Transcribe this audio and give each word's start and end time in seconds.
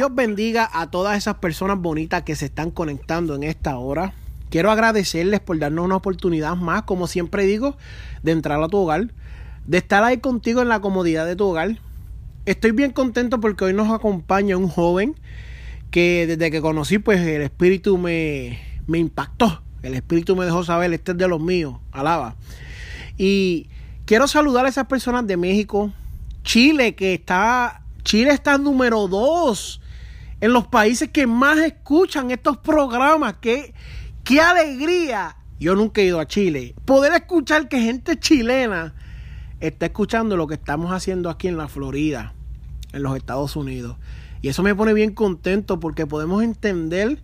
Dios 0.00 0.14
bendiga 0.14 0.66
a 0.72 0.90
todas 0.90 1.18
esas 1.18 1.34
personas 1.34 1.78
bonitas 1.78 2.22
que 2.22 2.34
se 2.34 2.46
están 2.46 2.70
conectando 2.70 3.34
en 3.34 3.42
esta 3.42 3.76
hora. 3.76 4.14
Quiero 4.48 4.70
agradecerles 4.70 5.40
por 5.40 5.58
darnos 5.58 5.84
una 5.84 5.96
oportunidad 5.96 6.56
más, 6.56 6.84
como 6.84 7.06
siempre 7.06 7.44
digo, 7.44 7.76
de 8.22 8.32
entrar 8.32 8.62
a 8.62 8.68
tu 8.68 8.78
hogar, 8.78 9.12
de 9.66 9.76
estar 9.76 10.02
ahí 10.02 10.16
contigo 10.16 10.62
en 10.62 10.70
la 10.70 10.80
comodidad 10.80 11.26
de 11.26 11.36
tu 11.36 11.48
hogar. 11.48 11.76
Estoy 12.46 12.70
bien 12.70 12.92
contento 12.92 13.40
porque 13.40 13.66
hoy 13.66 13.74
nos 13.74 13.92
acompaña 13.92 14.56
un 14.56 14.68
joven 14.68 15.16
que 15.90 16.26
desde 16.26 16.50
que 16.50 16.62
conocí, 16.62 16.98
pues 16.98 17.20
el 17.20 17.42
espíritu 17.42 17.98
me, 17.98 18.58
impactó. 18.88 19.62
El 19.82 19.92
espíritu 19.92 20.34
me 20.34 20.46
dejó 20.46 20.64
saber, 20.64 20.94
este 20.94 21.12
es 21.12 21.18
de 21.18 21.28
los 21.28 21.42
míos, 21.42 21.74
alaba. 21.92 22.36
Y 23.18 23.68
quiero 24.06 24.28
saludar 24.28 24.64
a 24.64 24.70
esas 24.70 24.86
personas 24.86 25.26
de 25.26 25.36
México, 25.36 25.92
Chile, 26.42 26.94
que 26.94 27.12
está, 27.12 27.82
Chile 28.02 28.30
está 28.30 28.56
número 28.56 29.06
dos 29.06 29.79
en 30.40 30.52
los 30.52 30.66
países 30.66 31.10
que 31.10 31.26
más 31.26 31.58
escuchan 31.58 32.30
estos 32.30 32.58
programas. 32.58 33.36
¡Qué, 33.40 33.74
qué 34.24 34.40
alegría! 34.40 35.36
Yo 35.58 35.74
nunca 35.74 36.00
he 36.00 36.06
ido 36.06 36.20
a 36.20 36.26
Chile. 36.26 36.74
Poder 36.84 37.12
escuchar 37.12 37.68
que 37.68 37.80
gente 37.80 38.18
chilena 38.18 38.94
está 39.60 39.86
escuchando 39.86 40.36
lo 40.36 40.46
que 40.46 40.54
estamos 40.54 40.92
haciendo 40.92 41.28
aquí 41.28 41.48
en 41.48 41.58
la 41.58 41.68
Florida, 41.68 42.32
en 42.92 43.02
los 43.02 43.16
Estados 43.16 43.56
Unidos. 43.56 43.96
Y 44.40 44.48
eso 44.48 44.62
me 44.62 44.74
pone 44.74 44.94
bien 44.94 45.12
contento 45.12 45.78
porque 45.78 46.06
podemos 46.06 46.42
entender 46.42 47.22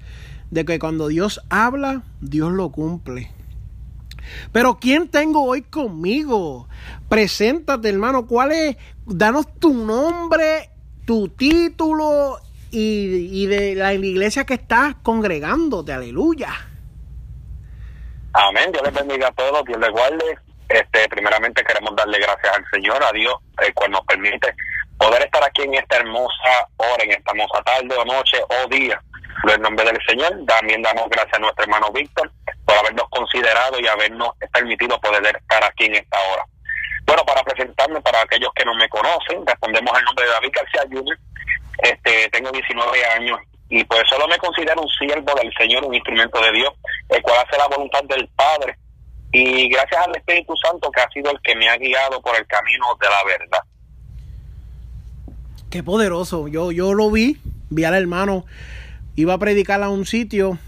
de 0.51 0.65
que 0.67 0.79
cuando 0.79 1.09
Dios 1.09 1.41
habla, 1.49 2.03
Dios 2.21 2.53
lo 2.53 2.71
cumple. 2.71 3.31
Pero 4.53 4.79
¿quién 4.79 5.09
tengo 5.09 5.45
hoy 5.45 5.63
conmigo? 5.63 6.69
Preséntate, 7.09 7.89
hermano. 7.89 8.27
¿Cuál 8.27 8.53
es? 8.53 8.77
Danos 9.07 9.47
tu 9.59 9.73
nombre, 9.73 10.71
tu 11.07 11.29
título 11.29 12.39
y, 12.71 13.47
de 13.47 13.75
la 13.75 13.95
iglesia 13.95 14.45
que 14.45 14.55
estás 14.55 14.97
congregándote, 15.03 15.93
aleluya. 15.93 16.51
Amén, 18.33 18.71
Dios 18.73 18.85
les 18.85 18.95
bendiga 18.95 19.29
a 19.29 19.33
todos, 19.33 19.65
Dios 19.65 19.79
les 19.79 19.91
guarde. 19.91 20.39
Este, 20.69 21.09
primeramente 21.09 21.63
queremos 21.65 21.95
darle 21.97 22.19
gracias 22.19 22.57
al 22.57 22.65
Señor, 22.73 23.03
a 23.03 23.13
Dios, 23.13 23.35
el 23.65 23.73
cual 23.73 23.93
nos 23.93 24.03
permite 24.03 24.55
poder 24.99 25.23
estar 25.23 25.43
aquí 25.45 25.63
en 25.63 25.75
esta 25.75 25.97
hermosa 25.97 26.69
hora, 26.77 27.05
en 27.05 27.13
esta 27.13 27.31
hermosa 27.31 27.63
tarde 27.63 27.95
o 27.97 28.05
noche 28.05 28.39
o 28.49 28.69
día. 28.69 29.01
En 29.49 29.63
nombre 29.63 29.85
del 29.85 29.99
Señor, 30.07 30.33
también 30.47 30.83
damos 30.83 31.09
gracias 31.09 31.35
a 31.35 31.39
nuestro 31.39 31.65
hermano 31.65 31.93
Víctor 31.93 32.31
por 32.65 32.77
habernos 32.77 33.09
considerado 33.11 33.79
y 33.79 33.87
habernos 33.87 34.31
permitido 34.53 34.99
poder 35.01 35.25
estar 35.25 35.65
aquí 35.65 35.85
en 35.85 35.97
esta 35.97 36.19
hora. 36.33 36.45
Bueno, 37.07 37.25
para 37.25 37.43
presentarme, 37.45 38.01
para 38.01 38.23
aquellos 38.23 38.51
que 38.55 38.65
no 38.65 38.75
me 38.75 38.89
conocen, 38.89 39.47
respondemos 39.47 39.97
el 39.97 40.05
nombre 40.05 40.25
de 40.25 40.33
David 40.33 40.51
García 40.53 40.83
Jr., 40.91 41.19
este, 41.79 42.29
tengo 42.31 42.51
19 42.51 43.05
años 43.17 43.39
y 43.69 43.83
pues 43.85 44.03
solo 44.09 44.29
me 44.29 44.39
considero 44.39 44.81
un 44.83 44.89
siervo 44.89 45.35
del 45.35 45.53
Señor, 45.59 45.85
un 45.85 45.95
instrumento 45.95 46.41
de 46.41 46.53
Dios, 46.53 46.73
el 47.09 47.23
cual 47.23 47.39
hace 47.45 47.59
la 47.59 47.67
voluntad 47.67 48.03
del 48.05 48.29
Padre. 48.29 48.77
Y 49.33 49.69
gracias 49.69 50.07
al 50.07 50.17
Espíritu 50.17 50.55
Santo 50.63 50.91
que 50.91 51.01
ha 51.01 51.11
sido 51.11 51.31
el 51.33 51.41
que 51.43 51.57
me 51.57 51.69
ha 51.69 51.77
guiado 51.77 52.21
por 52.23 52.37
el 52.37 52.47
camino 52.47 52.87
de 53.01 53.09
la 53.09 53.25
verdad. 53.25 53.59
Qué 55.69 55.83
poderoso. 55.83 56.47
Yo, 56.47 56.71
yo 56.71 56.95
lo 56.95 57.11
vi, 57.11 57.39
vi 57.71 57.85
al 57.85 57.95
hermano, 57.95 58.45
iba 59.17 59.35
a 59.35 59.39
predicar 59.39 59.83
a 59.83 59.89
un 59.89 60.07
sitio 60.07 60.59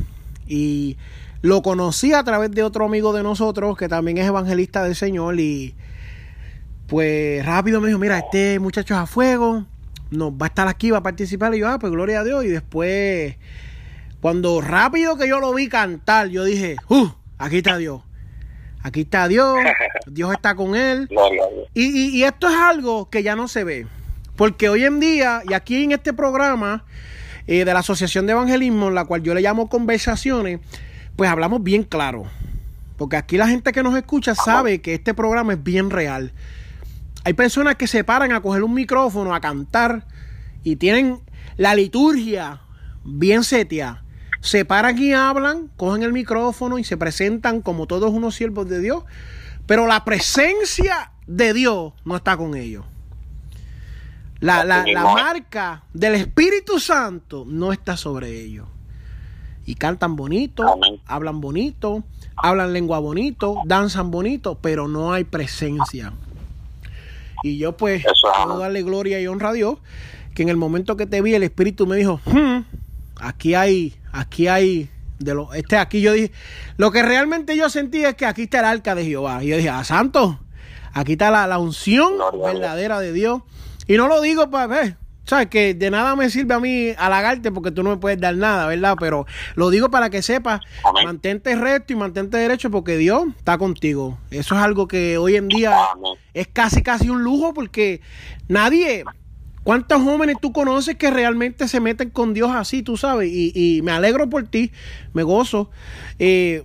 y 0.48 0.98
lo 1.40 1.62
conocí 1.62 2.12
a 2.12 2.24
través 2.24 2.50
de 2.50 2.64
otro 2.64 2.84
amigo 2.84 3.12
de 3.12 3.22
nosotros 3.22 3.76
que 3.76 3.88
también 3.88 4.18
es 4.18 4.26
evangelista 4.26 4.82
del 4.82 4.96
Señor 4.96 5.38
y 5.38 5.76
pues 6.88 7.44
rápido 7.46 7.80
me 7.80 7.88
dijo, 7.88 7.98
mira, 7.98 8.18
este 8.18 8.58
muchacho 8.58 8.94
es 8.94 9.00
a 9.00 9.06
fuego, 9.06 9.66
no, 10.10 10.36
va 10.36 10.46
a 10.46 10.48
estar 10.48 10.68
aquí, 10.68 10.90
va 10.90 10.98
a 10.98 11.02
participar. 11.02 11.54
Y 11.54 11.60
yo, 11.60 11.68
ah, 11.68 11.78
pues 11.78 11.92
gloria 11.92 12.20
a 12.20 12.24
Dios. 12.24 12.44
Y 12.44 12.48
después, 12.48 13.36
cuando 14.20 14.60
rápido 14.60 15.16
que 15.16 15.28
yo 15.28 15.40
lo 15.40 15.52
vi 15.54 15.68
cantar, 15.68 16.28
yo 16.28 16.44
dije, 16.44 16.76
uh, 16.88 17.08
aquí 17.38 17.58
está 17.58 17.76
Dios. 17.76 18.02
Aquí 18.82 19.00
está 19.02 19.28
Dios, 19.28 19.58
Dios 20.06 20.32
está 20.32 20.54
con 20.54 20.76
él. 20.76 21.08
Y, 21.74 22.18
y, 22.18 22.24
esto 22.24 22.48
es 22.48 22.54
algo 22.54 23.10
que 23.10 23.22
ya 23.22 23.36
no 23.36 23.48
se 23.48 23.64
ve. 23.64 23.86
Porque 24.36 24.68
hoy 24.68 24.84
en 24.84 25.00
día, 25.00 25.42
y 25.48 25.52
aquí 25.52 25.82
en 25.82 25.92
este 25.92 26.12
programa 26.12 26.84
eh, 27.48 27.64
de 27.64 27.72
la 27.72 27.80
Asociación 27.80 28.26
de 28.26 28.32
Evangelismo, 28.32 28.90
la 28.90 29.04
cual 29.04 29.22
yo 29.22 29.34
le 29.34 29.40
llamo 29.40 29.68
conversaciones, 29.68 30.60
pues 31.16 31.28
hablamos 31.28 31.62
bien 31.62 31.82
claro. 31.82 32.26
Porque 32.96 33.16
aquí 33.16 33.36
la 33.36 33.48
gente 33.48 33.72
que 33.72 33.82
nos 33.82 33.96
escucha 33.96 34.34
sabe 34.34 34.80
que 34.80 34.94
este 34.94 35.12
programa 35.12 35.54
es 35.54 35.62
bien 35.62 35.90
real. 35.90 36.32
Hay 37.24 37.32
personas 37.34 37.76
que 37.76 37.86
se 37.86 38.04
paran 38.04 38.32
a 38.32 38.40
coger 38.40 38.62
un 38.62 38.74
micrófono, 38.74 39.34
a 39.34 39.40
cantar 39.40 40.06
y 40.62 40.76
tienen 40.76 41.20
la 41.56 41.74
liturgia 41.74 42.62
bien 43.04 43.44
setia. 43.44 44.04
Se 44.40 44.64
paran 44.64 44.98
y 44.98 45.12
hablan, 45.12 45.68
cogen 45.76 46.02
el 46.02 46.12
micrófono 46.12 46.78
y 46.78 46.84
se 46.84 46.96
presentan 46.96 47.60
como 47.60 47.86
todos 47.86 48.12
unos 48.12 48.36
siervos 48.36 48.68
de 48.68 48.80
Dios, 48.80 49.04
pero 49.66 49.86
la 49.86 50.04
presencia 50.04 51.12
de 51.26 51.52
Dios 51.52 51.92
no 52.04 52.16
está 52.16 52.36
con 52.36 52.54
ellos. 52.54 52.84
La, 54.40 54.64
la, 54.64 54.84
marca 55.02 55.82
del 55.92 56.14
Espíritu 56.14 56.78
Santo 56.78 57.44
no 57.46 57.72
está 57.72 57.96
sobre 57.96 58.40
ellos. 58.40 58.68
Y 59.66 59.74
cantan 59.74 60.14
bonito, 60.14 60.64
hablan 61.06 61.40
bonito, 61.40 62.04
hablan 62.36 62.72
lengua 62.72 63.00
bonito, 63.00 63.56
danzan 63.66 64.12
bonito, 64.12 64.58
pero 64.62 64.86
no 64.86 65.12
hay 65.12 65.24
presencia. 65.24 66.12
Y 67.42 67.58
yo 67.58 67.76
pues 67.76 68.04
puedo 68.20 68.58
darle 68.58 68.82
gloria 68.82 69.20
y 69.20 69.26
honra 69.26 69.50
a 69.50 69.52
Dios, 69.52 69.78
que 70.34 70.42
en 70.42 70.48
el 70.48 70.56
momento 70.56 70.96
que 70.96 71.06
te 71.06 71.22
vi 71.22 71.34
el 71.34 71.42
Espíritu 71.42 71.86
me 71.86 71.96
dijo, 71.96 72.20
hmm, 72.26 72.60
aquí 73.20 73.54
hay, 73.54 73.94
aquí 74.12 74.48
hay, 74.48 74.90
de 75.18 75.34
lo, 75.34 75.52
este 75.54 75.76
aquí 75.76 76.00
yo 76.00 76.12
dije, 76.12 76.32
lo 76.76 76.90
que 76.90 77.02
realmente 77.02 77.56
yo 77.56 77.68
sentí 77.70 78.04
es 78.04 78.14
que 78.14 78.26
aquí 78.26 78.42
está 78.42 78.60
el 78.60 78.66
arca 78.66 78.94
de 78.94 79.04
Jehová. 79.04 79.42
Y 79.42 79.48
yo 79.48 79.56
dije, 79.56 79.70
ah, 79.70 79.84
santo, 79.84 80.40
aquí 80.92 81.12
está 81.12 81.30
la, 81.30 81.46
la 81.46 81.58
unción 81.58 82.14
verdadera 82.42 83.00
de 83.00 83.12
Dios. 83.12 83.42
Y 83.86 83.96
no 83.96 84.08
lo 84.08 84.20
digo 84.20 84.50
para 84.50 84.66
ver, 84.66 84.96
sabes 85.28 85.48
que 85.48 85.74
de 85.74 85.90
nada 85.90 86.16
me 86.16 86.30
sirve 86.30 86.54
a 86.54 86.58
mí 86.58 86.94
halagarte 86.96 87.52
porque 87.52 87.70
tú 87.70 87.82
no 87.82 87.90
me 87.90 87.96
puedes 87.98 88.18
dar 88.18 88.34
nada, 88.34 88.66
¿verdad? 88.66 88.96
Pero 88.98 89.26
lo 89.56 89.68
digo 89.68 89.90
para 89.90 90.08
que 90.08 90.22
sepas, 90.22 90.60
mantente 91.04 91.54
recto 91.54 91.92
y 91.92 91.96
mantente 91.96 92.38
derecho 92.38 92.70
porque 92.70 92.96
Dios 92.96 93.24
está 93.36 93.58
contigo. 93.58 94.18
Eso 94.30 94.54
es 94.54 94.60
algo 94.62 94.88
que 94.88 95.18
hoy 95.18 95.36
en 95.36 95.48
día 95.48 95.76
es 96.32 96.48
casi 96.48 96.82
casi 96.82 97.10
un 97.10 97.22
lujo 97.22 97.52
porque 97.52 98.00
nadie, 98.48 99.04
¿cuántos 99.64 100.02
jóvenes 100.02 100.36
tú 100.40 100.50
conoces 100.52 100.96
que 100.96 101.10
realmente 101.10 101.68
se 101.68 101.80
meten 101.80 102.08
con 102.08 102.32
Dios 102.32 102.50
así, 102.50 102.82
tú 102.82 102.96
sabes? 102.96 103.28
Y, 103.30 103.80
me 103.82 103.92
alegro 103.92 104.30
por 104.30 104.48
ti, 104.48 104.72
me 105.12 105.24
gozo. 105.24 105.70
Eh, 106.18 106.64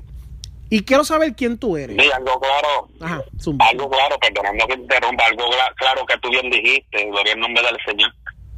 y 0.69 0.83
quiero 0.83 1.03
saber 1.03 1.35
quién 1.35 1.57
tú 1.57 1.75
eres. 1.75 1.97
Sí, 2.01 2.09
algo 2.11 2.39
claro. 2.39 2.87
algo 3.59 3.89
claro, 3.89 4.17
perdonando 4.19 4.67
que 4.67 4.73
interrumpa, 4.75 5.25
algo 5.25 5.43
claro 5.75 6.05
que 6.05 6.17
tú 6.19 6.29
bien 6.29 6.49
dijiste, 6.49 7.05
gloria 7.11 7.33
en 7.33 7.41
nombre 7.41 7.61
del 7.61 7.77
Señor 7.85 8.11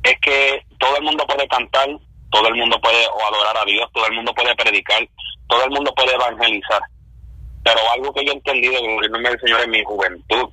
es 0.05 0.19
que 0.21 0.65
todo 0.79 0.95
el 0.97 1.03
mundo 1.03 1.25
puede 1.25 1.47
cantar, 1.47 1.89
todo 2.29 2.47
el 2.47 2.55
mundo 2.55 2.79
puede 2.79 3.03
adorar 3.27 3.57
a 3.57 3.65
Dios, 3.65 3.89
todo 3.91 4.05
el 4.05 4.13
mundo 4.13 4.33
puede 4.33 4.55
predicar, 4.55 5.07
todo 5.47 5.63
el 5.63 5.71
mundo 5.71 5.91
puede 5.95 6.13
evangelizar. 6.13 6.81
Pero 7.63 7.79
algo 7.91 8.13
que 8.13 8.23
yo 8.23 8.31
he 8.31 8.35
entendido 8.35 8.77
en 8.77 9.03
el 9.03 9.11
nombre 9.11 9.31
del 9.31 9.39
Señor 9.39 9.61
en 9.61 9.71
mi 9.71 9.83
juventud 9.83 10.49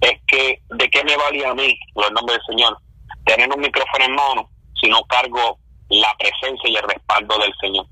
es 0.00 0.20
que 0.28 0.60
de 0.70 0.88
qué 0.90 1.02
me 1.02 1.16
valía 1.16 1.50
a 1.50 1.54
mí, 1.54 1.76
por 1.92 2.06
el 2.06 2.12
nombre 2.12 2.36
del 2.36 2.46
Señor, 2.46 2.78
tener 3.26 3.48
un 3.52 3.60
micrófono 3.60 4.04
en 4.04 4.14
mano 4.14 4.50
si 4.80 4.88
no 4.88 5.02
cargo 5.04 5.58
la 5.88 6.14
presencia 6.16 6.70
y 6.70 6.76
el 6.76 6.82
respaldo 6.82 7.36
del 7.38 7.52
Señor, 7.60 7.86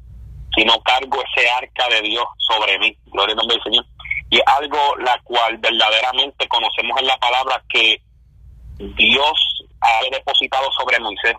si 0.55 0.65
no 0.65 0.81
cargo 0.83 1.21
ese 1.35 1.49
arca 1.51 1.89
de 1.89 2.03
Dios 2.03 2.25
sobre 2.39 2.79
mí, 2.79 2.97
gloria 3.07 3.33
al 3.33 3.39
nombre 3.39 3.57
del 3.57 3.65
Señor. 3.65 3.85
Y 4.31 4.41
algo 4.47 4.97
la 4.99 5.21
cual 5.25 5.59
verdaderamente 5.59 6.47
conocemos 6.47 6.97
en 7.01 7.07
la 7.07 7.17
palabra 7.19 7.63
que 7.69 8.01
Dios 8.79 9.62
había 9.83 10.19
depositado 10.19 10.71
sobre 10.73 10.99
Moisés. 11.01 11.37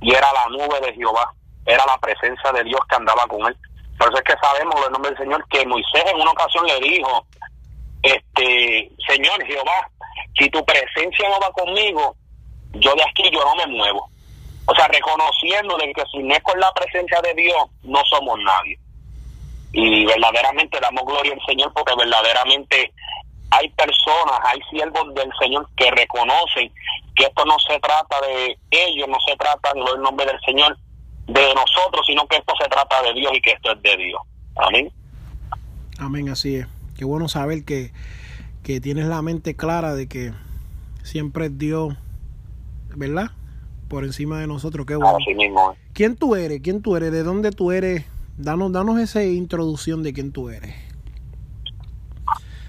Y 0.00 0.12
era 0.12 0.32
la 0.32 0.46
nube 0.48 0.80
de 0.80 0.92
Jehová, 0.94 1.32
era 1.66 1.84
la 1.86 1.96
presencia 1.98 2.52
de 2.52 2.64
Dios 2.64 2.80
que 2.88 2.96
andaba 2.96 3.26
con 3.26 3.46
él. 3.46 3.56
Por 3.98 4.08
eso 4.08 4.18
es 4.18 4.24
que 4.24 4.40
sabemos, 4.40 4.74
en 4.86 4.92
nombre 4.92 5.10
del 5.10 5.18
Señor, 5.18 5.44
que 5.48 5.66
Moisés 5.66 6.04
en 6.06 6.20
una 6.20 6.30
ocasión 6.30 6.66
le 6.66 6.80
dijo, 6.80 7.26
este, 8.02 8.90
Señor 9.08 9.44
Jehová, 9.46 9.88
si 10.38 10.50
tu 10.50 10.64
presencia 10.64 11.28
no 11.28 11.40
va 11.40 11.50
conmigo, 11.52 12.16
yo 12.72 12.94
de 12.94 13.02
aquí 13.02 13.30
yo 13.32 13.40
no 13.44 13.54
me 13.54 13.66
muevo. 13.66 14.10
O 14.66 14.74
sea, 14.74 14.88
reconociendo 14.88 15.76
de 15.76 15.92
que 15.92 16.02
si 16.10 16.18
no 16.18 16.34
es 16.34 16.42
con 16.42 16.58
la 16.58 16.72
presencia 16.72 17.20
de 17.22 17.34
Dios, 17.34 17.64
no 17.82 18.02
somos 18.10 18.38
nadie. 18.40 18.78
Y 19.72 20.04
verdaderamente 20.06 20.78
damos 20.80 21.04
gloria 21.04 21.32
al 21.32 21.46
Señor 21.46 21.72
porque 21.74 21.94
verdaderamente 21.96 22.92
hay 23.58 23.68
personas, 23.70 24.40
hay 24.44 24.60
siervos 24.70 25.14
del 25.14 25.30
Señor 25.40 25.68
que 25.76 25.90
reconocen 25.90 26.72
que 27.14 27.24
esto 27.24 27.44
no 27.44 27.56
se 27.58 27.78
trata 27.78 28.20
de 28.26 28.58
ellos, 28.70 29.08
no 29.08 29.18
se 29.26 29.36
trata 29.36 29.70
en 29.74 29.86
el 29.86 30.02
nombre 30.02 30.26
del 30.26 30.40
Señor 30.44 30.76
de 31.26 31.54
nosotros, 31.54 32.04
sino 32.06 32.26
que 32.26 32.36
esto 32.36 32.54
se 32.60 32.68
trata 32.68 33.02
de 33.02 33.14
Dios 33.14 33.32
y 33.34 33.40
que 33.40 33.52
esto 33.52 33.72
es 33.72 33.82
de 33.82 33.96
Dios. 33.96 34.20
Amén. 34.56 34.92
Amén, 35.98 36.28
así 36.28 36.56
es. 36.56 36.66
Qué 36.98 37.04
bueno 37.04 37.28
saber 37.28 37.64
que, 37.64 37.92
que 38.62 38.80
tienes 38.80 39.06
la 39.06 39.22
mente 39.22 39.56
clara 39.56 39.94
de 39.94 40.08
que 40.08 40.32
siempre 41.02 41.46
es 41.46 41.58
Dios, 41.58 41.94
¿verdad? 42.88 43.30
Por 43.88 44.04
encima 44.04 44.40
de 44.40 44.46
nosotros, 44.46 44.86
qué 44.86 44.96
bueno. 44.96 45.16
Así 45.16 45.34
mismo. 45.34 45.76
¿Quién 45.92 46.16
tú 46.16 46.34
eres? 46.34 46.60
¿Quién 46.62 46.82
tú 46.82 46.96
eres? 46.96 47.12
¿De 47.12 47.22
dónde 47.22 47.52
tú 47.52 47.70
eres? 47.70 48.04
Danos, 48.36 48.72
danos 48.72 48.98
esa 48.98 49.22
introducción 49.22 50.02
de 50.02 50.12
quién 50.12 50.32
tú 50.32 50.50
eres. 50.50 50.74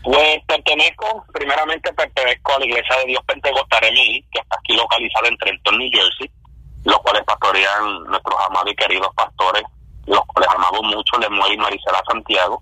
Pues 0.05 0.39
pertenezco, 0.45 1.25
primeramente 1.33 1.91
pertenezco 1.93 2.53
a 2.53 2.59
la 2.59 2.65
Iglesia 2.65 2.95
de 2.97 3.05
Dios 3.05 3.23
Pentecostal 3.25 3.91
MI, 3.91 4.23
que 4.31 4.39
está 4.39 4.55
aquí 4.55 4.73
localizada 4.73 5.27
en 5.27 5.37
Trenton, 5.37 5.79
New 5.79 5.89
Jersey, 5.91 6.29
los 6.83 6.99
cuales 6.99 7.23
pastorean 7.23 8.03
nuestros 8.03 8.39
amados 8.47 8.71
y 8.71 8.75
queridos 8.75 9.09
pastores, 9.15 9.63
los 10.05 10.21
cuales 10.27 10.49
amamos 10.53 10.83
mucho, 10.83 11.17
Lemuel 11.17 11.53
y 11.53 11.57
Marisela 11.57 12.03
Santiago. 12.07 12.61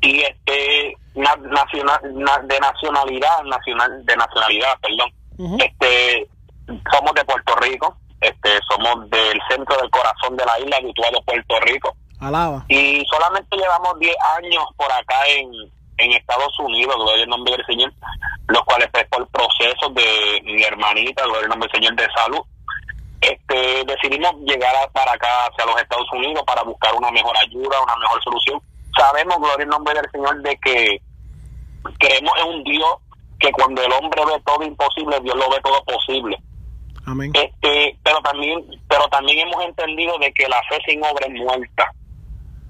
Y 0.00 0.22
este 0.22 0.96
nacional 1.14 2.48
de 2.48 2.60
nacionalidad, 2.60 3.42
nacional 3.44 4.04
de 4.04 4.16
nacionalidad, 4.16 4.76
perdón. 4.80 5.60
Este 5.60 6.28
somos 6.90 7.14
de 7.14 7.24
Puerto 7.24 7.54
Rico, 7.60 7.96
este 8.20 8.58
somos 8.68 9.08
del 9.08 9.40
centro 9.48 9.76
del 9.76 9.90
corazón 9.90 10.36
de 10.36 10.44
la 10.44 10.58
isla, 10.58 10.78
habituado 10.78 11.22
Puerto 11.22 11.60
Rico. 11.60 11.96
Alaba. 12.18 12.64
Y 12.68 13.04
solamente 13.08 13.56
llevamos 13.56 14.00
10 14.00 14.16
años 14.38 14.64
por 14.76 14.90
acá 14.90 15.26
en, 15.28 15.50
en 15.98 16.12
Estados 16.12 16.58
Unidos, 16.58 16.94
gloria 16.96 17.24
al 17.24 17.30
nombre 17.30 17.56
del 17.56 17.66
Señor, 17.66 17.92
los 18.48 18.62
cuales 18.64 18.88
pues, 18.92 19.06
por 19.08 19.26
proceso 19.28 19.88
de 19.90 20.42
mi 20.44 20.62
hermanita, 20.62 21.24
gloria 21.24 21.42
al 21.42 21.48
nombre 21.48 21.68
del 21.72 21.82
Señor 21.82 21.96
de 21.96 22.12
salud, 22.14 22.40
este, 23.20 23.84
decidimos 23.84 24.34
llegar 24.42 24.90
para 24.92 25.12
acá 25.12 25.46
hacia 25.46 25.66
los 25.66 25.80
Estados 25.80 26.06
Unidos 26.12 26.42
para 26.46 26.62
buscar 26.62 26.94
una 26.94 27.10
mejor 27.10 27.34
ayuda, 27.38 27.82
una 27.82 27.96
mejor 27.96 28.22
solución. 28.22 28.60
Sabemos, 28.96 29.38
gloria 29.38 29.64
al 29.64 29.68
nombre 29.68 29.94
del 29.94 30.10
Señor, 30.10 30.42
de 30.42 30.56
que 30.58 31.00
creemos 31.98 32.32
en 32.42 32.48
un 32.48 32.64
Dios 32.64 32.96
que 33.38 33.52
cuando 33.52 33.82
el 33.82 33.92
hombre 33.92 34.24
ve 34.24 34.42
todo 34.44 34.62
imposible, 34.64 35.20
Dios 35.20 35.36
lo 35.36 35.50
ve 35.50 35.60
todo 35.62 35.82
posible. 35.84 36.38
Amén. 37.06 37.30
Este, 37.34 37.96
pero 38.02 38.18
también, 38.20 38.64
pero 38.88 39.06
también 39.08 39.46
hemos 39.46 39.64
entendido 39.64 40.18
de 40.18 40.32
que 40.32 40.48
la 40.48 40.60
fe 40.68 40.78
sin 40.86 41.02
obra 41.04 41.26
es 41.26 41.34
muerta 41.34 41.92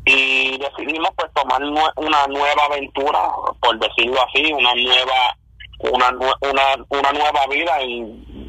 y 0.06 0.56
decidimos 0.56 1.10
pues 1.16 1.32
tomar 1.34 1.60
una 1.62 2.26
nueva 2.28 2.64
aventura, 2.70 3.28
por 3.60 3.78
decirlo 3.78 4.20
así, 4.22 4.52
una 4.52 4.74
nueva 4.74 5.36
una, 5.78 6.08
una, 6.08 6.62
una 6.88 7.12
nueva 7.12 7.46
vida 7.50 7.82
y 7.82 8.02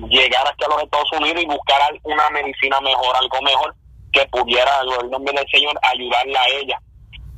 llegar 0.09 0.47
hasta 0.47 0.67
los 0.69 0.83
Estados 0.83 1.11
Unidos 1.13 1.43
y 1.43 1.45
buscar 1.45 1.81
una 2.03 2.29
medicina 2.29 2.79
mejor, 2.81 3.15
algo 3.15 3.41
mejor 3.41 3.75
que 4.13 4.25
pudiera, 4.27 4.71
en 5.01 5.09
nombre 5.09 5.35
Señor, 5.51 5.77
ayudarla 5.81 6.39
a 6.39 6.49
ella. 6.61 6.79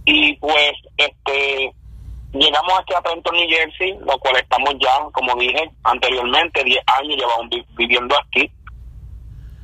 Y 0.05 0.35
pues, 0.35 0.73
este, 0.97 1.73
llegamos 2.33 2.79
aquí 2.79 2.93
a 2.93 3.01
Trenton, 3.01 3.35
New 3.35 3.49
Jersey, 3.49 3.97
lo 3.99 4.17
cual 4.19 4.37
estamos 4.37 4.75
ya, 4.79 4.99
como 5.11 5.35
dije 5.35 5.71
anteriormente, 5.83 6.63
10 6.63 6.79
años 6.99 7.17
llevamos 7.17 7.47
viviendo 7.75 8.15
aquí. 8.15 8.51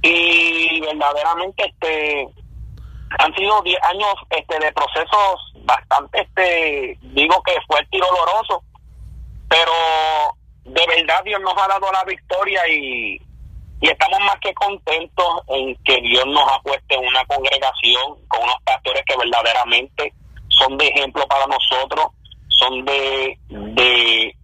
Y 0.02 0.82
verdaderamente, 0.82 1.66
este, 1.66 2.28
han 3.20 3.34
sido 3.36 3.62
10 3.62 3.78
años 3.84 4.14
este 4.30 4.60
de 4.60 4.72
procesos 4.74 5.54
bastante 5.64 6.22
este 6.22 6.98
digo 7.02 7.42
que 7.44 7.54
fue 7.68 7.86
y 7.92 8.00
doloroso 8.00 8.64
pero 9.50 9.72
de 10.64 10.86
verdad 10.88 11.24
Dios 11.24 11.40
nos 11.42 11.54
ha 11.58 11.68
dado 11.68 11.92
la 11.92 12.04
victoria 12.04 12.68
y, 12.68 13.22
y 13.82 13.88
estamos 13.88 14.20
más 14.20 14.36
que 14.42 14.54
contentos 14.54 15.42
en 15.48 15.76
que 15.84 16.02
Dios 16.02 16.26
nos 16.28 16.52
ha 16.52 16.60
puesto 16.62 16.96
en 16.96 17.08
una 17.08 17.24
congregación 17.26 18.16
con 18.28 18.44
unos 18.44 18.58
pastores 18.66 19.04
que 19.06 19.18
verdaderamente 19.18 20.14
son 20.50 20.78
de 20.78 20.88
ejemplo 20.88 21.26
para 21.28 21.46
nosotros 21.48 22.08
son 22.60 22.86
de 22.86 23.38
de, 23.50 24.36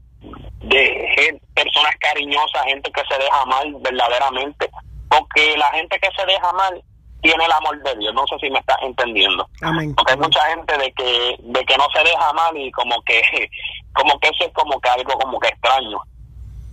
de 0.59 1.41
personas 1.55 1.95
cariñosas 1.99 2.63
gente 2.65 2.91
que 2.91 3.01
se 3.09 3.17
deja 3.17 3.45
mal 3.45 3.75
verdaderamente 3.81 4.69
porque 5.09 5.57
la 5.57 5.69
gente 5.71 5.99
que 5.99 6.09
se 6.15 6.25
deja 6.25 6.53
mal 6.53 6.81
tiene 7.21 7.45
el 7.45 7.51
amor 7.51 7.81
de 7.83 7.95
Dios. 7.97 8.13
No 8.13 8.25
sé 8.27 8.35
si 8.39 8.49
me 8.49 8.59
estás 8.59 8.77
entendiendo. 8.81 9.47
Porque 9.95 10.11
hay 10.13 10.17
mucha 10.17 10.41
gente 10.47 10.77
de 10.77 10.91
que 10.93 11.35
de 11.39 11.65
que 11.65 11.77
no 11.77 11.85
se 11.93 12.03
deja 12.03 12.33
mal 12.33 12.57
y 12.57 12.71
como 12.71 13.01
que 13.03 13.21
como 13.93 14.19
que 14.19 14.29
eso 14.29 14.45
es 14.45 14.53
como 14.53 14.79
que 14.79 14.89
algo 14.89 15.13
como 15.13 15.39
que 15.39 15.47
extraño. 15.47 16.01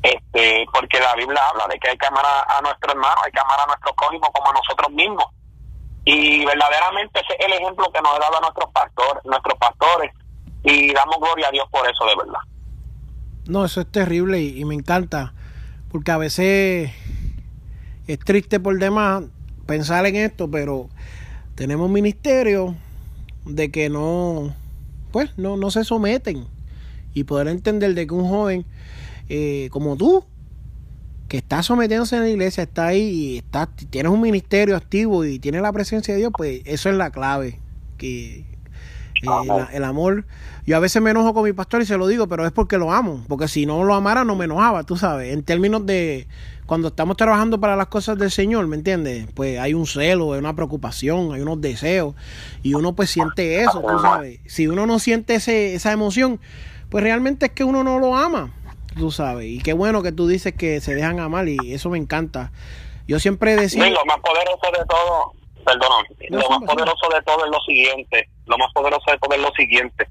Este, 0.03 0.65
porque 0.73 1.01
la 1.01 1.15
Biblia 1.17 1.41
habla 1.51 1.67
de 1.67 1.79
que 1.79 1.91
hay 1.91 1.99
que 1.99 2.07
amar 2.07 2.25
a, 2.25 2.63
nuestro 2.63 2.93
hermano, 2.93 3.17
hay 3.25 3.33
que 3.33 3.41
amar 3.41 3.59
a 3.61 3.67
nuestro 3.67 3.93
prójimo 3.95 4.31
como 4.33 4.51
a 4.51 4.55
nosotros 4.55 4.91
mismos. 4.93 5.27
Y 6.05 6.45
verdaderamente 6.45 7.21
ese 7.21 7.35
es 7.39 7.47
el 7.47 7.53
ejemplo 7.53 7.91
que 7.93 8.01
nos 8.01 8.15
ha 8.15 8.19
dado 8.21 8.39
a 8.39 8.41
nuestros 8.41 8.71
pastores, 8.73 9.25
nuestros 9.25 9.59
pastores 9.59 10.13
y 10.63 10.93
damos 10.95 11.19
gloria 11.19 11.49
a 11.49 11.51
Dios 11.51 11.67
por 11.71 11.89
eso 11.91 12.07
de 12.07 12.17
verdad. 12.17 12.41
No, 13.47 13.65
eso 13.65 13.81
es 13.81 13.91
terrible 13.91 14.41
y 14.41 14.65
me 14.65 14.75
encanta, 14.75 15.35
porque 15.91 16.13
a 16.13 16.17
veces 16.17 16.93
es 18.07 18.19
triste 18.21 18.61
por 18.61 18.79
demás 18.79 19.25
pensar 19.69 20.07
en 20.07 20.17
esto, 20.17 20.51
pero 20.51 20.89
tenemos 21.55 21.91
ministerios 21.91 22.75
de 23.45 23.71
que 23.71 23.91
no, 23.91 24.55
pues, 25.13 25.31
no, 25.37 25.59
no 25.59 25.71
se 25.71 25.85
someten 25.85 26.47
y 27.13 27.25
poder 27.25 27.49
entender 27.49 27.95
de 27.95 28.07
que 28.07 28.15
un 28.15 28.27
joven 28.27 28.65
eh, 29.29 29.69
como 29.71 29.97
tú, 29.97 30.25
que 31.29 31.37
está 31.37 31.63
sometiéndose 31.63 32.17
en 32.17 32.23
la 32.23 32.31
iglesia, 32.31 32.63
está 32.63 32.87
ahí 32.87 33.03
y 33.03 33.37
está, 33.37 33.67
tienes 33.91 34.11
un 34.11 34.23
ministerio 34.23 34.75
activo 34.75 35.23
y 35.27 35.39
tienes 35.39 35.61
la 35.61 35.71
presencia 35.71 36.15
de 36.15 36.21
Dios, 36.21 36.33
pues 36.35 36.63
eso 36.65 36.89
es 36.89 36.97
la 36.97 37.11
clave. 37.11 37.61
Que 37.99 38.39
eh, 38.39 39.67
el, 39.75 39.85
amor, 39.85 40.25
yo 40.65 40.79
a 40.79 40.81
veces 40.81 41.03
me 41.03 41.11
enojo 41.11 41.35
con 41.35 41.45
mi 41.45 41.53
pastor 41.53 41.83
y 41.83 41.85
se 41.85 41.99
lo 41.99 42.07
digo, 42.07 42.27
pero 42.27 42.47
es 42.47 42.53
porque 42.53 42.79
lo 42.79 42.91
amo, 42.91 43.23
porque 43.29 43.49
si 43.49 43.67
no 43.67 43.85
lo 43.85 43.93
amara 43.93 44.25
no 44.25 44.35
me 44.35 44.47
enojaba, 44.47 44.85
tú 44.85 44.97
sabes, 44.97 45.35
en 45.35 45.43
términos 45.43 45.85
de 45.85 46.27
cuando 46.69 46.89
estamos 46.89 47.17
trabajando 47.17 47.59
para 47.59 47.77
las 47.77 47.87
cosas 47.87 48.19
del 48.19 48.31
Señor, 48.31 48.67
¿me 48.67 48.77
entiendes? 48.77 49.27
Pues 49.35 49.59
hay 49.59 49.73
un 49.73 49.87
celo, 49.87 50.35
hay 50.35 50.39
una 50.39 50.55
preocupación, 50.55 51.33
hay 51.33 51.41
unos 51.41 51.63
deseos 51.63 52.15
y 52.63 52.75
uno 52.75 52.95
pues 52.95 53.09
siente 53.09 53.63
eso, 53.63 53.81
tú 53.81 53.99
sabes. 54.01 54.41
Si 54.45 54.69
uno 54.69 54.85
no 54.85 54.99
siente 54.99 55.37
ese, 55.37 55.75
esa 55.75 55.93
emoción, 55.93 56.39
pues 56.91 57.03
realmente 57.03 57.47
es 57.47 57.53
que 57.53 57.65
uno 57.65 57.85
no 57.85 57.99
lo 57.99 58.15
ama, 58.15 58.53
tú 58.99 59.11
sabes. 59.11 59.47
Y 59.47 59.63
qué 59.63 59.73
bueno 59.73 60.03
que 60.03 60.13
tú 60.13 60.29
dices 60.29 60.53
que 60.53 60.83
se 60.83 60.95
dejan 60.95 61.21
amar 61.21 61.49
y 61.49 61.73
eso 61.73 61.89
me 61.89 61.97
encanta. 61.97 62.53
Yo 63.07 63.19
siempre 63.19 63.57
decía... 63.57 63.89
lo 63.89 64.05
más 64.05 64.19
poderoso 64.19 64.71
de 64.71 64.85
todo, 64.85 65.33
perdón, 65.65 66.05
lo 66.29 66.51
más 66.51 66.61
poderoso 66.71 67.09
de 67.15 67.23
todo 67.23 67.47
es 67.47 67.51
lo 67.51 67.61
siguiente, 67.61 68.29
lo 68.45 68.59
más 68.59 68.71
poderoso 68.75 69.11
de 69.11 69.17
todo 69.17 69.35
es 69.35 69.41
lo 69.41 69.53
siguiente. 69.53 70.07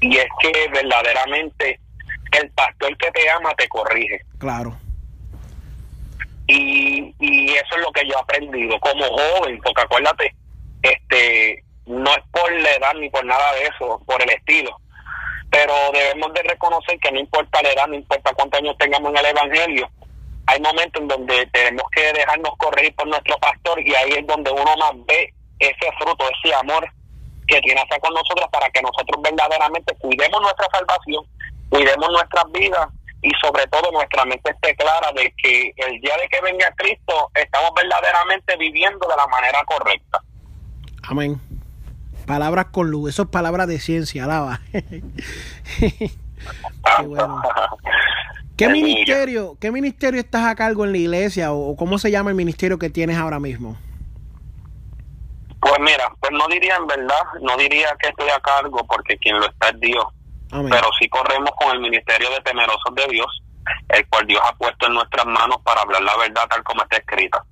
Y 0.00 0.16
es 0.16 0.26
que 0.40 0.68
verdaderamente 0.72 1.78
el 2.40 2.50
pastor 2.50 2.96
que 2.96 3.08
te 3.12 3.30
ama 3.30 3.54
te 3.56 3.68
corrige. 3.68 4.20
Claro 4.38 4.76
y, 6.52 7.14
y 7.18 7.50
eso 7.54 7.76
es 7.76 7.82
lo 7.82 7.92
que 7.92 8.06
yo 8.06 8.14
he 8.14 8.20
aprendido 8.20 8.78
como 8.80 9.04
joven, 9.04 9.60
porque 9.62 9.82
acuérdate, 9.82 10.34
este 10.82 11.64
no 11.86 12.10
es 12.10 12.22
por 12.30 12.52
la 12.52 12.70
edad 12.72 12.94
ni 12.94 13.08
por 13.10 13.24
nada 13.24 13.54
de 13.54 13.64
eso, 13.64 14.00
por 14.06 14.22
el 14.22 14.30
estilo, 14.30 14.76
pero 15.50 15.74
debemos 15.92 16.32
de 16.34 16.42
reconocer 16.42 16.98
que 17.00 17.10
no 17.12 17.20
importa 17.20 17.62
la 17.62 17.72
edad, 17.72 17.86
no 17.86 17.94
importa 17.94 18.32
cuántos 18.34 18.60
años 18.60 18.76
tengamos 18.78 19.10
en 19.10 19.18
el 19.18 19.26
Evangelio, 19.26 19.90
hay 20.46 20.60
momentos 20.60 21.02
en 21.02 21.08
donde 21.08 21.46
tenemos 21.46 21.84
que 21.94 22.12
dejarnos 22.12 22.56
corregir 22.58 22.94
por 22.94 23.06
nuestro 23.06 23.36
pastor 23.38 23.80
y 23.80 23.94
ahí 23.94 24.12
es 24.12 24.26
donde 24.26 24.50
uno 24.50 24.76
más 24.76 24.92
ve 25.06 25.32
ese 25.58 25.92
fruto, 25.98 26.24
ese 26.42 26.54
amor 26.54 26.86
que 27.46 27.60
tiene 27.60 27.80
hacia 27.80 27.98
con 28.00 28.12
nosotros 28.12 28.46
para 28.50 28.68
que 28.70 28.82
nosotros 28.82 29.22
verdaderamente 29.22 29.94
cuidemos 29.98 30.40
nuestra 30.42 30.66
salvación, 30.72 31.24
cuidemos 31.70 32.10
nuestras 32.10 32.44
vidas 32.52 32.88
y 33.22 33.30
sobre 33.40 33.66
todo 33.68 33.90
nuestra 33.92 34.24
mente 34.24 34.50
esté 34.50 34.74
clara 34.74 35.12
de 35.12 35.32
que 35.40 35.72
el 35.76 36.00
día 36.00 36.14
de 36.20 36.28
que 36.28 36.40
venga 36.42 36.72
Cristo 36.76 37.30
estamos 37.34 37.70
verdaderamente 37.74 38.56
viviendo 38.56 39.06
de 39.08 39.16
la 39.16 39.26
manera 39.28 39.62
correcta. 39.64 40.20
Amén. 41.04 41.40
Palabras 42.26 42.66
con 42.66 42.90
luz, 42.90 43.10
eso 43.10 43.22
es 43.22 43.28
palabras 43.28 43.68
de 43.68 43.78
ciencia, 43.78 44.24
alaba. 44.24 44.60
Qué 44.72 46.10
bueno. 47.06 47.42
¿Qué 48.56 48.68
ministerio, 48.72 49.56
¿Qué 49.60 49.70
ministerio 49.70 50.20
estás 50.20 50.44
a 50.46 50.54
cargo 50.56 50.84
en 50.84 50.92
la 50.92 50.98
iglesia 50.98 51.52
o 51.52 51.76
cómo 51.76 51.98
se 51.98 52.10
llama 52.10 52.30
el 52.30 52.36
ministerio 52.36 52.78
que 52.78 52.90
tienes 52.90 53.16
ahora 53.16 53.38
mismo? 53.38 53.76
Pues 55.60 55.78
mira, 55.78 56.12
pues 56.18 56.32
no 56.32 56.48
diría 56.48 56.74
en 56.74 56.88
verdad, 56.88 57.22
no 57.40 57.56
diría 57.56 57.94
que 58.00 58.08
estoy 58.08 58.30
a 58.30 58.40
cargo 58.40 58.84
porque 58.84 59.16
quien 59.18 59.38
lo 59.38 59.46
está 59.46 59.68
es 59.68 59.78
Dios 59.78 60.04
pero 60.52 60.88
sí 60.98 61.08
corremos 61.08 61.50
con 61.56 61.72
el 61.72 61.80
ministerio 61.80 62.28
de 62.30 62.40
temerosos 62.40 62.94
de 62.94 63.06
Dios, 63.08 63.42
el 63.88 64.06
cual 64.08 64.26
Dios 64.26 64.40
ha 64.44 64.54
puesto 64.56 64.86
en 64.86 64.94
nuestras 64.94 65.24
manos 65.24 65.58
para 65.64 65.80
hablar 65.80 66.02
la 66.02 66.16
verdad 66.18 66.46
tal 66.48 66.62
como 66.62 66.82
está 66.82 66.98
escrita. 66.98 67.42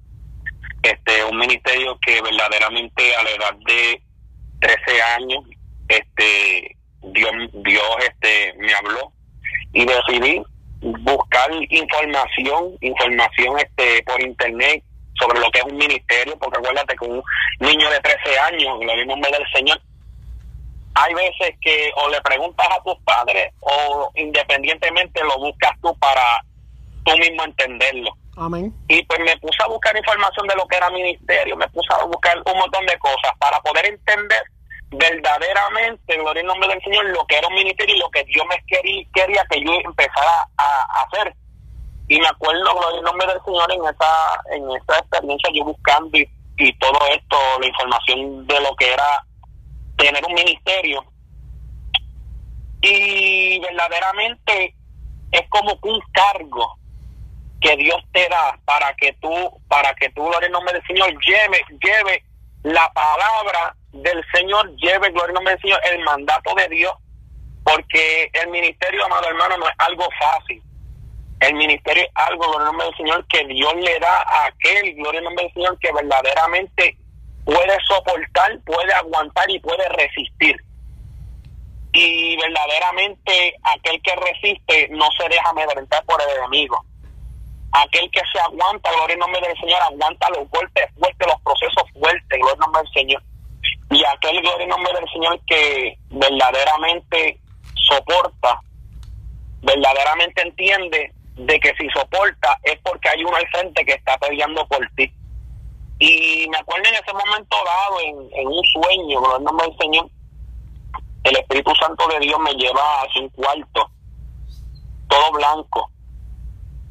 este 0.82 1.24
un 1.24 1.38
ministerio 1.38 1.98
que 2.04 2.20
verdaderamente 2.20 3.14
a 3.16 3.22
la 3.22 3.30
edad 3.30 3.54
de 3.66 4.02
13 4.60 5.02
años 5.16 5.44
este 5.88 6.76
Dios 7.02 7.32
Dios 7.52 7.96
este 8.00 8.54
me 8.58 8.72
habló 8.74 9.12
y 9.72 9.84
decidí 9.84 10.42
buscar 10.80 11.50
información 11.68 12.76
información 12.80 13.58
este 13.58 14.02
por 14.04 14.20
internet 14.22 14.82
sobre 15.18 15.40
lo 15.40 15.50
que 15.50 15.58
es 15.58 15.64
un 15.64 15.76
ministerio 15.76 16.36
porque 16.38 16.58
acuérdate 16.58 16.96
que 16.96 17.04
un 17.04 17.22
niño 17.60 17.90
de 17.90 18.00
13 18.00 18.38
años 18.38 18.78
lo 18.82 18.94
mismo 18.94 19.16
me 19.16 19.30
del 19.30 19.46
Señor 19.54 19.80
hay 20.94 21.14
veces 21.14 21.56
que 21.60 21.92
o 21.96 22.08
le 22.08 22.20
preguntas 22.20 22.66
a 22.70 22.82
tus 22.82 22.98
padres 23.04 23.52
o 23.60 24.10
independientemente 24.14 25.22
lo 25.22 25.38
buscas 25.38 25.72
tú 25.80 25.96
para 25.98 26.22
tú 27.04 27.16
mismo 27.18 27.44
entenderlo 27.44 28.12
Amén. 28.40 28.74
Y 28.88 29.02
pues 29.04 29.20
me 29.20 29.36
puse 29.36 29.62
a 29.62 29.68
buscar 29.68 29.94
información 29.96 30.46
de 30.46 30.56
lo 30.56 30.66
que 30.66 30.76
era 30.76 30.88
ministerio, 30.88 31.56
me 31.56 31.68
puse 31.68 31.92
a 31.92 32.04
buscar 32.04 32.38
un 32.38 32.58
montón 32.58 32.86
de 32.86 32.98
cosas 32.98 33.32
para 33.38 33.60
poder 33.60 33.86
entender 33.86 34.42
verdaderamente, 34.90 36.16
gloria 36.16 36.40
en 36.40 36.46
nombre 36.46 36.68
del 36.68 36.82
Señor, 36.82 37.04
lo 37.10 37.24
que 37.26 37.36
era 37.36 37.46
un 37.48 37.54
ministerio 37.54 37.94
y 37.94 37.98
lo 37.98 38.10
que 38.10 38.24
Dios 38.24 38.44
me 38.48 38.56
quería, 38.66 39.06
quería 39.12 39.44
que 39.50 39.62
yo 39.62 39.72
empezara 39.84 40.48
a, 40.56 41.04
hacer. 41.04 41.34
Y 42.08 42.18
me 42.18 42.26
acuerdo, 42.26 42.74
gloria 42.74 42.98
en 42.98 43.04
nombre 43.04 43.26
del 43.26 43.44
Señor, 43.44 43.72
en 43.72 43.80
esa, 43.84 44.42
en 44.52 44.70
esa 44.70 44.98
experiencia, 44.98 45.50
yo 45.52 45.64
buscando 45.64 46.16
y, 46.16 46.28
y 46.58 46.72
todo 46.78 46.98
esto, 47.12 47.36
la 47.60 47.66
información 47.66 48.46
de 48.46 48.60
lo 48.60 48.74
que 48.76 48.92
era 48.92 49.24
tener 50.00 50.24
un 50.24 50.34
ministerio. 50.34 51.04
Y 52.82 53.60
verdaderamente 53.60 54.74
es 55.32 55.48
como 55.50 55.78
un 55.82 56.00
cargo 56.12 56.76
que 57.60 57.76
Dios 57.76 58.00
te 58.12 58.26
da 58.28 58.58
para 58.64 58.94
que 58.94 59.12
tú, 59.20 59.30
para 59.68 59.94
que 59.94 60.08
tú, 60.10 60.24
gloria 60.24 60.46
en 60.46 60.52
nombre 60.52 60.72
del 60.72 60.86
Señor, 60.86 61.08
lleve, 61.22 61.62
lleve 61.82 62.24
la 62.62 62.90
palabra 62.92 63.76
del 63.92 64.24
Señor, 64.32 64.74
lleve, 64.76 65.10
gloria 65.10 65.28
en 65.28 65.34
nombre 65.34 65.52
del 65.52 65.62
Señor, 65.62 65.80
el 65.92 66.04
mandato 66.04 66.54
de 66.54 66.68
Dios, 66.68 66.94
porque 67.62 68.30
el 68.32 68.48
ministerio, 68.48 69.04
amado 69.04 69.28
hermano, 69.28 69.58
no 69.58 69.68
es 69.68 69.74
algo 69.78 70.08
fácil. 70.18 70.62
El 71.40 71.54
ministerio 71.54 72.02
es 72.02 72.10
algo, 72.14 72.44
gloria 72.44 72.60
en 72.60 72.64
nombre 72.64 72.86
del 72.86 72.96
Señor, 72.96 73.26
que 73.28 73.44
Dios 73.46 73.74
le 73.76 73.98
da 73.98 74.22
a 74.22 74.46
aquel, 74.46 74.94
gloria 74.94 75.18
en 75.18 75.24
nombre 75.24 75.44
del 75.44 75.54
Señor, 75.54 75.78
que 75.78 75.92
verdaderamente 75.92 76.96
puede 77.54 77.76
soportar, 77.86 78.58
puede 78.64 78.92
aguantar 78.94 79.50
y 79.50 79.58
puede 79.60 79.88
resistir. 79.88 80.56
Y 81.92 82.36
verdaderamente 82.36 83.54
aquel 83.62 84.00
que 84.02 84.14
resiste 84.14 84.88
no 84.90 85.08
se 85.18 85.28
deja 85.28 85.50
amedrentar 85.50 86.04
por 86.04 86.22
el 86.22 86.38
enemigo 86.38 86.84
aquel 87.72 88.10
que 88.10 88.20
se 88.32 88.40
aguanta, 88.40 88.90
gloria 88.92 89.14
en 89.14 89.20
nombre 89.20 89.40
del 89.46 89.56
Señor, 89.58 89.80
aguanta 89.82 90.28
los 90.30 90.48
golpes 90.50 90.84
fuertes, 90.98 91.26
los 91.26 91.40
procesos 91.42 91.84
fuertes, 91.92 92.38
gloria 92.38 92.56
nombre 92.58 92.82
del 92.82 92.92
Señor. 92.92 93.22
Y 93.90 94.04
aquel, 94.04 94.40
gloria 94.40 94.64
en 94.64 94.70
nombre 94.70 94.92
del 94.94 95.08
Señor, 95.10 95.40
que 95.46 95.96
verdaderamente 96.10 97.38
soporta, 97.74 98.60
verdaderamente 99.62 100.42
entiende 100.42 101.12
de 101.36 101.60
que 101.60 101.72
si 101.78 101.88
soporta 101.90 102.58
es 102.64 102.78
porque 102.82 103.08
hay 103.08 103.24
uno 103.24 103.36
al 103.36 103.48
frente 103.48 103.84
que 103.84 103.94
está 103.94 104.18
peleando 104.18 104.66
por 104.66 104.86
ti. 104.96 105.12
Y 106.00 106.48
me 106.48 106.56
acuerdo 106.56 106.88
en 106.88 106.94
ese 106.94 107.12
momento 107.12 107.56
dado, 107.62 108.00
en, 108.32 108.48
un 108.48 108.64
sueño, 108.64 109.20
gloria 109.20 109.36
en 109.36 109.44
nombre 109.44 109.66
del 109.66 109.76
Señor, 109.76 110.10
el 111.24 111.36
Espíritu 111.36 111.74
Santo 111.74 112.08
de 112.08 112.20
Dios 112.20 112.40
me 112.40 112.54
lleva 112.54 113.02
hacia 113.02 113.20
un 113.20 113.28
cuarto, 113.28 113.90
todo 115.08 115.32
blanco 115.32 115.90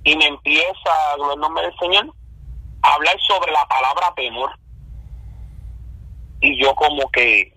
y 0.03 0.15
me 0.15 0.27
empieza, 0.27 0.91
en 1.17 1.31
el 1.31 1.39
nombre 1.39 1.63
del 1.63 1.75
Señor, 1.79 2.13
a 2.83 2.93
hablar 2.93 3.15
sobre 3.27 3.51
la 3.51 3.67
palabra 3.67 4.13
temor. 4.15 4.51
Y 6.41 6.61
yo 6.63 6.75
como 6.75 7.09
que, 7.09 7.51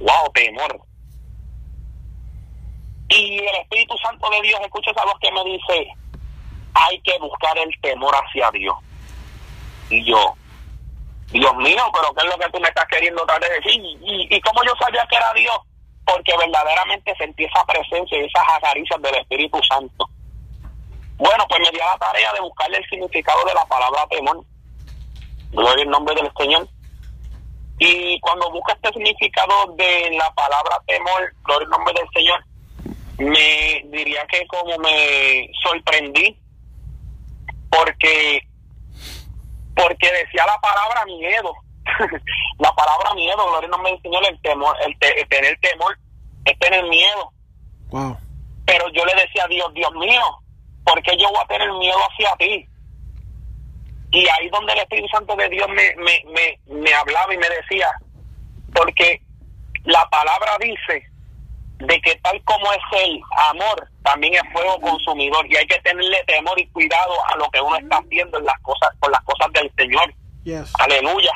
wow, 0.00 0.28
temor. 0.34 0.80
Y 3.10 3.38
el 3.38 3.56
Espíritu 3.62 3.96
Santo 3.98 4.28
de 4.28 4.42
Dios, 4.42 4.60
escucha 4.60 4.90
esa 4.90 5.04
voz 5.04 5.14
que 5.20 5.30
me 5.30 5.44
dice, 5.44 5.86
hay 6.74 7.00
que 7.02 7.16
buscar 7.20 7.56
el 7.58 7.70
temor 7.80 8.12
hacia 8.12 8.50
Dios. 8.50 8.74
Y 9.88 10.04
yo, 10.04 10.34
Dios 11.32 11.56
mío, 11.56 11.82
pero 11.92 12.12
¿qué 12.14 12.26
es 12.26 12.32
lo 12.32 12.38
que 12.38 12.50
tú 12.50 12.60
me 12.60 12.68
estás 12.68 12.86
queriendo 12.86 13.24
tal 13.24 13.40
vez 13.40 13.50
decir? 13.62 13.80
¿Y, 13.80 14.26
y 14.34 14.40
cómo 14.40 14.62
yo 14.64 14.72
sabía 14.80 15.06
que 15.08 15.16
era 15.16 15.32
Dios? 15.34 15.56
Porque 16.04 16.36
verdaderamente 16.36 17.14
sentí 17.16 17.44
esa 17.44 17.64
presencia 17.64 18.18
y 18.18 18.24
esas 18.24 18.44
acaricias 18.56 19.00
del 19.00 19.14
Espíritu 19.14 19.60
Santo. 19.62 20.08
Bueno, 21.16 21.44
pues 21.48 21.60
me 21.60 21.70
dio 21.70 21.84
la 21.84 21.98
tarea 21.98 22.32
de 22.32 22.40
buscarle 22.40 22.78
el 22.78 22.88
significado 22.88 23.44
de 23.44 23.54
la 23.54 23.64
palabra 23.66 24.06
temor. 24.08 24.44
Gloria 25.52 25.84
el 25.84 25.90
nombre 25.90 26.14
del 26.14 26.30
Señor. 26.36 26.68
Y 27.78 28.18
cuando 28.20 28.50
busca 28.50 28.72
este 28.72 28.92
significado 28.92 29.74
de 29.76 30.10
la 30.12 30.30
palabra 30.34 30.80
temor, 30.86 31.32
gloria 31.44 31.64
el 31.64 31.70
nombre 31.70 31.94
del 31.94 32.08
Señor, 32.12 32.44
me 33.18 33.82
diría 33.96 34.26
que 34.26 34.46
como 34.46 34.76
me 34.78 35.50
sorprendí, 35.62 36.38
porque 37.70 38.42
porque 39.74 40.12
decía 40.12 40.44
la 40.46 40.58
palabra 40.60 41.04
miedo. 41.06 41.54
la 42.58 42.72
palabra 42.72 43.14
miedo, 43.14 43.36
gloria 43.48 43.66
el 43.66 43.70
nombre 43.70 43.92
del 43.92 44.02
Señor, 44.02 44.22
el 44.28 44.40
temor, 44.42 44.76
el, 44.86 44.98
tener 45.28 45.58
temor 45.60 45.98
es 46.44 46.58
tener 46.58 46.84
miedo. 46.84 47.32
Wow. 47.88 48.16
Pero 48.66 48.88
yo 48.90 49.04
le 49.04 49.14
decía 49.14 49.44
a 49.44 49.48
Dios, 49.48 49.72
Dios 49.74 49.92
mío, 49.94 50.22
porque 50.84 51.16
yo 51.16 51.28
voy 51.30 51.40
a 51.42 51.48
tener 51.48 51.72
miedo 51.72 51.98
hacia 52.10 52.36
ti? 52.36 52.66
Y 54.12 54.28
ahí 54.28 54.48
donde 54.50 54.72
el 54.72 54.80
Espíritu 54.80 55.08
Santo 55.08 55.36
de 55.36 55.48
Dios 55.48 55.68
me, 55.68 55.94
me, 55.96 56.24
me, 56.32 56.74
me 56.74 56.94
hablaba 56.94 57.32
y 57.32 57.38
me 57.38 57.48
decía, 57.48 57.88
porque 58.72 59.22
la 59.84 60.08
palabra 60.08 60.56
dice 60.60 61.09
de 61.80 62.00
que 62.02 62.14
tal 62.16 62.42
como 62.44 62.72
es 62.72 63.04
el 63.04 63.20
amor, 63.50 63.88
también 64.02 64.34
es 64.34 64.52
fuego 64.52 64.78
consumidor 64.80 65.46
y 65.50 65.56
hay 65.56 65.66
que 65.66 65.80
tenerle 65.80 66.22
temor 66.26 66.58
y 66.60 66.66
cuidado 66.68 67.14
a 67.26 67.36
lo 67.36 67.48
que 67.50 67.60
uno 67.60 67.76
está 67.76 67.96
haciendo 67.96 68.38
en 68.38 68.44
las 68.44 68.60
cosas, 68.60 68.90
con 69.00 69.10
las 69.10 69.20
cosas 69.22 69.52
del 69.52 69.72
Señor. 69.76 70.14
Aleluya. 70.78 71.32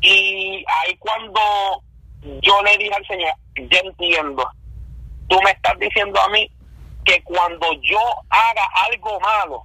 Y 0.00 0.64
ahí 0.66 0.96
cuando 0.98 1.40
yo 2.42 2.62
le 2.62 2.76
dije 2.78 2.94
al 2.94 3.06
Señor, 3.06 3.32
yo 3.56 3.78
entiendo, 3.84 4.50
tú 5.28 5.40
me 5.42 5.50
estás 5.50 5.78
diciendo 5.78 6.20
a 6.20 6.28
mí 6.30 6.50
que 7.04 7.22
cuando 7.22 7.66
yo 7.82 8.00
haga 8.30 8.68
algo 8.90 9.20
malo, 9.20 9.62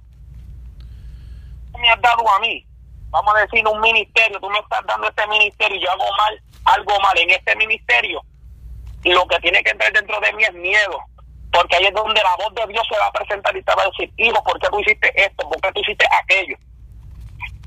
tú 1.72 1.78
me 1.78 1.90
has 1.90 2.00
dado 2.00 2.28
a 2.32 2.38
mí, 2.40 2.64
vamos 3.10 3.34
a 3.36 3.40
decir 3.40 3.66
un 3.66 3.80
ministerio, 3.80 4.38
tú 4.40 4.48
me 4.50 4.58
estás 4.58 4.86
dando 4.86 5.08
este 5.08 5.26
ministerio 5.26 5.76
y 5.76 5.84
yo 5.84 5.90
hago 5.90 6.04
mal, 6.16 6.42
algo 6.64 7.00
mal 7.00 7.18
en 7.18 7.30
este 7.30 7.56
ministerio, 7.56 8.22
lo 9.12 9.26
que 9.26 9.38
tiene 9.40 9.62
que 9.62 9.70
entrar 9.70 9.92
dentro 9.92 10.18
de 10.20 10.32
mí 10.32 10.42
es 10.44 10.54
miedo, 10.54 10.98
porque 11.52 11.76
ahí 11.76 11.86
es 11.86 11.94
donde 11.94 12.20
la 12.22 12.36
voz 12.36 12.54
de 12.54 12.72
Dios 12.72 12.86
se 12.88 12.98
va 12.98 13.06
a 13.06 13.12
presentar 13.12 13.56
y 13.56 13.62
te 13.62 13.74
va 13.74 13.82
a 13.82 13.86
decir, 13.86 14.12
hijo, 14.16 14.42
¿por 14.44 14.58
qué 14.60 14.68
tú 14.68 14.80
hiciste 14.80 15.12
esto? 15.16 15.48
¿Por 15.48 15.60
qué 15.60 15.72
tú 15.72 15.80
hiciste 15.80 16.06
aquello? 16.22 16.56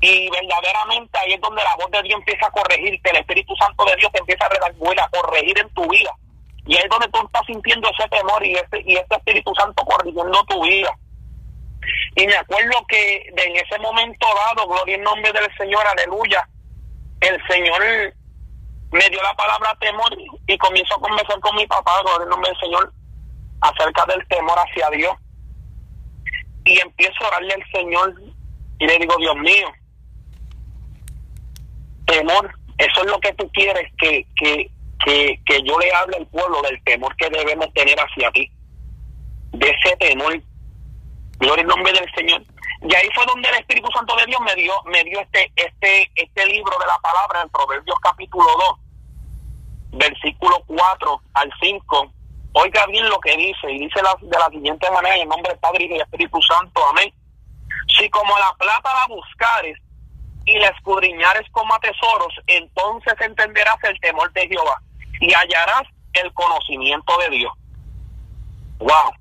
Y 0.00 0.30
verdaderamente 0.30 1.18
ahí 1.18 1.32
es 1.32 1.40
donde 1.40 1.62
la 1.62 1.74
voz 1.76 1.90
de 1.90 2.02
Dios 2.02 2.18
empieza 2.18 2.46
a 2.46 2.50
corregirte, 2.50 3.10
el 3.10 3.16
Espíritu 3.16 3.54
Santo 3.56 3.84
de 3.84 3.96
Dios 3.96 4.12
te 4.12 4.20
empieza 4.20 4.44
a 4.44 4.48
a 4.48 5.08
corregir 5.10 5.58
en 5.58 5.68
tu 5.70 5.88
vida 5.88 6.10
y 6.68 6.76
ahí 6.76 6.82
es 6.84 6.90
donde 6.90 7.08
tú 7.08 7.18
estás 7.24 7.46
sintiendo 7.46 7.88
ese 7.88 8.06
temor 8.10 8.44
y 8.44 8.52
ese, 8.52 8.82
y 8.84 8.94
este 8.94 9.16
Espíritu 9.16 9.54
Santo 9.54 9.82
corrigiendo 9.86 10.44
tu 10.44 10.62
vida. 10.62 10.90
Y 12.14 12.26
me 12.26 12.36
acuerdo 12.36 12.84
que 12.86 13.22
en 13.34 13.56
ese 13.56 13.78
momento 13.78 14.26
dado, 14.46 14.68
gloria 14.68 14.96
en 14.96 15.02
nombre 15.02 15.32
del 15.32 15.48
Señor, 15.56 15.82
aleluya, 15.86 16.46
el 17.22 17.40
Señor 17.48 17.82
me 18.90 19.08
dio 19.10 19.22
la 19.22 19.34
palabra 19.34 19.76
temor 19.80 20.16
y 20.46 20.58
comienzo 20.58 20.94
a 20.94 21.00
conversar 21.00 21.38
con 21.40 21.54
mi 21.56 21.66
papá, 21.66 22.00
gloria 22.02 22.24
en 22.24 22.30
nombre 22.30 22.50
del 22.50 22.60
Señor, 22.60 22.92
acerca 23.60 24.04
del 24.06 24.26
temor 24.28 24.58
hacia 24.58 24.90
Dios. 24.90 25.12
Y 26.64 26.80
empiezo 26.80 27.24
a 27.24 27.28
orarle 27.28 27.54
al 27.54 27.70
Señor 27.72 28.14
y 28.78 28.86
le 28.86 28.98
digo, 28.98 29.14
Dios 29.18 29.36
mío, 29.36 29.68
temor, 32.06 32.54
eso 32.78 33.00
es 33.02 33.10
lo 33.10 33.18
que 33.20 33.32
tú 33.34 33.50
quieres 33.52 33.90
que, 33.98 34.26
que, 34.36 34.70
que, 35.04 35.40
que 35.44 35.62
yo 35.62 35.78
le 35.78 35.92
hable 35.92 36.16
al 36.16 36.26
pueblo 36.28 36.62
del 36.62 36.82
temor 36.84 37.14
que 37.16 37.28
debemos 37.30 37.72
tener 37.74 37.98
hacia 37.98 38.30
ti, 38.30 38.50
de 39.52 39.68
ese 39.68 39.96
temor. 39.96 40.40
Gloria 41.38 41.62
en 41.62 41.68
nombre 41.68 41.92
del 41.92 42.10
Señor. 42.14 42.42
Y 42.80 42.94
ahí 42.94 43.08
fue 43.14 43.26
donde 43.26 43.48
el 43.48 43.56
Espíritu 43.56 43.88
Santo 43.92 44.14
de 44.16 44.26
Dios 44.26 44.40
me 44.40 44.54
dio, 44.54 44.72
me 44.84 45.02
dio 45.02 45.20
este, 45.20 45.50
este, 45.56 46.10
este 46.14 46.46
libro 46.46 46.76
de 46.78 46.86
la 46.86 46.98
palabra 47.00 47.42
en 47.42 47.48
Proverbios 47.48 47.98
capítulo 48.00 48.46
2, 49.92 49.98
versículo 49.98 50.62
4 50.66 51.22
al 51.34 51.52
5. 51.60 52.12
Oiga 52.52 52.86
bien 52.86 53.08
lo 53.08 53.18
que 53.20 53.36
dice, 53.36 53.70
y 53.70 53.80
dice 53.80 54.00
de 54.20 54.38
la 54.38 54.48
siguiente 54.48 54.90
manera, 54.92 55.16
en 55.16 55.28
nombre 55.28 55.50
del 55.50 55.60
Padre 55.60 55.84
y 55.84 55.88
del 55.88 56.02
Espíritu 56.02 56.40
Santo, 56.42 56.80
amén. 56.90 57.12
Si 57.98 58.08
como 58.10 58.38
la 58.38 58.54
plata 58.58 58.90
la 58.94 59.14
buscares 59.14 59.78
y 60.46 60.58
la 60.58 60.68
escudriñares 60.68 61.50
como 61.50 61.74
a 61.74 61.80
tesoros, 61.80 62.32
entonces 62.46 63.14
entenderás 63.20 63.76
el 63.82 63.98
temor 64.00 64.32
de 64.32 64.46
Jehová 64.46 64.80
y 65.20 65.32
hallarás 65.32 65.82
el 66.12 66.32
conocimiento 66.32 67.18
de 67.18 67.30
Dios. 67.30 67.52
Wow. 68.78 69.12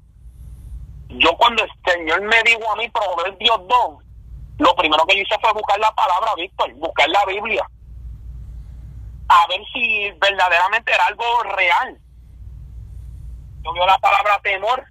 Yo 1.10 1.36
cuando 1.38 1.64
el 1.64 1.72
Señor 1.86 2.22
me 2.22 2.44
dijo 2.44 2.72
a 2.72 2.76
mí 2.76 2.90
Proverbios 2.90 3.68
2, 3.68 4.04
lo 4.60 4.76
primero 4.76 5.06
que 5.06 5.16
yo 5.16 5.22
hice 5.22 5.36
fue 5.40 5.54
buscar 5.54 5.80
la 5.80 5.92
palabra, 5.94 6.34
Víctor, 6.36 6.74
buscar 6.74 7.08
la 7.10 7.26
Biblia, 7.26 7.68
a 9.30 9.48
ver 9.48 9.62
si 9.74 10.12
verdaderamente 10.20 10.94
era 10.94 11.06
algo 11.06 11.44
real. 11.44 11.98
Yo 13.64 13.74
veo 13.74 13.86
la 13.86 13.98
palabra 14.00 14.40
temor, 14.42 14.84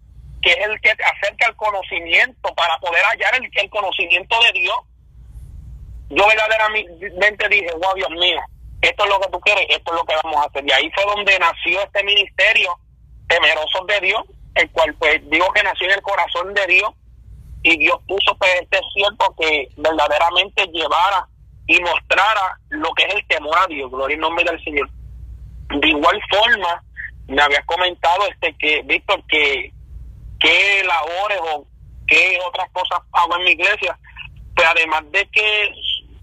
que 0.42 0.52
es 0.52 0.66
el 0.66 0.80
que 0.80 0.94
te 0.94 1.04
acerca 1.04 1.46
al 1.46 1.56
conocimiento 1.56 2.54
para 2.54 2.78
poder 2.78 3.02
hallar 3.04 3.35
el, 3.37 3.50
el 3.52 3.70
conocimiento 3.70 4.37
de 4.42 4.61
Dios. 4.61 4.76
Yo 6.11 6.26
verdaderamente 6.26 7.49
dije, 7.49 7.73
wow, 7.73 7.94
Dios 7.94 8.11
mío, 8.11 8.40
esto 8.80 9.04
es 9.04 9.11
lo 9.11 9.20
que 9.20 9.30
tú 9.30 9.40
quieres, 9.40 9.66
esto 9.68 9.92
es 9.92 9.99
lo 9.99 10.04
que 10.04 10.14
vamos 10.23 10.37
a 10.37 10.49
hacer. 10.49 10.64
Y 10.66 10.73
ahí 10.73 10.90
fue 10.94 11.04
donde 11.04 11.38
nació 11.38 11.82
este 11.82 12.04
ministerio, 12.04 12.78
Temerosos 13.28 13.87
de 13.88 14.00
Dios, 14.00 14.23
el 14.56 14.70
cual 14.70 14.94
pues 14.94 15.20
digo 15.30 15.46
que 15.52 15.62
nació 15.62 15.86
en 15.86 15.94
el 15.94 16.02
corazón 16.02 16.52
de 16.54 16.66
Dios 16.66 16.90
y 17.62 17.76
Dios 17.78 17.98
puso 18.06 18.36
pues 18.38 18.50
este 18.62 18.80
cierto 18.94 19.34
que 19.38 19.68
verdaderamente 19.76 20.66
llevara 20.72 21.26
y 21.66 21.80
mostrara 21.80 22.58
lo 22.70 22.92
que 22.94 23.04
es 23.04 23.14
el 23.14 23.26
temor 23.26 23.58
a 23.58 23.66
Dios, 23.66 23.90
gloria 23.90 24.14
en 24.14 24.20
nombre 24.20 24.44
del 24.44 24.62
Señor. 24.62 24.88
De 25.68 25.88
igual 25.88 26.20
forma, 26.30 26.82
me 27.26 27.42
habías 27.42 27.64
comentado 27.66 28.22
este 28.28 28.54
que, 28.58 28.82
Víctor, 28.84 29.22
que 29.28 29.72
qué 30.38 30.84
labores 30.84 31.40
o 31.54 31.66
qué 32.06 32.38
otras 32.46 32.70
cosas 32.70 33.00
hago 33.12 33.36
en 33.36 33.44
mi 33.44 33.50
iglesia, 33.50 33.98
pues 34.54 34.68
además 34.68 35.02
de 35.10 35.28
que 35.30 35.72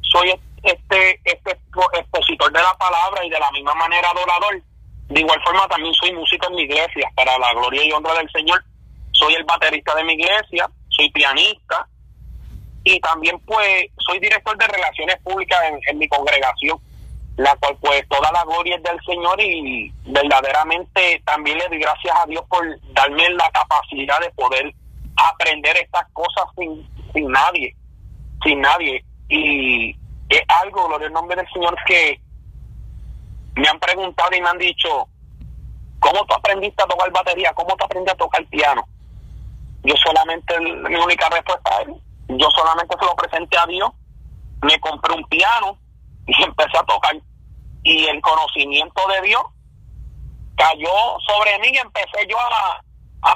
soy 0.01 0.33
este, 0.63 1.19
este 1.25 1.51
expositor 1.51 2.51
de 2.51 2.61
la 2.61 2.73
palabra 2.77 3.25
y 3.25 3.29
de 3.29 3.39
la 3.39 3.51
misma 3.51 3.73
manera 3.75 4.09
adorador, 4.09 4.61
de 5.13 5.19
igual 5.19 5.39
forma 5.43 5.67
también 5.67 5.93
soy 5.93 6.11
músico 6.11 6.47
en 6.47 6.55
mi 6.55 6.63
iglesia, 6.63 7.07
para 7.15 7.37
la 7.37 7.53
gloria 7.53 7.85
y 7.85 7.91
honra 7.91 8.15
del 8.15 8.31
Señor. 8.31 8.63
Soy 9.11 9.35
el 9.35 9.43
baterista 9.43 9.93
de 9.93 10.03
mi 10.05 10.13
iglesia, 10.13 10.67
soy 10.89 11.11
pianista 11.11 11.87
y 12.83 12.99
también 12.99 13.39
pues 13.45 13.85
soy 14.07 14.19
director 14.19 14.57
de 14.57 14.65
relaciones 14.65 15.15
públicas 15.23 15.59
en, 15.87 15.99
mi 15.99 16.07
congregación, 16.07 16.79
la 17.37 17.55
cual 17.57 17.77
pues 17.79 18.09
toda 18.09 18.31
la 18.31 18.43
gloria 18.43 18.75
es 18.75 18.81
del 18.81 18.99
Señor 19.05 19.39
y 19.39 19.93
verdaderamente 20.05 21.21
también 21.23 21.59
le 21.59 21.67
doy 21.67 21.77
gracias 21.77 22.15
a 22.17 22.25
Dios 22.25 22.43
por 22.49 22.65
darme 22.93 23.29
la 23.29 23.51
capacidad 23.51 24.19
de 24.19 24.31
poder 24.31 24.73
aprender 25.15 25.77
estas 25.77 26.07
cosas 26.13 26.45
sin, 26.57 26.89
sin 27.13 27.31
nadie, 27.31 27.75
sin 28.43 28.61
nadie. 28.61 29.05
Y 29.29 29.91
es 30.29 30.41
algo, 30.47 30.87
gloria 30.87 31.05
al 31.05 31.13
nombre 31.13 31.35
del 31.35 31.47
Señor, 31.53 31.75
que 31.85 32.19
me 33.55 33.67
han 33.67 33.79
preguntado 33.79 34.29
y 34.35 34.41
me 34.41 34.49
han 34.49 34.57
dicho, 34.57 35.07
¿cómo 35.99 36.25
tú 36.25 36.33
aprendiste 36.33 36.83
a 36.83 36.87
tocar 36.87 37.11
batería? 37.11 37.53
¿Cómo 37.53 37.75
tú 37.75 37.85
aprendiste 37.85 38.11
a 38.11 38.17
tocar 38.17 38.45
piano? 38.47 38.83
Yo 39.83 39.95
solamente, 40.03 40.59
mi 40.59 40.95
única 40.95 41.29
respuesta 41.29 41.81
es, 41.81 41.89
yo 42.29 42.49
solamente 42.51 42.95
se 42.99 43.05
lo 43.05 43.15
presenté 43.15 43.57
a 43.57 43.65
Dios, 43.65 43.91
me 44.61 44.79
compré 44.79 45.13
un 45.13 45.23
piano 45.25 45.77
y 46.25 46.43
empecé 46.43 46.77
a 46.77 46.83
tocar. 46.83 47.15
Y 47.83 48.05
el 48.05 48.21
conocimiento 48.21 49.01
de 49.09 49.27
Dios 49.27 49.43
cayó 50.55 51.19
sobre 51.27 51.59
mí 51.59 51.67
y 51.73 51.77
empecé 51.77 52.25
yo 52.29 52.37
a, 52.39 52.81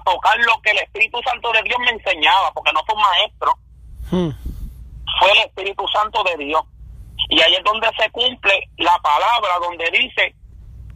tocar 0.03 0.37
lo 0.39 0.61
que 0.61 0.71
el 0.71 0.79
Espíritu 0.79 1.19
Santo 1.23 1.51
de 1.51 1.63
Dios 1.63 1.77
me 1.79 1.91
enseñaba, 1.91 2.51
porque 2.53 2.71
no 2.73 2.81
fue 2.85 2.95
un 2.95 3.01
maestro, 3.01 3.51
hmm. 4.11 4.29
fue 5.19 5.31
el 5.31 5.39
Espíritu 5.39 5.85
Santo 5.87 6.23
de 6.23 6.45
Dios. 6.45 6.61
Y 7.29 7.41
ahí 7.41 7.53
es 7.55 7.63
donde 7.63 7.89
se 7.97 8.09
cumple 8.11 8.69
la 8.77 8.97
palabra, 8.99 9.59
donde 9.61 9.89
dice, 9.91 10.35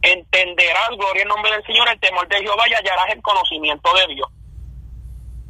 entenderás, 0.02 0.90
gloria 0.90 1.22
en 1.22 1.28
nombre 1.28 1.52
del 1.52 1.64
Señor, 1.64 1.88
el 1.88 2.00
temor 2.00 2.26
de 2.28 2.38
Jehová 2.38 2.68
y 2.68 2.74
hallarás 2.74 3.10
el 3.10 3.22
conocimiento 3.22 3.92
de 3.94 4.14
Dios. 4.14 4.28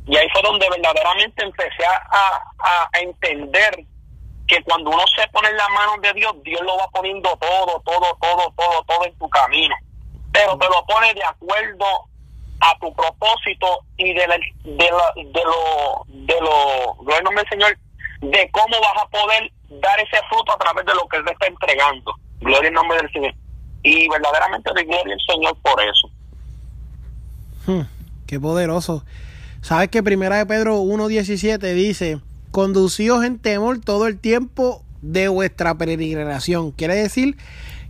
Y 0.06 0.16
ahí 0.16 0.28
fue 0.32 0.42
donde 0.42 0.68
verdaderamente 0.68 1.44
empecé 1.44 1.84
a, 1.86 2.42
a, 2.58 2.88
entender 3.00 3.84
que 4.48 4.62
cuando 4.64 4.90
uno 4.90 5.04
se 5.16 5.26
pone 5.28 5.48
en 5.48 5.56
las 5.56 5.70
manos 5.70 6.00
de 6.02 6.12
Dios, 6.14 6.34
Dios 6.42 6.60
lo 6.62 6.76
va 6.76 6.88
poniendo 6.88 7.36
todo, 7.36 7.80
todo, 7.84 8.18
todo, 8.20 8.52
todo, 8.56 8.82
todo 8.84 9.04
en 9.06 9.16
tu 9.18 9.30
camino. 9.30 9.74
Pero 10.32 10.58
te 10.58 10.66
lo 10.66 10.84
pone 10.86 11.14
de 11.14 11.24
acuerdo 11.24 11.86
a 12.60 12.78
tu 12.78 12.92
propósito 12.94 13.80
y 13.96 14.12
de, 14.12 14.26
de, 14.64 14.90
lo, 14.90 15.30
de 15.30 15.44
lo, 15.44 16.04
de 16.06 16.40
lo, 16.40 16.94
gloria 16.94 17.18
en 17.18 17.24
nombre 17.24 17.44
del 17.44 17.50
Señor, 17.50 17.78
de 18.20 18.50
cómo 18.50 18.80
vas 18.80 19.02
a 19.02 19.08
poder 19.08 19.52
dar 19.80 19.98
ese 20.00 20.18
fruto 20.28 20.52
a 20.52 20.58
través 20.58 20.84
de 20.86 20.94
lo 20.94 21.06
que 21.08 21.18
Él 21.18 21.24
te 21.24 21.32
está 21.32 21.46
entregando. 21.46 22.14
Gloria 22.40 22.68
en 22.68 22.74
nombre 22.74 22.98
del 22.98 23.12
Señor. 23.12 23.34
Y 23.82 24.08
verdaderamente 24.08 24.70
de 24.74 24.84
gloria 24.84 25.14
al 25.14 25.34
Señor 25.34 25.56
por 25.62 25.80
eso. 25.82 26.10
Hmm, 27.66 27.86
qué 28.26 28.38
poderoso. 28.38 29.04
¿Sabes 29.60 29.88
que 29.88 30.02
Primera 30.02 30.38
de 30.38 30.46
Pedro 30.46 30.82
1.17 30.82 31.74
dice, 31.74 32.20
conducíos 32.50 33.24
en 33.24 33.38
temor 33.38 33.78
todo 33.78 34.06
el 34.06 34.18
tiempo 34.18 34.82
de 35.02 35.28
vuestra 35.28 35.76
peregrinación? 35.76 36.72
Quiere 36.72 36.96
decir 36.96 37.36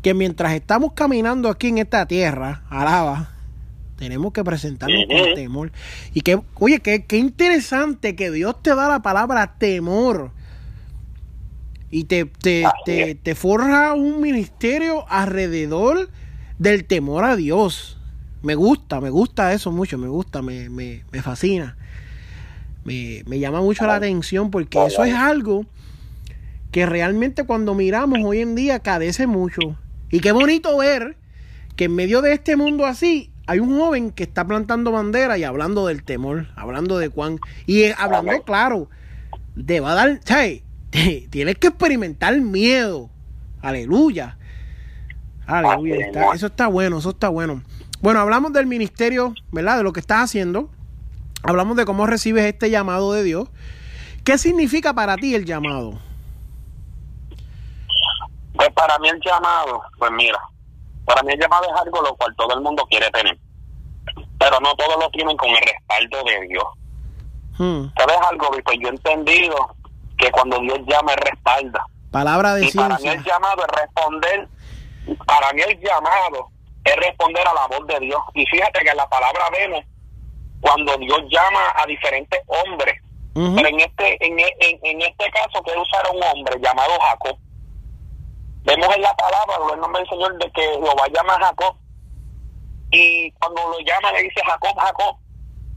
que 0.03 0.15
mientras 0.15 0.53
estamos 0.53 0.93
caminando 0.93 1.49
aquí 1.49 1.69
en 1.69 1.79
esta 1.79 2.07
tierra, 2.07 2.63
alaba, 2.69 3.31
tenemos 3.97 4.33
que 4.33 4.45
presentarnos 4.45 5.05
con 5.07 5.35
temor. 5.35 5.73
Y 6.13 6.21
que, 6.23 6.41
oye, 6.59 6.81
qué, 6.81 7.07
qué 7.07 7.17
interesante 7.19 8.17
que 8.17 8.31
Dios 8.31 8.61
te 8.63 8.75
da 8.75 8.89
la 8.89 9.01
palabra 9.01 9.55
temor 9.59 10.33
y 11.93 12.05
te, 12.05 12.25
te, 12.25 12.65
te, 12.87 13.15
te, 13.15 13.35
forja 13.35 13.93
un 13.93 14.23
ministerio 14.23 15.05
alrededor 15.11 16.09
del 16.59 16.87
temor 16.87 17.23
a 17.23 17.37
Dios. 17.37 17.99
Me 18.41 18.55
gusta, 18.55 18.99
me 19.03 19.11
gusta 19.11 19.53
eso 19.53 19.71
mucho, 19.71 19.99
me 19.99 20.09
gusta, 20.09 20.41
me, 20.41 20.71
me, 20.71 21.05
me 21.13 21.21
fascina. 21.21 21.77
Me, 22.85 23.23
me, 23.27 23.39
llama 23.39 23.61
mucho 23.61 23.87
la 23.87 23.97
atención 23.97 24.51
porque 24.51 24.83
eso 24.87 25.05
es 25.05 25.15
algo 25.15 25.67
que 26.71 26.87
realmente 26.87 27.45
cuando 27.45 27.75
miramos 27.75 28.21
hoy 28.25 28.39
en 28.39 28.55
día 28.55 28.81
cadece 28.81 29.27
mucho. 29.27 29.77
Y 30.11 30.21
qué 30.21 30.33
bonito 30.33 30.79
ver 30.79 31.19
que 31.77 31.85
en 31.85 31.95
medio 31.95 32.23
de 32.23 32.33
este 32.33 32.57
mundo 32.57 32.87
así 32.87 33.31
hay 33.47 33.59
un 33.59 33.79
joven 33.79 34.13
que 34.13 34.23
está 34.23 34.47
plantando 34.47 34.93
bandera 34.93 35.37
y 35.37 35.45
hablando 35.45 35.87
del 35.87 36.05
temor, 36.05 36.47
hablando 36.57 36.97
de 36.97 37.09
Juan, 37.09 37.39
y 37.67 37.85
hablando 37.99 38.43
claro, 38.45 38.89
te 39.67 39.81
va 39.81 39.93
a 39.93 39.95
dar, 39.95 40.21
¿sabes? 40.25 40.62
Tienes 41.31 41.57
que 41.57 41.69
experimentar 41.69 42.39
miedo. 42.41 43.09
Aleluya. 43.63 44.37
Aleluya. 45.47 46.11
eso 46.35 46.47
está 46.47 46.67
bueno, 46.67 46.99
eso 46.99 47.11
está 47.11 47.29
bueno. 47.29 47.63
Bueno, 48.01 48.21
hablamos 48.21 48.53
del 48.53 48.67
ministerio, 48.67 49.33
¿verdad? 49.51 49.79
De 49.79 49.83
lo 49.83 49.93
que 49.93 50.01
estás 50.01 50.25
haciendo. 50.25 50.69
Hablamos 51.43 51.77
de 51.77 51.85
cómo 51.85 52.07
recibes 52.07 52.45
este 52.45 52.71
llamado 52.71 53.13
de 53.13 53.23
Dios. 53.23 53.49
¿Qué 54.25 54.39
significa 54.39 54.93
para 54.93 55.17
ti 55.17 55.35
el 55.35 55.45
llamado? 55.45 55.99
Pues 58.55 58.69
para 58.75 58.99
mí 58.99 59.09
el 59.09 59.21
llamado, 59.25 59.83
pues 59.99 60.11
mira, 60.13 60.39
para 61.05 61.23
mí 61.23 61.33
el 61.33 61.41
llamado 61.41 61.65
es 61.65 61.81
algo 61.81 62.03
lo 62.03 62.15
cual 62.17 62.35
todo 62.37 62.55
el 62.55 62.61
mundo 62.61 62.87
quiere 62.89 63.11
tener. 63.11 63.39
Pero 64.39 64.61
no 64.61 64.75
todos 64.75 64.97
lo 65.01 65.09
tienen 65.11 65.37
con 65.37 65.49
el 65.51 65.57
respaldo 65.57 66.25
de 66.25 66.47
Dios. 66.49 66.65
Hmm. 67.59 67.87
¿Sabes 67.97 68.17
algo? 68.31 68.51
Pues 68.65 68.79
yo 68.81 68.89
he 68.89 68.91
entendido 68.91 69.57
que 70.23 70.31
cuando 70.31 70.59
Dios 70.61 70.79
llama, 70.87 71.15
respalda. 71.17 71.85
Palabra 72.11 72.55
de 72.55 72.67
y 72.67 72.71
para 72.71 72.99
mí 72.99 73.09
el 73.09 73.25
llamado 73.25 73.63
es 73.63 73.81
responder, 73.81 74.49
para 75.27 75.53
mí 75.53 75.63
el 75.63 75.81
llamado 75.81 76.49
es 76.85 76.97
responder 76.97 77.47
a 77.47 77.55
la 77.55 77.67
voz 77.67 77.87
de 77.89 77.99
Dios. 78.01 78.21
Y 78.35 78.47
fíjate 78.47 78.81
que 78.81 78.91
en 78.91 78.97
la 78.97 79.09
palabra 79.09 79.45
vemos 79.51 79.85
cuando 80.61 80.97
Dios 80.99 81.21
llama 81.31 81.73
a 81.75 81.87
diferentes 81.87 82.41
hombres. 82.47 82.95
Pero 83.35 83.67
en 83.67 83.81
este, 83.81 84.27
en, 84.27 84.39
en, 84.39 85.01
este 85.01 85.31
caso 85.31 85.63
quiero 85.65 85.81
usar 85.81 86.05
un 86.15 86.23
hombre 86.23 86.55
llamado 86.63 86.93
Jacob. 87.01 87.39
Vemos 88.65 88.95
en 88.95 89.03
la 89.03 89.15
palabra, 89.17 89.57
en 89.65 89.75
el 89.75 89.81
nombre 89.81 90.03
del 90.03 90.11
Señor, 90.11 90.39
de 90.39 90.53
que 90.53 90.63
Jehová 90.63 91.07
llama 91.15 91.35
a 91.35 91.47
Jacob. 91.47 91.77
Y 92.91 93.33
cuando 93.33 93.63
lo 93.71 93.81
llama 93.81 94.13
le 94.13 94.25
dice 94.25 94.41
Jacob, 94.47 94.79
Jacob. 94.79 95.17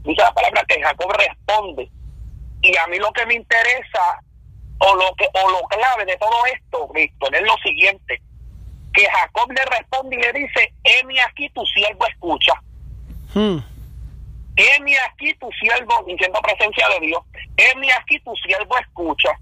Dice 0.04 0.22
la 0.22 0.34
palabra 0.34 0.64
que 0.68 0.82
Jacob 0.82 1.10
responde. 1.12 1.90
Y 2.60 2.76
a 2.76 2.86
mí 2.88 2.98
lo 2.98 3.10
que 3.12 3.24
me 3.24 3.34
interesa, 3.34 4.20
o 4.78 4.94
lo 4.94 5.14
que 5.16 5.26
o 5.32 5.50
lo 5.50 5.60
clave 5.68 6.04
de 6.04 6.16
todo 6.16 6.46
esto, 6.46 6.88
Víctor, 6.88 7.34
es 7.34 7.42
lo 7.42 7.56
siguiente 7.58 8.20
que 8.96 9.06
Jacob 9.08 9.52
le 9.52 9.64
responde 9.64 10.16
y 10.16 10.20
le 10.20 10.32
dice, 10.32 10.72
heme 10.84 11.20
aquí 11.20 11.48
tu 11.50 11.64
siervo 11.66 12.06
escucha. 12.06 12.52
Hmm. 13.34 13.58
Heme 14.56 14.98
aquí 15.00 15.34
tu 15.34 15.50
siervo, 15.52 16.02
diciendo 16.06 16.40
presencia 16.40 16.88
de 16.88 17.06
Dios, 17.06 17.22
heme 17.58 17.92
aquí 17.92 18.18
tu 18.20 18.34
siervo 18.36 18.78
escucha. 18.78 19.38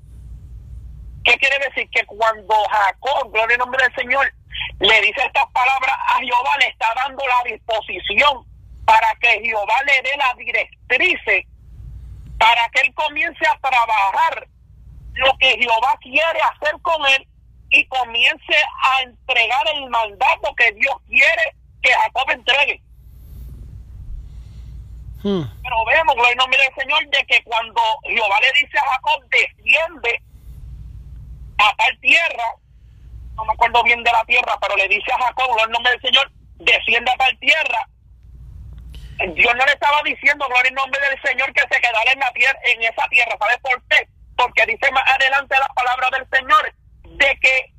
¿Qué 1.24 1.34
quiere 1.38 1.56
decir? 1.68 1.88
Que 1.90 2.04
cuando 2.04 2.54
Jacob, 2.68 3.32
gloria 3.32 3.56
nombre 3.56 3.82
del 3.84 3.94
Señor, 3.94 4.30
le 4.80 5.00
dice 5.02 5.22
estas 5.24 5.46
palabras 5.52 5.96
a 6.08 6.18
Jehová, 6.18 6.58
le 6.58 6.66
está 6.66 6.86
dando 6.96 7.22
la 7.24 7.50
disposición 7.50 8.44
para 8.84 9.14
que 9.20 9.40
Jehová 9.40 9.74
le 9.86 10.02
dé 10.02 10.16
la 10.18 10.34
directriz 10.36 11.20
para 12.38 12.68
que 12.72 12.80
él 12.80 12.94
comience 12.94 13.46
a 13.46 13.58
trabajar 13.58 14.48
lo 15.14 15.32
que 15.38 15.56
Jehová 15.58 15.98
quiere 16.00 16.40
hacer 16.40 16.80
con 16.82 17.06
él 17.06 17.26
y 17.70 17.86
comience 17.86 18.56
a 18.82 19.02
entregar 19.02 19.66
el 19.74 19.88
mandato 19.90 20.54
que 20.56 20.72
Dios 20.72 20.94
quiere 21.06 21.56
que 21.82 21.92
Jacob 21.92 22.30
entregue. 22.30 22.80
Hmm. 25.22 25.42
Pero 25.62 25.84
vemos, 25.86 26.16
en 26.30 26.36
nombre 26.36 26.60
del 26.60 26.74
Señor, 26.74 27.08
de 27.08 27.26
que 27.26 27.42
cuando 27.44 27.80
Jehová 28.04 28.36
le 28.40 28.60
dice 28.60 28.78
a 28.78 28.90
Jacob, 28.90 29.24
desciende 29.30 30.22
a 31.58 31.76
tal 31.76 31.98
tierra, 32.00 32.44
no 33.34 33.44
me 33.44 33.52
acuerdo 33.52 33.82
bien 33.84 34.02
de 34.04 34.12
la 34.12 34.24
tierra, 34.24 34.56
pero 34.60 34.76
le 34.76 34.88
dice 34.88 35.12
a 35.12 35.24
Jacob, 35.24 35.56
el 35.64 35.70
nombre 35.70 35.92
del 35.92 36.02
Señor, 36.02 36.30
descienda 36.58 37.12
a 37.12 37.16
tal 37.16 37.38
tierra. 37.38 37.88
Dios 39.34 39.54
no 39.54 39.64
le 39.64 39.72
estaba 39.72 40.02
diciendo, 40.04 40.46
gloria 40.46 40.68
en 40.68 40.74
nombre 40.74 41.00
del 41.08 41.22
Señor, 41.22 41.52
que 41.52 41.62
se 41.62 41.80
quedara 41.80 42.12
en 42.12 42.18
la 42.18 42.30
tierra, 42.32 42.58
en 42.64 42.82
esa 42.82 43.08
tierra. 43.08 43.36
¿Sabes 43.38 43.58
por 43.58 43.82
qué? 43.88 44.08
Porque 44.36 44.66
dice 44.66 44.90
más 44.92 45.04
adelante 45.10 45.54
la 45.58 45.68
palabra 45.74 46.08
del 46.18 46.28
Señor 46.30 46.74
de 47.04 47.38
que 47.40 47.72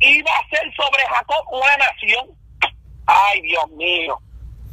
iba 0.00 0.30
a 0.30 0.48
ser 0.48 0.62
sobre 0.74 1.04
Jacob 1.06 1.44
una 1.52 1.76
nación. 1.76 2.26
Ay, 3.06 3.40
Dios 3.42 3.68
mío. 3.70 4.18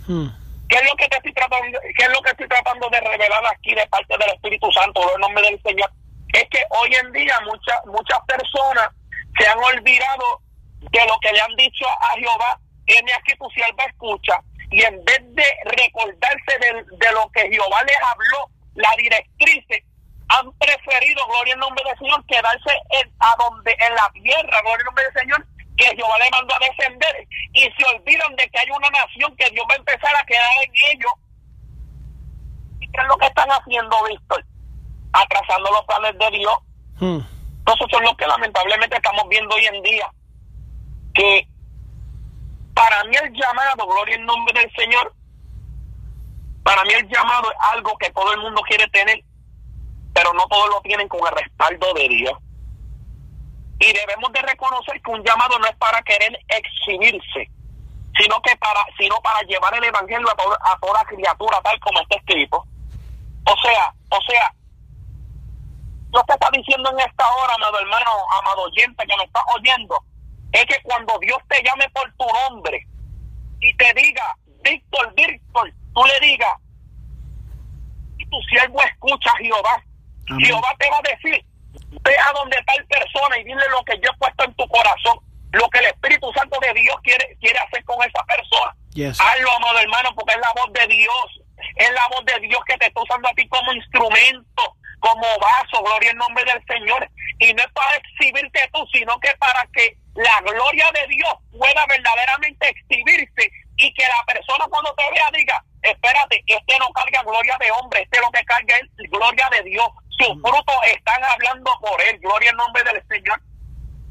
Hmm. 0.07 0.27
¿Qué 0.69 0.77
es 0.77 0.83
lo 0.83 0.95
que 0.95 1.07
te 1.07 1.17
estoy 1.17 1.33
tratando, 1.33 1.79
qué 1.81 2.03
es 2.03 2.09
lo 2.09 2.21
que 2.21 2.31
estoy 2.31 2.47
tratando 2.47 2.89
de 2.89 2.99
revelar 2.99 3.43
aquí 3.51 3.73
de 3.73 3.87
parte 3.87 4.17
del 4.17 4.29
Espíritu 4.35 4.69
Santo, 4.71 5.01
en 5.15 5.21
nombre 5.21 5.43
del 5.43 5.61
Señor? 5.61 5.89
Es 6.33 6.43
que 6.49 6.59
hoy 6.69 6.93
en 6.93 7.11
día 7.13 7.39
muchas 7.45 7.85
muchas 7.85 8.19
personas 8.27 8.89
se 9.39 9.47
han 9.47 9.57
olvidado 9.59 10.41
de 10.91 11.05
lo 11.05 11.17
que 11.21 11.31
le 11.31 11.41
han 11.41 11.55
dicho 11.55 11.85
a 11.87 12.13
Jehová, 12.19 12.59
en 12.87 13.05
aquí 13.11 13.33
tu 13.37 13.49
sierva 13.51 13.83
escucha, 13.85 14.41
y 14.71 14.83
en 14.83 15.03
vez 15.05 15.19
de 15.35 15.45
recordarse 15.65 16.59
de, 16.59 16.73
de 16.73 17.11
lo 17.13 17.29
que 17.31 17.49
Jehová 17.49 17.83
les 17.83 17.97
habló, 18.01 18.49
la 18.75 18.91
directriz, 18.97 19.65
han 20.29 20.51
preferido, 20.53 21.25
gloria 21.27 21.53
en 21.53 21.59
nombre 21.59 21.83
del 21.85 21.97
Señor, 21.97 22.25
quedarse 22.25 22.71
en, 22.89 23.11
a 23.19 23.35
donde, 23.39 23.71
en 23.71 23.95
la 23.95 24.09
tierra, 24.11 24.61
gloria 24.61 24.81
en 24.81 24.85
nombre 24.85 25.03
del 25.05 25.13
Señor, 25.13 25.47
que 25.77 25.95
Jehová 25.95 26.17
le 26.19 26.29
mandó 26.31 26.55
a 26.55 26.59
descender, 26.59 27.27
y 27.53 27.61
se 27.61 27.85
olvidan 27.95 28.35
de 28.35 28.49
que 28.49 28.59
hay 28.59 28.69
una 28.71 28.89
nación 28.89 29.35
que 29.37 29.49
Dios 29.51 29.65
va 29.69 29.73
a 29.73 29.77
empezar 29.77 30.15
a 30.15 30.25
quedar 30.25 30.49
en 30.65 30.71
ellos. 30.91 31.11
¿Y 32.79 32.91
qué 32.91 33.01
es 33.01 33.07
lo 33.07 33.17
que 33.17 33.27
están 33.27 33.49
haciendo, 33.49 33.95
Víctor? 34.09 34.45
Atrasando 35.13 35.71
los 35.71 35.85
planes 35.85 36.17
de 36.17 36.37
Dios. 36.37 36.57
Hmm. 36.99 37.19
Entonces, 37.59 37.87
eso 37.87 37.99
es 37.99 38.09
lo 38.09 38.17
que 38.17 38.27
lamentablemente 38.27 38.95
estamos 38.95 39.27
viendo 39.29 39.55
hoy 39.55 39.65
en 39.65 39.83
día. 39.83 40.11
Que 41.13 41.47
para 42.73 43.03
mí 43.05 43.15
el 43.15 43.33
llamado, 43.33 43.87
gloria 43.87 44.15
en 44.15 44.25
nombre 44.25 44.59
del 44.59 44.71
Señor, 44.75 45.13
para 46.63 46.83
mí 46.83 46.93
el 46.93 47.07
llamado 47.07 47.49
es 47.49 47.57
algo 47.73 47.97
que 47.97 48.09
todo 48.11 48.33
el 48.33 48.39
mundo 48.39 48.61
quiere 48.67 48.87
tener, 48.89 49.23
pero 50.17 50.33
no 50.33 50.47
todos 50.47 50.67
lo 50.69 50.81
tienen 50.81 51.07
con 51.07 51.19
el 51.27 51.35
respaldo 51.35 51.93
de 51.93 52.09
Dios. 52.09 52.33
Y 53.79 53.93
debemos 53.93 54.31
de 54.33 54.41
reconocer 54.41 54.99
que 54.99 55.11
un 55.11 55.23
llamado 55.23 55.59
no 55.59 55.67
es 55.67 55.75
para 55.75 56.01
querer 56.01 56.35
exhibirse, 56.49 57.51
sino 58.17 58.41
que 58.41 58.55
para, 58.57 58.81
sino 58.97 59.15
para 59.21 59.41
llevar 59.41 59.75
el 59.75 59.83
evangelio 59.83 60.27
a, 60.27 60.71
a 60.71 60.79
toda 60.79 61.05
criatura 61.05 61.61
tal 61.61 61.79
como 61.81 62.01
está 62.01 62.15
escrito. 62.15 62.65
O 63.45 63.55
sea, 63.61 63.93
o 64.09 64.21
sea, 64.21 64.51
Dios 66.09 66.23
te 66.25 66.33
está 66.33 66.49
diciendo 66.51 66.89
en 66.89 66.99
esta 66.99 67.31
hora, 67.35 67.53
amado 67.53 67.79
hermano, 67.79 68.09
amado 68.41 68.63
oyente 68.63 69.05
que 69.05 69.17
me 69.17 69.23
está 69.23 69.43
oyendo, 69.55 70.03
es 70.51 70.65
que 70.65 70.81
cuando 70.81 71.15
Dios 71.19 71.37
te 71.47 71.61
llame 71.61 71.87
por 71.91 72.11
tu 72.13 72.25
nombre 72.25 72.87
y 73.61 73.77
te 73.77 73.93
diga, 73.93 74.35
Víctor, 74.63 75.13
Víctor, 75.13 75.71
tú 75.93 76.01
le 76.05 76.27
digas, 76.27 76.57
tu 78.31 78.41
siervo 78.49 78.81
escucha 78.81 79.29
a 79.29 79.37
Jehová, 79.37 79.83
Jehová 80.39 80.75
te 80.77 80.89
va 80.89 80.97
a 80.97 81.09
decir, 81.09 81.45
ve 82.03 82.15
a 82.17 82.31
donde 82.33 82.57
tal 82.65 82.85
persona 82.85 83.37
y 83.39 83.43
dile 83.43 83.63
lo 83.71 83.83
que 83.85 83.97
yo 84.03 84.09
he 84.11 84.17
puesto 84.17 84.43
en 84.43 84.53
tu 84.55 84.67
corazón, 84.67 85.19
lo 85.53 85.69
que 85.69 85.79
el 85.79 85.85
Espíritu 85.85 86.31
Santo 86.33 86.59
de 86.59 86.73
Dios 86.79 86.95
quiere, 87.03 87.37
quiere 87.39 87.59
hacer 87.59 87.83
con 87.85 87.97
esa 88.03 88.23
persona. 88.25 88.75
Hazlo, 89.19 89.51
amado 89.51 89.79
hermano, 89.79 90.09
porque 90.15 90.33
es 90.33 90.41
la 90.41 90.53
voz 90.61 90.73
de 90.73 90.87
Dios, 90.87 91.41
es 91.75 91.91
la 91.91 92.07
voz 92.09 92.25
de 92.25 92.39
Dios 92.47 92.59
que 92.67 92.77
te 92.77 92.87
está 92.87 93.01
usando 93.01 93.29
a 93.29 93.33
ti 93.33 93.47
como 93.47 93.71
instrumento, 93.73 94.75
como 94.99 95.27
vaso, 95.39 95.83
gloria 95.83 96.11
en 96.11 96.17
nombre 96.17 96.43
del 96.45 96.63
Señor. 96.65 97.07
Y 97.39 97.53
no 97.53 97.63
es 97.63 97.71
para 97.73 97.95
exhibirte 97.97 98.69
tú, 98.73 98.85
sino 98.91 99.19
que 99.19 99.29
para 99.37 99.65
que 99.73 99.95
la 100.15 100.41
gloria 100.41 100.91
de 100.93 101.07
Dios 101.13 101.33
pueda 101.55 101.85
verdaderamente 101.87 102.69
exhibirse 102.69 103.51
y 103.77 103.93
que 103.93 104.03
la 104.03 104.33
persona 104.33 104.65
cuando 104.69 104.93
te 104.95 105.03
vea 105.11 105.29
diga, 105.31 105.63
espérate, 105.83 106.43
este 106.47 106.79
no 106.79 106.89
carga 106.91 107.21
gloria 107.21 107.55
de 107.59 107.71
hombre, 107.71 108.01
este 108.01 108.19
lo 108.19 108.31
que 108.31 108.43
carga 108.45 108.75
es 108.77 109.09
gloria 109.11 109.47
de 109.51 109.63
Dios. 109.69 109.87
Sus 110.19 110.33
frutos 110.41 110.75
están 110.87 111.23
hablando 111.23 111.71
por 111.81 112.01
él, 112.01 112.19
gloria 112.19 112.49
en 112.49 112.57
nombre 112.57 112.83
del 112.83 113.03
Señor. 113.07 113.41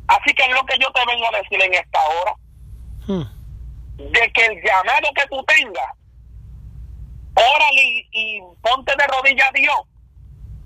Así 0.08 0.32
que 0.34 0.42
es 0.42 0.50
lo 0.50 0.64
que 0.66 0.78
yo 0.78 0.90
te 0.92 1.04
vengo 1.04 1.26
a 1.26 1.38
decir 1.38 1.60
en 1.60 1.74
esta 1.74 2.00
hora, 2.08 2.34
hmm. 3.06 4.12
de 4.12 4.32
que 4.32 4.46
el 4.46 4.62
llamado 4.62 5.08
que 5.16 5.26
tú 5.28 5.42
tengas, 5.44 5.92
órale 7.34 8.06
y, 8.12 8.40
ponte 8.62 8.94
de 8.96 9.06
rodillas 9.06 9.48
a 9.48 9.52
Dios, 9.52 9.76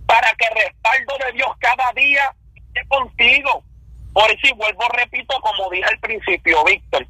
para 0.07 0.31
que 0.35 0.47
el 0.47 0.65
respaldo 0.65 1.15
de 1.25 1.33
Dios 1.33 1.49
cada 1.59 1.93
día 1.93 2.35
esté 2.55 2.87
contigo. 2.89 3.65
Por 4.13 4.31
eso, 4.31 4.41
y 4.43 4.53
vuelvo, 4.53 4.89
repito, 4.89 5.41
como 5.41 5.71
dije 5.71 5.85
al 5.89 5.99
principio, 6.01 6.65
Víctor, 6.65 7.07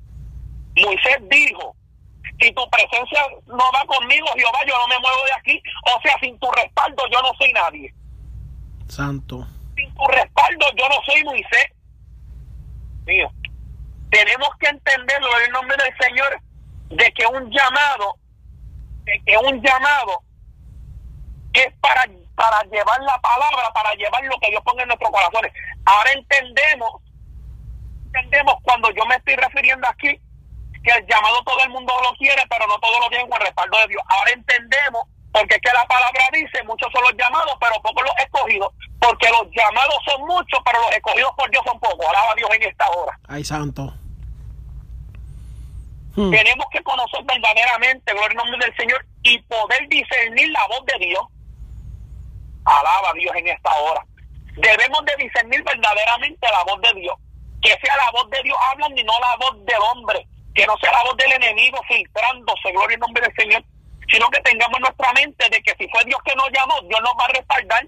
Moisés 0.77 1.17
dijo, 1.31 1.75
si 2.41 2.53
tu 2.53 2.69
presencia 2.71 3.27
no 3.47 3.65
va 3.75 3.85
conmigo, 3.87 4.27
Jehová, 4.37 4.59
yo 4.67 4.79
no 4.79 4.89
me 4.89 4.99
muevo 4.99 5.25
de 5.25 5.33
aquí. 5.33 5.63
O 5.97 6.01
sea, 6.03 6.17
sin 6.21 6.39
tu 6.39 6.51
respaldo 6.53 7.03
yo 7.11 7.21
no 7.23 7.33
soy 7.39 7.53
nadie. 7.53 7.93
Santo. 8.91 9.47
Sin 9.77 9.95
tu 9.95 10.07
respaldo 10.07 10.67
yo 10.77 10.89
no 10.89 10.97
soy 11.07 11.25
Moisés. 11.25 11.67
Mío. 13.07 13.31
Tenemos 14.11 14.49
que 14.59 14.69
entenderlo 14.69 15.29
en 15.39 15.47
el 15.47 15.53
nombre 15.53 15.77
del 15.83 15.95
Señor, 16.07 16.41
de 16.91 17.13
que 17.13 17.27
un 17.27 17.51
llamado, 17.51 18.17
de 19.05 19.23
que 19.25 19.37
un 19.39 19.63
llamado 19.63 20.23
es 21.53 21.73
para, 21.81 22.05
para 22.35 22.63
llevar 22.65 23.01
la 23.03 23.19
palabra, 23.21 23.73
para 23.73 23.95
llevar 23.95 24.23
lo 24.25 24.39
que 24.41 24.51
Dios 24.51 24.63
pone 24.65 24.83
en 24.83 24.89
nuestros 24.89 25.11
corazones. 25.11 25.53
Ahora 25.85 26.13
entendemos, 26.13 27.03
entendemos 28.07 28.55
cuando 28.63 28.91
yo 28.91 29.05
me 29.07 29.17
estoy 29.17 29.37
refiriendo 29.37 29.87
aquí, 29.89 30.21
que 30.83 30.91
el 30.93 31.07
llamado 31.07 31.43
todo 31.45 31.63
el 31.65 31.71
mundo 31.71 31.93
lo 32.03 32.17
quiere, 32.17 32.43
pero 32.49 32.67
no 32.67 32.79
todo 32.79 32.99
lo 33.01 33.09
tiene 33.09 33.29
con 33.29 33.41
el 33.41 33.47
respaldo 33.47 33.79
de 33.79 33.89
Dios. 33.89 34.03
Ahora 34.09 34.31
entendemos, 34.33 35.03
porque 35.33 35.55
es 35.55 35.61
que 35.61 35.73
la 35.73 35.85
palabra 35.87 36.23
dice, 36.33 36.63
muchos 36.65 36.91
son 36.93 37.03
los 37.03 37.15
llamados, 37.17 37.55
pero 37.61 37.81
pocos 37.83 38.03
los 38.03 38.19
escogidos, 38.19 38.69
porque 38.99 39.29
los 39.31 39.47
llamados 39.55 39.97
son 40.05 40.21
muchos, 40.27 40.61
pero 40.65 40.81
los 40.81 40.93
escogidos 40.93 41.31
por 41.37 41.51
Dios 41.51 41.63
son 41.67 41.79
pocos. 41.79 42.07
Alaba 42.09 42.33
a 42.33 42.35
Dios 42.35 42.51
en 42.53 42.63
esta 42.65 42.91
hora. 42.91 43.19
Ay, 43.29 43.45
santo. 43.45 43.95
Hmm. 46.17 46.31
Tenemos 46.31 46.67
que 46.73 46.83
conocer 46.83 47.23
verdaderamente, 47.25 48.13
gloria 48.13 48.31
al 48.31 48.37
nombre 48.37 48.67
del 48.67 48.77
Señor, 48.77 49.07
y 49.23 49.39
poder 49.43 49.89
discernir 49.89 50.51
la 50.51 50.67
voz 50.67 50.85
de 50.87 51.07
Dios. 51.07 51.23
Alaba 52.65 53.11
a 53.11 53.15
Dios 53.15 53.35
en 53.37 53.49
esta 53.49 53.71
hora. 53.81 54.05
Debemos 54.57 55.05
de 55.05 55.25
discernir 55.25 55.63
verdaderamente 55.63 56.47
la 56.51 56.65
voz 56.65 56.81
de 56.83 57.01
Dios. 57.01 57.15
Que 57.63 57.71
sea 57.83 57.97
la 57.97 58.11
voz 58.11 58.29
de 58.31 58.43
Dios 58.43 58.57
hablando 58.73 59.01
y 59.01 59.05
no 59.05 59.13
la 59.21 59.37
voz 59.37 59.65
del 59.65 59.81
hombre 59.93 60.27
que 60.55 60.67
no 60.67 60.77
sea 60.79 60.93
la 60.93 61.05
voz 61.05 61.17
del 61.17 61.33
enemigo 61.33 61.79
filtrándose, 61.89 62.73
gloria 62.73 62.95
en 62.95 63.01
nombre 63.01 63.23
del 63.23 63.35
Señor, 63.35 63.65
sino 64.11 64.29
que 64.31 64.41
tengamos 64.41 64.77
en 64.77 64.83
nuestra 64.83 65.13
mente 65.13 65.49
de 65.49 65.63
que 65.63 65.75
si 65.79 65.89
fue 65.89 66.05
Dios 66.05 66.21
que 66.25 66.35
nos 66.35 66.51
llamó, 66.51 66.81
Dios 66.83 67.01
nos 67.01 67.15
va 67.15 67.25
a 67.27 67.33
respaldar, 67.33 67.87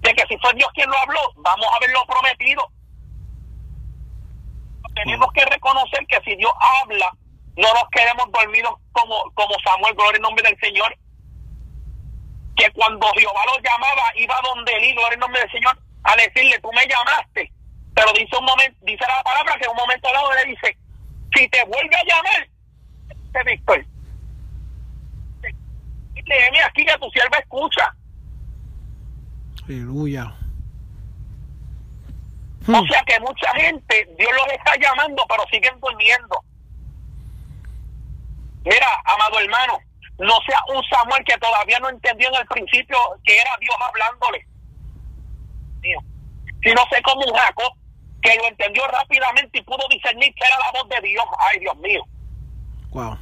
de 0.00 0.14
que 0.14 0.26
si 0.28 0.38
fue 0.38 0.52
Dios 0.54 0.70
quien 0.74 0.88
lo 0.88 0.96
habló, 0.98 1.20
vamos 1.36 1.66
a 1.74 1.80
verlo 1.80 2.04
prometido. 2.06 2.68
Tenemos 4.94 5.32
que 5.32 5.44
reconocer 5.46 6.06
que 6.06 6.20
si 6.24 6.36
Dios 6.36 6.52
habla, 6.82 7.10
no 7.56 7.68
nos 7.74 7.88
quedemos 7.90 8.30
dormidos 8.30 8.74
como, 8.92 9.16
como 9.34 9.54
Samuel, 9.64 9.94
gloria 9.94 10.16
en 10.16 10.22
nombre 10.22 10.48
del 10.48 10.58
Señor. 10.60 10.94
Que 12.56 12.70
cuando 12.70 13.06
Jehová 13.18 13.40
lo 13.46 13.58
llamaba, 13.58 14.02
iba 14.14 14.36
donde 14.44 14.72
él, 14.72 14.94
gloria 14.94 15.14
en 15.14 15.20
nombre 15.20 15.40
del 15.40 15.50
Señor, 15.50 15.76
a 16.04 16.14
decirle, 16.14 16.60
tú 16.60 16.70
me 16.72 16.86
llamaste. 16.86 17.50
Pero 17.94 18.12
dice 18.12 18.36
un 18.38 18.44
momento, 18.44 18.78
dice 18.82 19.04
la 19.08 19.22
palabra 19.24 19.56
que 19.60 19.68
un 19.68 19.76
momento 19.76 20.08
dado 20.12 20.32
le 20.34 20.44
dice, 20.44 20.76
si 21.34 21.48
te 21.48 21.64
vuelve 21.64 21.96
a 21.96 22.04
llamar, 22.04 22.48
te 23.32 23.42
Víctor, 23.44 23.84
léeme 26.26 26.62
aquí 26.62 26.84
que 26.84 26.98
tu 26.98 27.10
sierva 27.10 27.38
escucha. 27.38 27.94
Aleluya. 29.64 30.34
O 32.66 32.72
hmm. 32.72 32.88
sea 32.88 33.02
que 33.06 33.20
mucha 33.20 33.50
gente, 33.54 34.08
Dios 34.18 34.30
los 34.32 34.52
está 34.52 34.74
llamando, 34.80 35.24
pero 35.28 35.44
siguen 35.50 35.78
durmiendo. 35.80 36.42
Mira, 38.64 38.86
amado 39.04 39.38
hermano, 39.40 39.78
no 40.18 40.34
sea 40.46 40.58
un 40.74 40.82
Samuel 40.84 41.24
que 41.24 41.36
todavía 41.38 41.78
no 41.80 41.90
entendió 41.90 42.28
en 42.28 42.36
el 42.36 42.46
principio 42.46 42.96
que 43.24 43.36
era 43.36 43.50
Dios 43.60 43.76
hablándole. 43.80 44.46
Si 46.62 46.72
no 46.72 46.82
sé 46.90 47.02
como 47.02 47.20
un 47.20 47.34
Jacob 47.34 47.74
que 48.22 48.34
lo 48.36 48.48
entendió 48.48 48.86
rápidamente 48.86 49.58
y 49.58 49.62
pudo 49.62 49.86
discernir 49.90 50.34
que 50.34 50.46
era 50.46 50.58
la 50.58 50.80
voz 50.80 50.88
de 50.88 51.06
Dios. 51.06 51.24
Ay, 51.38 51.60
Dios 51.60 51.76
mío. 51.76 52.02
Wow. 52.90 53.18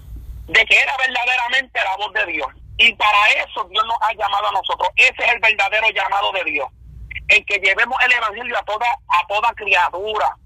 De 0.47 0.65
que 0.65 0.77
era 0.77 0.97
verdaderamente 0.97 1.81
la 1.83 1.97
voz 1.97 2.13
de 2.13 2.27
Dios. 2.33 2.49
Y 2.79 2.93
para 2.95 3.29
eso 3.45 3.65
Dios 3.71 3.85
nos 3.87 3.97
ha 4.03 4.13
llamado 4.15 4.49
a 4.49 4.53
nosotros. 4.53 4.89
Ese 4.97 5.15
es 5.19 5.33
el 5.33 5.41
verdadero 5.41 5.89
llamado 5.91 6.33
de 6.33 6.45
Dios. 6.45 6.69
En 7.29 7.45
que 7.45 7.59
llevemos 7.59 7.97
el 8.05 8.13
evangelio 8.13 8.59
a 8.59 8.63
toda, 8.65 8.87
a 9.09 9.27
toda 9.27 9.53
criatura. 9.55 10.37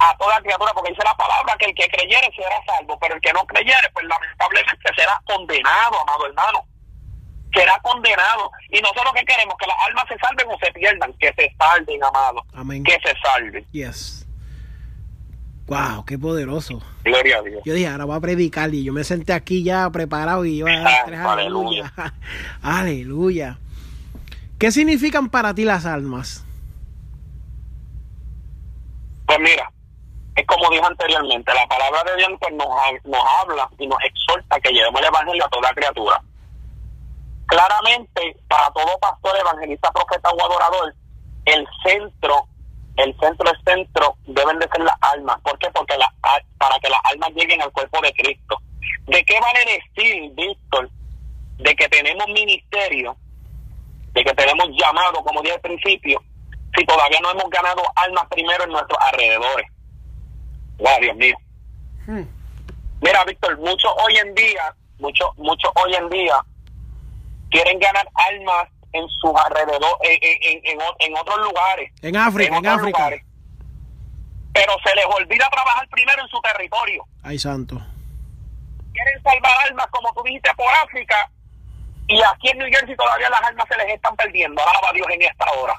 A 0.00 0.16
toda 0.16 0.40
criatura, 0.40 0.72
porque 0.72 0.92
dice 0.92 1.02
la 1.04 1.16
palabra 1.16 1.56
que 1.58 1.66
el 1.66 1.74
que 1.74 1.88
creyere 1.88 2.30
será 2.36 2.62
salvo, 2.64 2.96
pero 3.00 3.16
el 3.16 3.20
que 3.20 3.32
no 3.32 3.44
creyere, 3.46 3.90
pues 3.92 4.06
lamentablemente 4.06 4.94
será 4.94 5.20
condenado, 5.26 6.00
amado 6.02 6.26
hermano. 6.26 6.64
será 7.52 7.76
condenado. 7.82 8.50
Y 8.70 8.80
nosotros 8.80 9.12
que 9.14 9.24
queremos 9.24 9.56
que 9.58 9.66
las 9.66 9.76
almas 9.88 10.04
se 10.08 10.16
salven 10.18 10.48
o 10.48 10.58
se 10.58 10.72
pierdan, 10.72 11.12
que 11.14 11.32
se 11.34 11.52
salven, 11.58 12.04
amado. 12.04 12.44
Amén. 12.54 12.84
Que 12.84 12.98
se 13.04 13.14
salven. 13.20 13.66
Yes. 13.72 14.17
Wow, 15.68 16.06
qué 16.06 16.18
poderoso. 16.18 16.80
Gloria 17.04 17.38
a 17.38 17.42
Dios. 17.42 17.62
Yo 17.62 17.74
dije, 17.74 17.88
ahora 17.88 18.06
voy 18.06 18.16
a 18.16 18.20
predicar 18.20 18.72
y 18.72 18.84
yo 18.84 18.92
me 18.94 19.04
senté 19.04 19.34
aquí 19.34 19.62
ya 19.62 19.88
preparado 19.90 20.46
y 20.46 20.58
iba 20.58 20.70
a 20.70 20.80
dar 20.80 21.04
tres 21.04 21.20
aleluya. 21.20 21.92
aleluya. 22.62 23.58
¿Qué 24.58 24.72
significan 24.72 25.28
para 25.28 25.54
ti 25.54 25.64
las 25.64 25.84
almas? 25.84 26.42
Pues 29.26 29.38
mira, 29.40 29.70
es 30.36 30.46
como 30.46 30.70
dije 30.70 30.82
anteriormente, 30.86 31.52
la 31.52 31.66
palabra 31.66 32.02
de 32.10 32.16
Dios 32.16 32.30
pues, 32.40 32.54
nos, 32.54 32.68
nos 33.04 33.22
habla 33.42 33.68
y 33.78 33.86
nos 33.86 33.98
exhorta 34.04 34.58
que 34.60 34.72
llevemos 34.72 35.00
el 35.02 35.08
evangelio 35.08 35.44
a 35.44 35.50
toda 35.50 35.70
criatura. 35.74 36.22
Claramente, 37.46 38.36
para 38.48 38.70
todo 38.70 38.98
pastor, 39.00 39.36
evangelista, 39.38 39.90
profeta 39.92 40.30
o 40.30 40.46
adorador, 40.46 40.94
el 41.44 41.66
centro, 41.84 42.48
el 42.98 43.16
centro, 43.20 43.50
el 43.50 43.64
centro 43.64 44.16
deben 44.26 44.58
de 44.58 44.68
ser 44.68 44.80
las 44.80 44.96
almas. 45.00 45.40
¿Por 45.42 45.58
qué? 45.58 45.70
Porque 45.70 45.96
la, 45.96 46.12
para 46.58 46.78
que 46.80 46.88
las 46.88 47.00
almas 47.04 47.30
lleguen 47.34 47.62
al 47.62 47.72
cuerpo 47.72 48.00
de 48.00 48.12
Cristo. 48.12 48.60
¿De 49.06 49.24
qué 49.24 49.38
vale 49.40 49.60
decir, 49.64 50.32
Víctor, 50.34 50.90
de 51.58 51.74
que 51.76 51.88
tenemos 51.88 52.26
ministerio, 52.28 53.16
de 54.12 54.24
que 54.24 54.34
tenemos 54.34 54.68
llamado, 54.76 55.22
como 55.22 55.40
dije 55.42 55.54
al 55.54 55.60
principio, 55.60 56.20
si 56.76 56.84
todavía 56.84 57.20
no 57.22 57.30
hemos 57.30 57.48
ganado 57.50 57.82
almas 57.94 58.26
primero 58.30 58.64
en 58.64 58.70
nuestros 58.70 58.98
alrededores? 59.00 59.70
Wow, 60.78 61.00
Dios 61.00 61.16
mío. 61.16 61.36
Hmm. 62.06 62.24
Mira, 63.00 63.24
Víctor, 63.24 63.58
muchos 63.58 63.92
hoy 64.04 64.16
en 64.16 64.34
día, 64.34 64.74
muchos 64.98 65.28
muchos 65.36 65.70
hoy 65.76 65.94
en 65.94 66.08
día 66.08 66.34
quieren 67.50 67.78
ganar 67.78 68.08
almas 68.14 68.68
en 68.92 69.08
sus 69.08 69.32
alrededores, 69.44 69.98
en, 70.02 70.60
en, 70.64 70.80
en, 70.98 71.16
otros 71.16 71.38
lugares. 71.38 71.92
En 72.02 72.16
África, 72.16 72.56
en, 72.56 72.66
África. 72.66 73.10
Pero 74.52 74.72
se 74.84 74.94
les 74.94 75.06
olvida 75.06 75.48
trabajar 75.50 75.86
primero 75.88 76.22
en 76.22 76.28
su 76.28 76.40
territorio. 76.40 77.04
Ay, 77.22 77.38
santo. 77.38 77.80
Quieren 78.92 79.22
salvar 79.22 79.52
almas, 79.68 79.86
como 79.88 80.12
tú 80.14 80.22
dijiste, 80.24 80.50
por 80.56 80.66
África. 80.84 81.30
Y 82.08 82.20
aquí 82.22 82.48
en 82.48 82.58
New 82.58 82.68
Jersey 82.70 82.96
todavía 82.96 83.28
las 83.28 83.42
almas 83.42 83.66
se 83.70 83.76
les 83.76 83.94
están 83.94 84.16
perdiendo. 84.16 84.62
Alaba 84.62 84.92
Dios 84.94 85.06
en 85.10 85.22
esta 85.22 85.44
hora. 85.52 85.74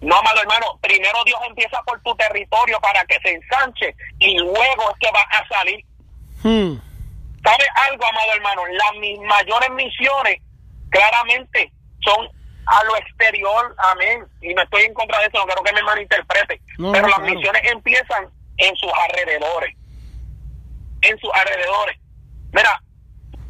No, 0.00 0.14
amado 0.14 0.40
hermano, 0.40 0.78
primero 0.80 1.18
Dios 1.24 1.38
empieza 1.48 1.82
por 1.82 2.00
tu 2.02 2.14
territorio 2.16 2.78
para 2.80 3.04
que 3.06 3.18
se 3.22 3.32
ensanche 3.32 3.94
y 4.18 4.38
luego 4.38 4.90
es 4.92 4.98
que 5.00 5.10
va 5.12 5.22
a 5.22 5.48
salir. 5.48 5.84
Hmm. 6.42 6.78
¿Sabe 7.42 7.64
algo, 7.90 8.06
amado 8.06 8.32
hermano? 8.34 8.62
Las 8.66 9.00
mis 9.00 9.18
mayores 9.20 9.70
misiones 9.70 10.36
claramente 10.90 11.72
son 12.06 12.28
a 12.66 12.84
lo 12.84 12.96
exterior, 12.96 13.74
amén. 13.92 14.26
Y 14.40 14.54
no 14.54 14.62
estoy 14.62 14.82
en 14.82 14.94
contra 14.94 15.18
de 15.20 15.26
eso, 15.26 15.38
no 15.38 15.44
quiero 15.44 15.62
que 15.62 15.72
me 15.72 15.82
malinterprete. 15.82 16.60
pero 16.76 17.08
las 17.08 17.20
misiones 17.20 17.62
empiezan 17.64 18.28
en 18.56 18.76
sus 18.76 18.90
alrededores. 19.08 19.76
En 21.02 21.18
sus 21.18 21.30
alrededores. 21.34 21.98
Mira, 22.52 22.80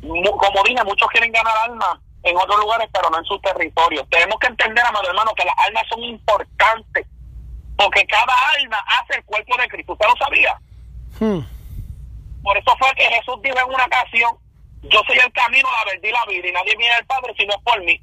como 0.02 0.62
dije, 0.64 0.84
muchos 0.84 1.08
quieren 1.08 1.32
ganar 1.32 1.54
almas 1.64 1.98
en 2.22 2.36
otros 2.36 2.58
lugares, 2.58 2.88
pero 2.92 3.08
no 3.10 3.18
en 3.18 3.24
sus 3.24 3.40
territorios. 3.40 4.06
Tenemos 4.10 4.38
que 4.40 4.48
entender, 4.48 4.84
amado 4.84 5.08
hermano, 5.08 5.32
que 5.34 5.44
las 5.44 5.54
almas 5.66 5.84
son 5.88 6.02
importantes, 6.02 7.06
porque 7.76 8.04
cada 8.06 8.34
alma 8.58 8.78
hace 8.98 9.18
el 9.18 9.24
cuerpo 9.24 9.56
de 9.58 9.68
Cristo. 9.68 9.92
¿Usted 9.92 10.06
lo 10.06 10.16
sabía? 10.24 10.58
Hmm. 11.20 11.40
Por 12.42 12.56
eso 12.58 12.76
fue 12.78 12.92
que 12.94 13.04
Jesús 13.04 13.36
dijo 13.42 13.58
en 13.58 13.74
una 13.74 13.84
ocasión, 13.84 14.36
yo 14.82 15.00
soy 15.06 15.18
el 15.18 15.32
camino, 15.32 15.68
la 15.70 15.90
verdad 15.90 16.08
y 16.08 16.12
la 16.12 16.24
vida, 16.26 16.48
y 16.48 16.52
nadie 16.52 16.76
viene 16.76 16.94
al 16.94 17.06
Padre 17.06 17.34
si 17.36 17.46
no 17.46 17.54
es 17.54 17.62
por 17.62 17.82
mí. 17.82 18.00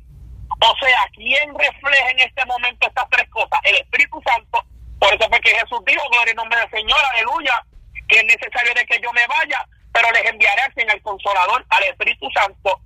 O 0.63 0.75
sea, 0.79 1.03
¿quién 1.13 1.53
refleja 1.57 2.09
en 2.11 2.19
este 2.19 2.45
momento 2.45 2.87
estas 2.87 3.09
tres 3.09 3.29
cosas? 3.29 3.59
El 3.63 3.75
Espíritu 3.75 4.21
Santo. 4.25 4.63
Por 4.99 5.13
eso 5.13 5.27
fue 5.27 5.41
que 5.41 5.49
Jesús 5.49 5.79
dijo, 5.85 6.01
gloria 6.09 6.31
en 6.31 6.37
nombre 6.37 6.59
del 6.59 6.69
Señor, 6.71 6.99
aleluya, 7.11 7.61
que 8.07 8.19
es 8.19 8.23
necesario 8.23 8.73
de 8.73 8.85
que 8.85 9.01
yo 9.01 9.11
me 9.11 9.27
vaya, 9.27 9.59
pero 9.91 10.09
les 10.11 10.25
enviaré 10.25 10.61
al 10.61 10.89
el 10.89 11.01
Consolador, 11.01 11.65
al 11.69 11.83
Espíritu 11.83 12.29
Santo, 12.33 12.79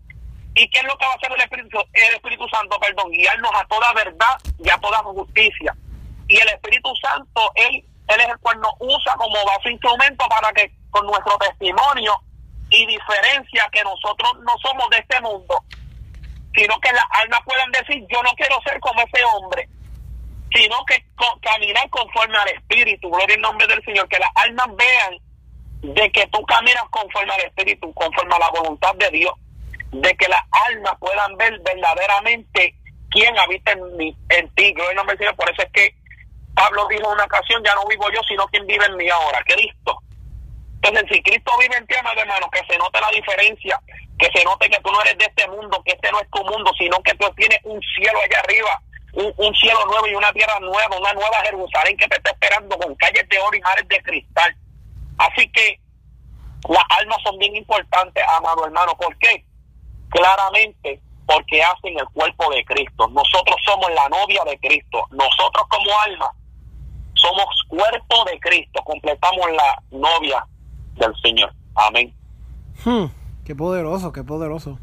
¿Y 0.58 0.68
qué 0.70 0.80
es 0.80 0.86
lo 0.86 0.98
que 0.98 1.06
va 1.06 1.12
a 1.12 1.16
hacer 1.16 1.32
el 1.32 1.42
Espíritu, 1.42 1.78
el 1.94 2.16
Espíritu 2.16 2.50
Santo? 2.50 2.80
Perdón, 2.80 3.12
guiarnos 3.12 3.52
a 3.54 3.64
toda 3.68 3.94
verdad 3.94 4.42
y 4.58 4.68
a 4.68 4.78
toda 4.78 4.98
justicia. 5.04 5.72
Y 6.28 6.40
el 6.40 6.50
Espíritu 6.50 6.90
Santo, 7.00 7.52
Él, 7.54 7.86
él 8.08 8.20
es 8.20 8.28
el 8.28 8.40
cual 8.40 8.60
nos 8.60 8.74
usa 8.80 9.14
como 9.18 9.36
base 9.46 9.70
instrumento 9.70 10.26
para 10.28 10.52
que 10.54 10.72
con 10.90 11.06
nuestro 11.06 11.38
testimonio 11.38 12.12
y 12.72 12.88
diferencia 12.88 13.70
que 13.72 13.84
nosotros 13.84 14.34
no 14.42 14.58
somos 14.58 14.90
de 14.90 14.98
este 14.98 15.22
mundo, 15.22 15.64
sino 16.58 16.80
que 16.80 16.92
las 16.92 17.06
almas 17.12 17.40
puedan 17.46 17.72
decir, 17.72 18.04
yo 18.10 18.22
no 18.24 18.32
quiero 18.36 18.60
ser 18.64 18.80
como 18.80 19.02
ese 19.02 19.24
hombre, 19.24 19.70
sino 20.54 20.84
que 20.86 21.06
caminar 21.42 21.90
conforme 21.90 22.38
al 22.38 22.50
Espíritu, 22.50 23.10
gloria 23.10 23.36
en 23.36 23.42
nombre 23.42 23.68
del 23.68 23.84
Señor, 23.84 24.08
que 24.10 24.20
las 24.20 24.32
almas 24.36 24.68
vean 24.76 25.18
de 25.82 26.12
que 26.12 26.26
tú 26.28 26.44
caminas 26.46 26.84
conforme 26.90 27.34
al 27.34 27.42
Espíritu, 27.42 27.94
conforme 27.94 28.36
a 28.36 28.40
la 28.40 28.50
voluntad 28.50 28.96
de 28.96 29.10
Dios 29.12 29.34
de 29.92 30.16
que 30.16 30.28
las 30.28 30.42
almas 30.68 30.94
puedan 31.00 31.36
ver 31.38 31.60
verdaderamente 31.60 32.76
quién 33.10 33.38
habita 33.38 33.72
en, 33.72 33.98
mi, 33.98 34.16
en 34.30 34.50
ti. 34.50 34.74
Gloria 34.74 34.96
no 34.96 35.04
me 35.06 35.16
Por 35.16 35.50
eso 35.50 35.62
es 35.62 35.72
que 35.72 35.96
Pablo 36.54 36.88
dijo 36.90 37.06
en 37.06 37.14
una 37.14 37.26
ocasión, 37.26 37.64
ya 37.64 37.74
no 37.76 37.86
vivo 37.88 38.10
yo, 38.14 38.22
sino 38.28 38.46
quien 38.48 38.66
vive 38.68 38.86
en 38.86 38.98
mí 38.98 39.10
ahora. 39.10 39.44
Cristo. 39.46 40.02
Entonces, 40.88 41.10
si 41.12 41.22
Cristo 41.22 41.52
vive 41.60 41.76
en 41.78 41.88
ti, 41.88 41.96
hermano, 41.96 42.50
que 42.52 42.66
se 42.72 42.78
note 42.78 43.02
la 43.02 43.10
diferencia, 43.12 43.82
que 44.18 44.30
se 44.34 44.44
note 44.44 44.70
que 44.70 44.80
tú 44.80 44.92
no 44.92 45.02
eres 45.02 45.18
de 45.18 45.26
este 45.26 45.48
mundo, 45.48 45.82
que 45.86 45.94
este 45.94 46.12
no 46.12 46.20
es 46.20 46.30
tu 46.32 46.44
mundo, 46.46 46.72
sino 46.78 47.02
que 47.02 47.14
tú 47.16 47.26
tienes 47.36 47.60
un 47.64 47.80
cielo 47.96 48.20
allá 48.24 48.40
arriba, 48.40 48.82
un, 49.14 49.56
cielo 49.56 49.80
nuevo 49.88 50.08
y 50.08 50.16
una 50.16 50.32
tierra 50.32 50.60
nueva, 50.60 50.98
una 50.98 51.14
nueva 51.14 51.38
Jerusalén 51.44 51.98
que 51.98 52.08
te 52.08 52.18
está 52.18 52.32
esperando 52.32 52.78
con 52.78 52.96
calles 52.96 53.28
de 53.30 53.40
oro 53.40 53.58
y 53.58 53.62
mares 53.62 53.88
de 53.88 54.02
cristal. 54.04 54.56
Así 55.18 55.50
que 55.52 55.80
las 56.70 56.84
almas 57.00 57.18
son 57.24 57.38
bien 57.38 57.56
importantes, 57.56 58.24
amado 58.38 58.66
hermano. 58.66 58.96
¿Por 58.98 59.18
qué? 59.18 59.44
claramente 60.10 61.02
porque 61.26 61.62
hacen 61.62 61.98
el 62.00 62.08
cuerpo 62.14 62.50
de 62.52 62.64
Cristo. 62.66 63.08
Nosotros 63.10 63.56
somos 63.66 63.92
la 63.92 64.08
novia 64.10 64.44
de 64.46 64.58
Cristo. 64.60 65.06
Nosotros 65.12 65.66
como 65.70 66.00
alma 66.06 66.32
somos 67.16 67.46
cuerpo 67.68 68.24
de 68.26 68.40
Cristo. 68.40 68.82
Completamos 68.84 69.52
la 69.52 69.82
novia 69.92 70.46
del 70.98 71.16
Señor. 71.22 71.54
Amén. 71.76 72.14
Hmm, 72.86 73.06
qué 73.46 73.56
poderoso, 73.56 74.12
qué 74.12 74.24
poderoso. 74.24 74.80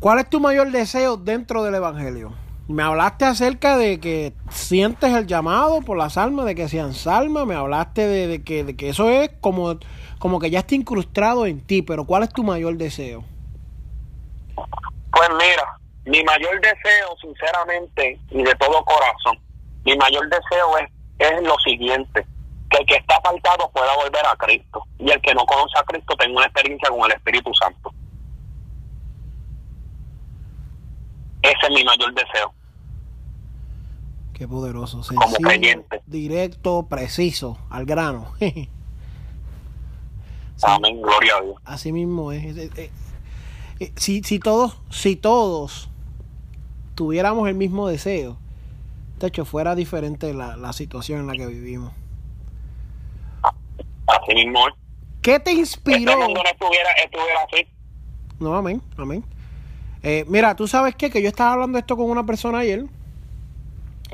¿Cuál 0.00 0.18
es 0.18 0.28
tu 0.28 0.40
mayor 0.40 0.70
deseo 0.70 1.16
dentro 1.16 1.62
del 1.62 1.74
Evangelio? 1.74 2.34
Me 2.68 2.82
hablaste 2.82 3.24
acerca 3.24 3.76
de 3.76 4.00
que 4.00 4.32
sientes 4.50 5.14
el 5.14 5.26
llamado 5.26 5.82
por 5.82 5.96
las 5.96 6.18
almas, 6.18 6.46
de 6.46 6.54
que 6.54 6.68
sean 6.68 6.94
salmas, 6.94 7.46
me 7.46 7.54
hablaste 7.54 8.06
de, 8.06 8.42
que, 8.42 8.64
de 8.64 8.76
que 8.76 8.88
eso 8.88 9.08
es 9.08 9.30
como, 9.40 9.78
como 10.18 10.40
que 10.40 10.50
ya 10.50 10.60
está 10.60 10.74
incrustado 10.74 11.46
en 11.46 11.60
ti, 11.60 11.82
pero 11.82 12.04
¿cuál 12.04 12.24
es 12.24 12.32
tu 12.32 12.42
mayor 12.42 12.76
deseo? 12.76 13.24
Pues 14.54 15.28
mira, 15.30 15.78
mi 16.04 16.22
mayor 16.24 16.60
deseo, 16.60 17.16
sinceramente, 17.20 18.20
y 18.30 18.42
de 18.42 18.54
todo 18.56 18.84
corazón, 18.84 19.38
mi 19.84 19.96
mayor 19.96 20.28
deseo 20.28 20.78
es, 20.78 20.90
es 21.18 21.42
lo 21.42 21.56
siguiente, 21.64 22.26
que 22.70 22.78
el 22.78 22.86
que 22.86 22.96
está 22.96 23.16
apartado 23.16 23.70
pueda 23.70 23.94
volver 23.96 24.26
a 24.26 24.36
Cristo 24.36 24.82
y 24.98 25.10
el 25.10 25.20
que 25.20 25.34
no 25.34 25.44
conoce 25.46 25.78
a 25.78 25.84
Cristo 25.84 26.16
tenga 26.16 26.36
una 26.36 26.46
experiencia 26.46 26.88
con 26.88 27.04
el 27.04 27.12
Espíritu 27.12 27.52
Santo. 27.54 27.92
Ese 31.42 31.66
es 31.66 31.70
mi 31.70 31.84
mayor 31.84 32.12
deseo. 32.14 32.52
Qué 34.34 34.48
poderoso. 34.48 35.02
Sencillo, 35.02 35.20
Como 35.20 35.36
creyente. 35.36 36.02
Directo, 36.06 36.86
preciso, 36.88 37.58
al 37.70 37.86
grano. 37.86 38.32
Amén, 40.62 41.00
gloria 41.00 41.36
a 41.36 41.42
Dios. 41.42 41.56
Así 41.64 41.92
mismo 41.92 42.32
es. 42.32 42.56
Eh, 42.56 42.90
si, 43.96 44.22
si 44.22 44.38
todos, 44.38 44.78
si 44.90 45.16
todos 45.16 45.88
tuviéramos 46.94 47.48
el 47.48 47.54
mismo 47.54 47.88
deseo, 47.88 48.38
de 49.18 49.28
hecho 49.28 49.44
fuera 49.44 49.74
diferente 49.74 50.32
la, 50.34 50.56
la 50.56 50.72
situación 50.72 51.20
en 51.20 51.26
la 51.26 51.34
que 51.34 51.46
vivimos. 51.46 51.92
Así 54.22 54.34
mismo. 54.34 54.60
¿Qué 55.22 55.40
te 55.40 55.52
inspiró? 55.52 56.12
Este 56.12 56.34
no 56.34 56.42
estuviera, 56.44 56.90
estuviera 57.02 57.40
así. 57.50 57.66
No, 58.38 58.54
amén, 58.54 58.82
amén. 58.96 59.24
Eh, 60.02 60.24
mira, 60.28 60.54
tú 60.54 60.68
sabes 60.68 60.94
qué? 60.94 61.10
que 61.10 61.22
yo 61.22 61.28
estaba 61.28 61.54
hablando 61.54 61.78
esto 61.78 61.96
con 61.96 62.08
una 62.08 62.24
persona 62.24 62.58
ayer 62.58 62.84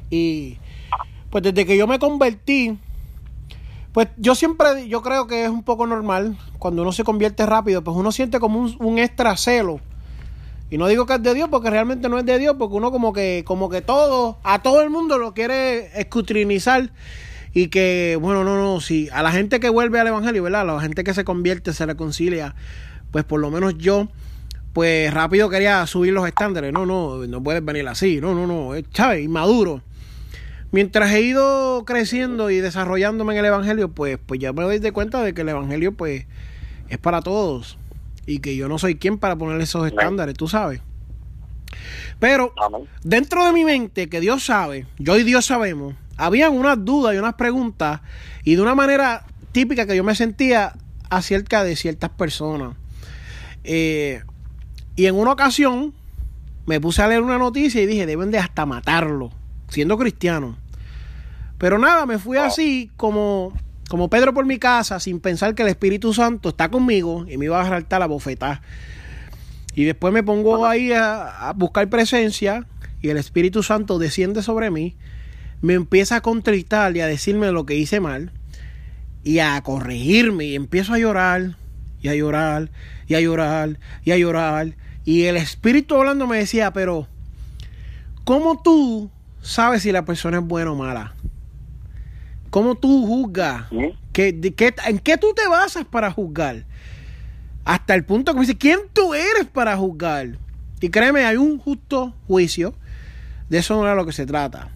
y 0.09 0.59
pues 1.31 1.43
desde 1.43 1.67
que 1.67 1.77
yo 1.77 1.87
me 1.87 1.99
convertí, 1.99 2.79
pues 3.93 4.09
yo 4.17 4.35
siempre, 4.35 4.89
yo 4.89 5.03
creo 5.03 5.27
que 5.27 5.45
es 5.45 5.51
un 5.51 5.63
poco 5.63 5.87
normal, 5.87 6.39
cuando 6.59 6.83
uno 6.83 6.93
se 6.93 7.05
convierte 7.05 7.45
rápido, 7.47 7.83
pues 7.83 7.97
uno 7.97 8.13
siente 8.13 8.39
como 8.41 8.59
un, 8.59 8.77
un 8.79 8.99
extra 8.99 9.37
celo. 9.37 9.81
Y 10.71 10.79
no 10.79 10.87
digo 10.87 11.05
que 11.05 11.15
es 11.15 11.23
de 11.23 11.35
Dios, 11.35 11.51
porque 11.51 11.69
realmente 11.69 12.09
no 12.09 12.19
es 12.19 12.25
de 12.25 12.39
Dios, 12.39 12.57
porque 12.59 12.75
uno 12.75 12.91
como 12.91 13.13
que, 13.13 13.45
como 13.47 13.69
que 13.69 13.83
todo, 13.83 14.39
a 14.43 14.63
todo 14.63 14.81
el 14.81 14.89
mundo 14.89 15.19
lo 15.19 15.35
quiere 15.35 16.01
escutrinizar. 16.01 16.91
Y 17.55 17.69
que, 17.69 18.19
bueno, 18.21 18.45
no, 18.45 18.57
no, 18.57 18.81
si 18.81 19.09
a 19.11 19.23
la 19.23 19.31
gente 19.31 19.61
que 19.61 19.69
vuelve 19.69 20.01
al 20.01 20.07
Evangelio, 20.07 20.43
¿verdad? 20.43 20.63
A 20.63 20.65
la 20.65 20.81
gente 20.81 21.05
que 21.05 21.13
se 21.13 21.25
convierte, 21.25 21.73
se 21.73 21.85
reconcilia, 21.85 22.55
pues 23.11 23.25
por 23.25 23.41
lo 23.41 23.51
menos 23.51 23.77
yo, 23.77 24.09
pues 24.73 25.13
rápido 25.13 25.51
quería 25.51 25.87
subir 25.87 26.13
los 26.13 26.27
estándares. 26.27 26.73
No, 26.73 26.87
no, 26.87 27.27
no 27.27 27.43
puedes 27.43 27.65
venir 27.65 27.87
así. 27.89 28.21
No, 28.21 28.35
no, 28.35 28.47
no, 28.47 28.73
¿sabes? 28.93 29.23
Inmaduro. 29.23 29.83
Mientras 30.71 31.13
he 31.13 31.21
ido 31.21 31.85
creciendo 31.85 32.49
y 32.49 32.61
desarrollándome 32.61 33.35
en 33.35 33.41
el 33.41 33.45
Evangelio, 33.45 33.91
pues, 33.91 34.19
pues 34.25 34.41
ya 34.41 34.55
me 34.55 34.63
doy 34.63 34.79
de 34.79 34.93
cuenta 34.93 35.23
de 35.23 35.35
que 35.35 35.43
el 35.43 35.51
Evangelio, 35.51 35.93
pues, 35.93 36.25
es 36.89 36.97
para 36.97 37.21
todos. 37.21 37.77
Y 38.25 38.39
que 38.39 38.57
yo 38.57 38.69
no 38.69 38.79
soy 38.79 38.95
quien 38.95 39.19
para 39.19 39.37
poner 39.37 39.61
esos 39.61 39.87
estándares, 39.87 40.35
tú 40.35 40.49
sabes. 40.49 40.81
Pero 42.19 42.55
dentro 43.03 43.45
de 43.45 43.53
mi 43.53 43.65
mente, 43.65 44.09
que 44.09 44.21
Dios 44.21 44.45
sabe, 44.45 44.87
yo 44.99 45.19
y 45.19 45.25
Dios 45.25 45.45
sabemos, 45.45 45.95
habían 46.17 46.53
unas 46.53 46.85
dudas 46.85 47.15
y 47.15 47.19
unas 47.19 47.35
preguntas 47.35 48.01
y 48.45 48.55
de 48.55 48.63
una 48.63 48.75
manera 48.75 49.25
típica 49.53 49.87
que 49.87 49.97
yo 49.97 50.05
me 50.05 50.15
sentía 50.15 50.75
acerca 51.11 51.65
de 51.65 51.77
ciertas 51.77 52.11
personas. 52.11 52.77
Eh, 53.65 54.23
y 54.97 55.07
en 55.07 55.15
una 55.15 55.33
ocasión 55.33 55.95
me 56.67 56.81
puse 56.81 57.03
a 57.03 57.09
leer 57.09 57.23
una 57.23 57.39
noticia 57.39 57.81
y 57.83 57.87
dije, 57.87 58.07
deben 58.07 58.31
de 58.31 58.39
hasta 58.39 58.67
matarlo, 58.67 59.31
siendo 59.69 59.99
cristiano. 59.99 60.57
Pero 61.59 61.79
nada, 61.79 62.07
me 62.07 62.19
fui 62.19 62.39
así 62.39 62.91
como, 62.97 63.53
como 63.89 64.11
Pedro 64.11 64.35
por 64.35 64.45
mi 64.47 64.59
casa, 64.59 64.99
sin 65.01 65.21
pensar 65.21 65.55
que 65.55 65.63
el 65.63 65.69
Espíritu 65.69 66.13
Santo 66.13 66.51
está 66.51 66.71
conmigo 66.71 67.25
y 67.29 67.39
me 67.39 67.47
iba 67.47 67.61
a 67.61 67.69
saltar 67.69 68.01
la 68.01 68.07
bofetada. 68.07 68.63
Y 69.75 69.85
después 69.85 70.13
me 70.13 70.23
pongo 70.23 70.67
ahí 70.67 70.93
a, 70.93 71.53
buscar 71.57 71.89
presencia 71.89 72.67
y 73.01 73.09
el 73.09 73.17
Espíritu 73.17 73.63
Santo 73.63 73.99
desciende 73.99 74.43
sobre 74.43 74.71
mí, 74.71 74.97
me 75.63 75.75
empieza 75.75 76.17
a 76.17 76.21
contritar 76.21 76.95
y 76.97 77.01
a 77.01 77.07
decirme 77.07 77.51
lo 77.53 77.65
que 77.65 77.77
hice 77.77 78.01
mal 78.01 78.33
y 79.25 79.39
a 79.39 79.61
corregirme 79.63 80.45
y 80.45 80.55
empiezo 80.57 80.93
a 80.93 80.99
llorar 80.99 81.57
y 82.03 82.09
a 82.09 82.15
llorar 82.15 82.71
y 83.07 83.15
a 83.15 83.21
llorar 83.21 83.79
y 84.05 84.11
a 84.11 84.19
llorar 84.19 84.75
y 85.05 85.25
el 85.25 85.37
Espíritu 85.37 85.97
hablando 85.97 86.27
me 86.27 86.39
decía, 86.39 86.73
pero 86.73 87.07
¿cómo 88.25 88.61
tú 88.63 89.11
sabes 89.41 89.83
si 89.83 89.93
la 89.93 90.05
persona 90.05 90.39
es 90.39 90.45
buena 90.45 90.73
o 90.73 90.77
mala? 90.77 91.15
¿Cómo 92.51 92.75
tú 92.75 93.07
juzgas? 93.07 93.65
¿Qué, 94.13 94.29
¿En 94.87 94.99
qué 94.99 95.17
tú 95.17 95.33
te 95.35 95.49
basas 95.49 95.87
para 95.87 96.11
juzgar? 96.11 96.65
Hasta 97.65 97.95
el 97.95 98.05
punto 98.05 98.33
que 98.33 98.41
me 98.41 98.47
dice, 98.47 98.59
¿quién 98.59 98.81
tú 98.93 99.15
eres 99.15 99.47
para 99.47 99.77
juzgar? 99.77 100.39
Y 100.81 100.89
créeme, 100.91 101.25
hay 101.25 101.37
un 101.37 101.59
justo 101.59 102.15
juicio. 102.27 102.75
De 103.49 103.59
eso 103.59 103.75
no 103.75 103.85
era 103.85 103.95
lo 103.95 104.05
que 104.05 104.13
se 104.13 104.27
trata. 104.27 104.71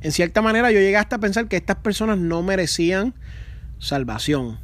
En 0.00 0.12
cierta 0.12 0.42
manera 0.42 0.70
yo 0.70 0.78
llegué 0.78 0.96
hasta 0.96 1.16
a 1.16 1.18
pensar 1.20 1.48
que 1.48 1.56
estas 1.56 1.76
personas 1.76 2.18
no 2.18 2.42
merecían 2.42 3.14
salvación. 3.78 4.58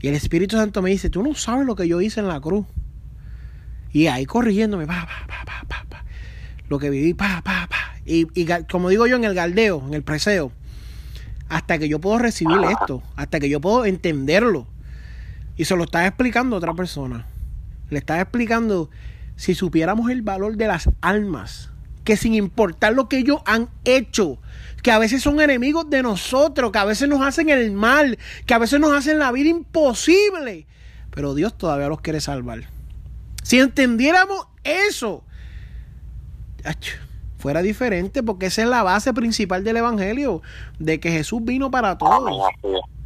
Y 0.00 0.08
el 0.08 0.14
Espíritu 0.14 0.56
Santo 0.56 0.82
me 0.82 0.90
dice, 0.90 1.10
tú 1.10 1.22
no 1.22 1.34
sabes 1.34 1.66
lo 1.66 1.76
que 1.76 1.88
yo 1.88 2.00
hice 2.00 2.20
en 2.20 2.28
la 2.28 2.40
cruz. 2.40 2.66
Y 3.92 4.08
ahí 4.08 4.26
corrigiéndome, 4.26 4.86
pa, 4.86 5.06
pa, 5.06 5.26
pa, 5.26 5.64
pa, 5.66 5.86
pa, 5.88 6.04
Lo 6.68 6.78
que 6.78 6.90
viví, 6.90 7.14
pa, 7.14 7.42
pa, 7.42 7.66
pa. 7.68 7.94
Y, 8.04 8.26
como 8.70 8.90
digo 8.90 9.06
yo 9.06 9.16
en 9.16 9.24
el 9.24 9.34
galdeo, 9.34 9.82
en 9.86 9.94
el 9.94 10.02
preseo, 10.02 10.52
hasta 11.48 11.78
que 11.78 11.88
yo 11.88 12.00
puedo 12.00 12.18
recibir 12.18 12.58
esto, 12.70 13.02
hasta 13.16 13.40
que 13.40 13.48
yo 13.48 13.60
puedo 13.60 13.86
entenderlo. 13.86 14.66
Y 15.56 15.64
se 15.64 15.76
lo 15.76 15.84
está 15.84 16.06
explicando 16.06 16.56
otra 16.56 16.74
persona. 16.74 17.26
Le 17.90 17.98
está 17.98 18.20
explicando, 18.20 18.90
si 19.36 19.54
supiéramos 19.54 20.10
el 20.10 20.22
valor 20.22 20.56
de 20.56 20.66
las 20.66 20.90
almas, 21.00 21.70
que 22.04 22.16
sin 22.16 22.34
importar 22.34 22.92
lo 22.92 23.08
que 23.08 23.18
ellos 23.18 23.40
han 23.46 23.68
hecho, 23.84 24.38
que 24.82 24.90
a 24.90 24.98
veces 24.98 25.22
son 25.22 25.40
enemigos 25.40 25.88
de 25.88 26.02
nosotros, 26.02 26.70
que 26.70 26.78
a 26.78 26.84
veces 26.84 27.08
nos 27.08 27.22
hacen 27.22 27.48
el 27.48 27.72
mal, 27.72 28.18
que 28.46 28.54
a 28.54 28.58
veces 28.58 28.78
nos 28.78 28.92
hacen 28.92 29.18
la 29.18 29.32
vida 29.32 29.48
imposible, 29.48 30.66
pero 31.10 31.34
Dios 31.34 31.56
todavía 31.56 31.88
los 31.88 32.00
quiere 32.00 32.20
salvar. 32.20 32.64
Si 33.42 33.58
entendiéramos 33.58 34.46
eso, 34.62 35.24
fuera 37.38 37.62
diferente, 37.62 38.22
porque 38.22 38.46
esa 38.46 38.62
es 38.62 38.68
la 38.68 38.82
base 38.82 39.12
principal 39.12 39.64
del 39.64 39.78
Evangelio, 39.78 40.42
de 40.78 41.00
que 41.00 41.10
Jesús 41.10 41.44
vino 41.44 41.70
para 41.70 41.98
todos. 41.98 42.48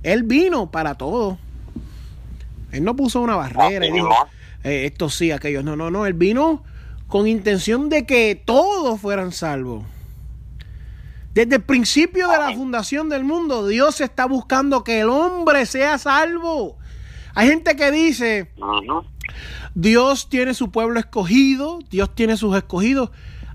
Él 0.02 0.22
vino 0.22 0.70
para 0.70 0.94
todos. 0.94 1.38
Él 2.70 2.84
no 2.84 2.94
puso 2.94 3.20
una 3.20 3.34
barrera 3.34 3.86
y 3.86 3.92
dijo, 3.92 4.10
eh, 4.62 4.84
esto 4.86 5.10
sí, 5.10 5.32
aquellos. 5.32 5.64
No, 5.64 5.74
no, 5.74 5.90
no. 5.90 6.06
Él 6.06 6.14
vino 6.14 6.62
con 7.08 7.26
intención 7.26 7.88
de 7.88 8.06
que 8.06 8.40
todos 8.42 9.00
fueran 9.00 9.32
salvos. 9.32 9.84
Desde 11.34 11.56
el 11.56 11.62
principio 11.62 12.28
de 12.28 12.38
la 12.38 12.52
fundación 12.52 13.08
del 13.08 13.24
mundo, 13.24 13.66
Dios 13.66 14.00
está 14.00 14.26
buscando 14.26 14.84
que 14.84 15.00
el 15.00 15.08
hombre 15.08 15.66
sea 15.66 15.98
salvo. 15.98 16.76
Hay 17.34 17.48
gente 17.48 17.76
que 17.76 17.90
dice, 17.90 18.50
Dios 19.74 20.28
tiene 20.28 20.54
su 20.54 20.70
pueblo 20.70 20.98
escogido, 20.98 21.78
Dios 21.90 22.14
tiene 22.14 22.36
sus 22.36 22.56
escogidos. 22.56 23.10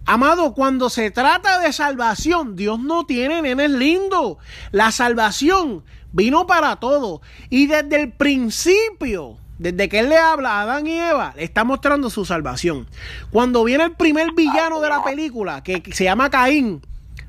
Amado, 0.06 0.54
cuando 0.54 0.90
se 0.90 1.12
trata 1.12 1.60
de 1.60 1.74
salvación, 1.74 2.56
Dios 2.56 2.80
no 2.80 3.06
tiene 3.06 3.42
nenes 3.42 3.72
lindo. 3.72 4.38
La 4.72 4.92
salvación 4.92 5.84
vino 6.12 6.48
para 6.48 6.78
todo. 6.78 7.22
Y 7.50 7.68
desde 7.68 8.02
el 8.02 8.12
principio, 8.14 9.38
desde 9.64 9.88
que 9.88 10.00
Él 10.00 10.10
le 10.10 10.18
habla 10.18 10.60
a 10.60 10.62
Adán 10.64 10.86
y 10.86 11.00
Eva, 11.00 11.34
le 11.38 11.44
está 11.46 11.64
mostrando 11.64 12.10
su 12.10 12.26
salvación. 12.26 12.86
Cuando 13.32 13.64
viene 13.64 13.86
el 13.86 13.94
primer 13.94 14.34
villano 14.34 14.82
de 14.82 14.90
la 14.90 15.04
película, 15.04 15.64
que 15.64 15.82
se 15.94 16.04
llama 16.04 16.30
Caín, 16.30 16.82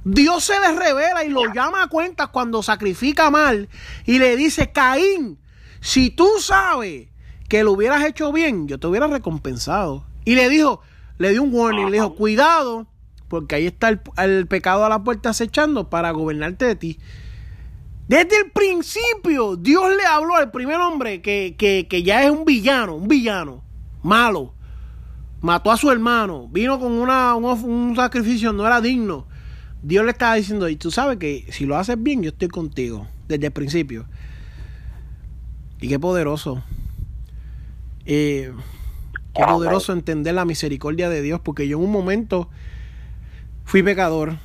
Dios 0.02 0.44
se 0.44 0.58
le 0.58 0.72
revela 0.72 1.24
y 1.24 1.28
lo 1.28 1.52
llama 1.54 1.84
a 1.84 1.86
cuentas 1.86 2.28
cuando 2.28 2.62
sacrifica 2.62 3.30
mal 3.30 3.68
y 4.04 4.18
le 4.18 4.36
dice, 4.36 4.72
Caín, 4.72 5.38
si 5.80 6.10
tú 6.10 6.28
sabes 6.40 7.08
que 7.48 7.62
lo 7.62 7.72
hubieras 7.72 8.04
hecho 8.04 8.32
bien, 8.32 8.66
yo 8.66 8.80
te 8.80 8.88
hubiera 8.88 9.06
recompensado. 9.06 10.04
Y 10.24 10.34
le 10.34 10.48
dijo, 10.48 10.80
le 11.18 11.30
dio 11.30 11.42
un 11.44 11.54
warning, 11.54 11.86
le 11.86 11.98
dijo, 11.98 12.16
cuidado, 12.16 12.88
porque 13.28 13.54
ahí 13.54 13.66
está 13.66 13.90
el, 13.90 14.00
el 14.16 14.48
pecado 14.48 14.84
a 14.84 14.88
la 14.88 15.04
puerta 15.04 15.30
acechando 15.30 15.88
para 15.88 16.10
gobernarte 16.10 16.64
de 16.64 16.74
ti. 16.74 16.98
Desde 18.06 18.36
el 18.38 18.50
principio, 18.50 19.56
Dios 19.56 19.96
le 19.96 20.04
habló 20.04 20.36
al 20.36 20.50
primer 20.50 20.76
hombre 20.76 21.22
que, 21.22 21.54
que, 21.56 22.02
ya 22.02 22.22
es 22.22 22.30
un 22.30 22.44
villano, 22.44 22.96
un 22.96 23.08
villano, 23.08 23.64
malo. 24.02 24.54
Mató 25.40 25.70
a 25.70 25.76
su 25.76 25.90
hermano, 25.90 26.48
vino 26.48 26.78
con 26.78 26.92
una, 26.92 27.34
un, 27.34 27.96
sacrificio, 27.96 28.52
no 28.52 28.66
era 28.66 28.80
digno. 28.80 29.26
Dios 29.82 30.04
le 30.04 30.10
estaba 30.10 30.34
diciendo, 30.34 30.68
y 30.68 30.76
tú 30.76 30.90
sabes 30.90 31.18
que 31.18 31.46
si 31.50 31.64
lo 31.64 31.76
haces 31.76 32.02
bien, 32.02 32.22
yo 32.22 32.28
estoy 32.28 32.48
contigo, 32.48 33.06
desde 33.26 33.46
el 33.46 33.52
principio. 33.52 34.06
Y 35.80 35.88
qué 35.88 35.98
poderoso. 35.98 36.62
Eh, 38.06 38.52
qué 39.34 39.44
poderoso 39.44 39.92
entender 39.94 40.34
la 40.34 40.44
misericordia 40.44 41.08
de 41.08 41.22
Dios, 41.22 41.40
porque 41.40 41.68
yo 41.68 41.78
en 41.78 41.84
un 41.84 41.92
momento 41.92 42.50
fui 43.64 43.82
pecador. 43.82 44.36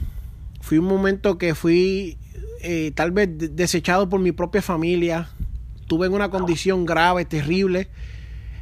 Fui 0.62 0.78
un 0.78 0.86
momento 0.86 1.38
que 1.38 1.56
fui 1.56 2.18
eh, 2.62 2.92
tal 2.96 3.12
vez 3.12 3.30
desechado 3.56 4.10
por 4.10 4.20
mi 4.20 4.32
propia 4.32 4.62
familia, 4.62 5.30
tuve 5.88 6.08
en 6.08 6.14
una 6.14 6.30
condición 6.30 6.86
grave, 6.86 7.26
terrible, 7.26 7.90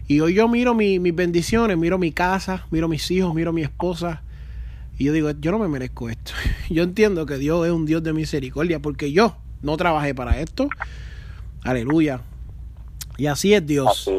y 0.07 0.21
hoy 0.21 0.35
yo 0.35 0.47
miro 0.47 0.73
mis 0.73 1.15
bendiciones, 1.15 1.77
miro 1.77 1.97
mi 1.97 2.11
casa, 2.11 2.65
miro 2.71 2.87
mis 2.87 3.09
hijos, 3.11 3.35
miro 3.35 3.51
mi 3.51 3.63
esposa, 3.63 4.23
y 4.97 5.05
yo 5.05 5.13
digo, 5.13 5.29
yo 5.31 5.51
no 5.51 5.59
me 5.59 5.67
merezco 5.67 6.09
esto. 6.09 6.31
Yo 6.69 6.83
entiendo 6.83 7.25
que 7.25 7.37
Dios 7.37 7.65
es 7.67 7.71
un 7.71 7.85
Dios 7.85 8.01
de 8.01 8.13
misericordia, 8.13 8.79
porque 8.79 9.11
yo 9.11 9.37
no 9.61 9.77
trabajé 9.77 10.15
para 10.15 10.39
esto. 10.39 10.69
Aleluya. 11.63 12.21
Y 13.17 13.27
así 13.27 13.53
es 13.53 13.65
Dios. 13.65 14.09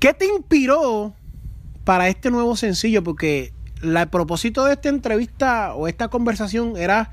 ¿Qué 0.00 0.12
te 0.12 0.26
inspiró 0.26 1.14
para 1.84 2.08
este 2.08 2.30
nuevo 2.30 2.56
sencillo? 2.56 3.04
Porque 3.04 3.52
el 3.82 4.08
propósito 4.08 4.64
de 4.64 4.72
esta 4.72 4.88
entrevista 4.88 5.74
o 5.74 5.86
esta 5.86 6.08
conversación 6.08 6.76
era 6.76 7.12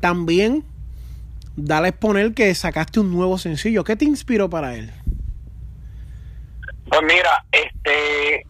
también 0.00 0.64
dale 1.56 1.86
a 1.86 1.90
exponer 1.90 2.34
que 2.34 2.54
sacaste 2.54 3.00
un 3.00 3.12
nuevo 3.12 3.38
sencillo. 3.38 3.84
¿Qué 3.84 3.96
te 3.96 4.04
inspiró 4.04 4.48
para 4.50 4.74
él? 4.74 4.92
Pues 6.88 7.02
mira, 7.02 7.44
este, 7.52 8.46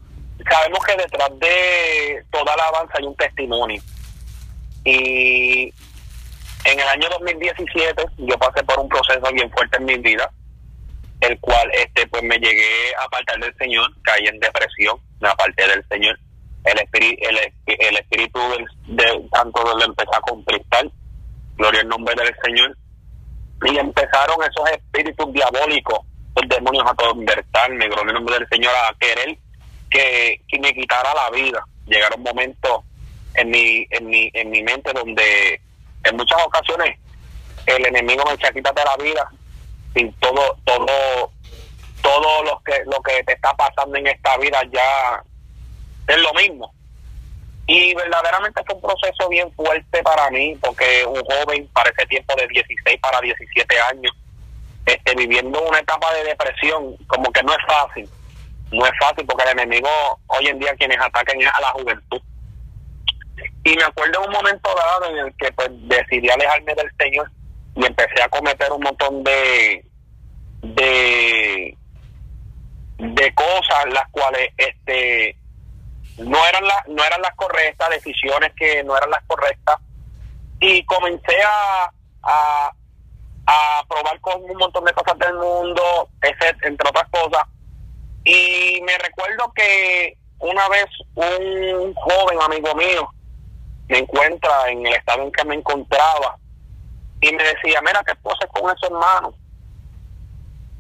sabemos 0.51 0.79
que 0.85 0.97
detrás 0.97 1.31
de 1.39 2.25
toda 2.31 2.53
alabanza 2.55 2.95
hay 2.99 3.05
un 3.05 3.17
testimonio. 3.17 3.83
Y 4.85 5.73
en 6.65 6.81
el 6.81 6.89
año 6.89 7.09
2017 7.11 8.05
yo 8.19 8.39
pasé 8.39 8.63
por 8.65 8.79
un 8.79 8.89
proceso 8.89 9.33
bien 9.33 9.51
fuerte 9.51 9.79
en 9.79 9.85
mi 9.85 9.97
vida, 9.99 10.31
el 11.21 11.39
cual 11.41 11.71
este 11.73 12.07
pues 12.09 12.23
me 12.23 12.37
llegué 12.37 12.95
a 12.99 13.05
apartar 13.05 13.39
del 13.39 13.55
Señor, 13.57 13.91
caí 14.03 14.27
en 14.27 14.41
depresión, 14.41 14.99
me 15.21 15.29
aparté 15.29 15.67
del 15.69 15.85
Señor. 15.89 16.19
El 16.65 16.79
espíritu, 16.79 17.23
el, 17.67 17.97
espíritu 17.97 18.39
del, 18.51 18.97
de, 18.97 19.29
tanto 19.31 19.63
lo 19.63 19.85
empecé 19.85 20.17
a 20.17 20.21
conquistar, 20.21 20.91
gloria 21.57 21.83
al 21.83 21.89
nombre 21.89 22.15
del 22.15 22.35
Señor, 22.43 22.75
y 23.63 23.79
empezaron 23.79 24.37
esos 24.43 24.71
espíritus 24.71 25.33
diabólicos, 25.33 26.01
los 26.37 26.49
demonios 26.49 26.85
a 26.87 26.95
convertirme, 26.95 27.87
en 27.87 27.93
el 27.93 28.15
nombre 28.15 28.39
del 28.39 28.49
Señor, 28.49 28.73
a 28.75 28.95
querer 28.99 29.39
que, 29.91 30.41
me 30.61 30.75
quitara 30.75 31.15
la 31.15 31.31
vida. 31.31 31.65
Llegaron 31.87 32.23
momentos 32.23 32.83
en 33.35 33.51
mi, 33.51 33.87
en 33.91 34.07
mi, 34.07 34.31
en 34.33 34.51
mi 34.51 34.63
mente 34.63 34.93
donde 34.93 35.61
en 36.05 36.17
muchas 36.17 36.43
ocasiones 36.45 36.99
el 37.67 37.87
enemigo 37.87 38.25
me 38.27 38.35
echa 38.35 38.53
quítate 38.53 38.83
la 38.85 39.03
vida 39.03 39.29
sin 39.95 40.13
todo, 40.15 40.57
todo, 40.65 41.31
todo 42.03 42.43
lo 42.45 42.61
que, 42.65 42.83
lo 42.87 43.01
que 43.03 43.23
te 43.25 43.33
está 43.33 43.55
pasando 43.55 43.97
en 43.97 44.07
esta 44.09 44.37
vida 44.39 44.61
ya 44.73 45.23
es 46.09 46.19
lo 46.19 46.33
mismo. 46.35 46.73
Y 47.67 47.95
verdaderamente 47.95 48.63
fue 48.67 48.75
un 48.75 48.83
proceso 48.83 49.29
bien 49.29 49.51
fuerte 49.55 50.03
para 50.03 50.31
mí, 50.31 50.57
porque 50.61 51.05
un 51.07 51.23
joven 51.25 51.67
para 51.73 51.91
ese 51.91 52.07
tiempo 52.07 52.35
de 52.37 52.47
16 52.49 53.01
para 53.01 53.21
17 53.21 53.81
años, 53.93 54.13
este, 54.85 55.15
viviendo 55.15 55.63
una 55.63 55.79
etapa 55.79 56.13
de 56.15 56.25
depresión, 56.25 56.95
como 57.07 57.33
que 57.33 57.43
no 57.43 57.53
es 57.53 57.67
fácil. 57.67 58.09
No 58.71 58.85
es 58.85 58.93
fácil 59.01 59.25
porque 59.27 59.45
el 59.45 59.59
enemigo 59.59 59.89
hoy 60.27 60.47
en 60.49 60.59
día 60.59 60.75
quienes 60.77 60.99
atacan 61.01 61.41
es 61.41 61.49
a 61.49 61.61
la 61.61 61.71
juventud. 61.71 62.21
Y 63.65 63.77
me 63.77 63.85
acuerdo 63.85 64.23
en 64.23 64.29
un 64.29 64.35
momento 64.35 64.71
dado 64.75 65.11
en 65.11 65.27
el 65.27 65.37
que 65.37 65.51
pues 65.53 65.69
decidí 65.73 66.29
alejarme 66.29 66.75
del 66.75 66.91
Señor 66.99 67.31
y 67.77 67.87
empecé 67.87 68.23
a 68.23 68.29
cometer 68.29 68.71
un 68.73 68.83
montón 68.83 69.25
de 69.25 69.85
de 70.61 71.77
de 72.99 73.35
cosas 73.35 73.87
las 73.93 74.09
cuales 74.11 74.51
este 74.57 75.37
no 76.19 76.44
no 76.89 77.05
eran 77.05 77.23
las 77.23 77.35
correctas 77.35 77.91
decisiones 77.91 78.53
que 78.57 78.83
no 78.85 78.97
eran 78.97 79.11
las 79.11 79.23
correctas 79.27 79.77
y 80.61 80.85
comencé 80.85 81.37
a, 81.43 81.91
a, 82.23 82.73
probar 83.89 84.19
con 84.21 84.43
un 84.43 84.57
montón 84.57 84.85
de 84.85 84.93
cosas 84.93 85.19
del 85.19 85.35
mundo 85.35 86.09
entre 86.23 86.89
otras 86.89 87.09
cosas 87.11 87.45
y 88.25 88.81
me 88.83 88.97
recuerdo 88.99 89.53
que 89.55 90.17
una 90.39 90.69
vez 90.69 90.87
un 91.15 91.95
joven 91.95 92.39
amigo 92.41 92.75
mío 92.75 93.09
me 93.89 93.99
encuentra 93.99 94.71
en 94.71 94.87
el 94.87 94.95
estado 94.95 95.23
en 95.23 95.33
que 95.33 95.45
me 95.45 95.55
encontraba 95.57 96.39
y 97.21 97.33
me 97.33 97.43
decía, 97.43 97.81
mira, 97.83 98.03
¿qué 98.05 98.13
haces 98.13 98.51
con 98.53 98.65
esos 98.65 98.91
hermanos? 98.91 99.35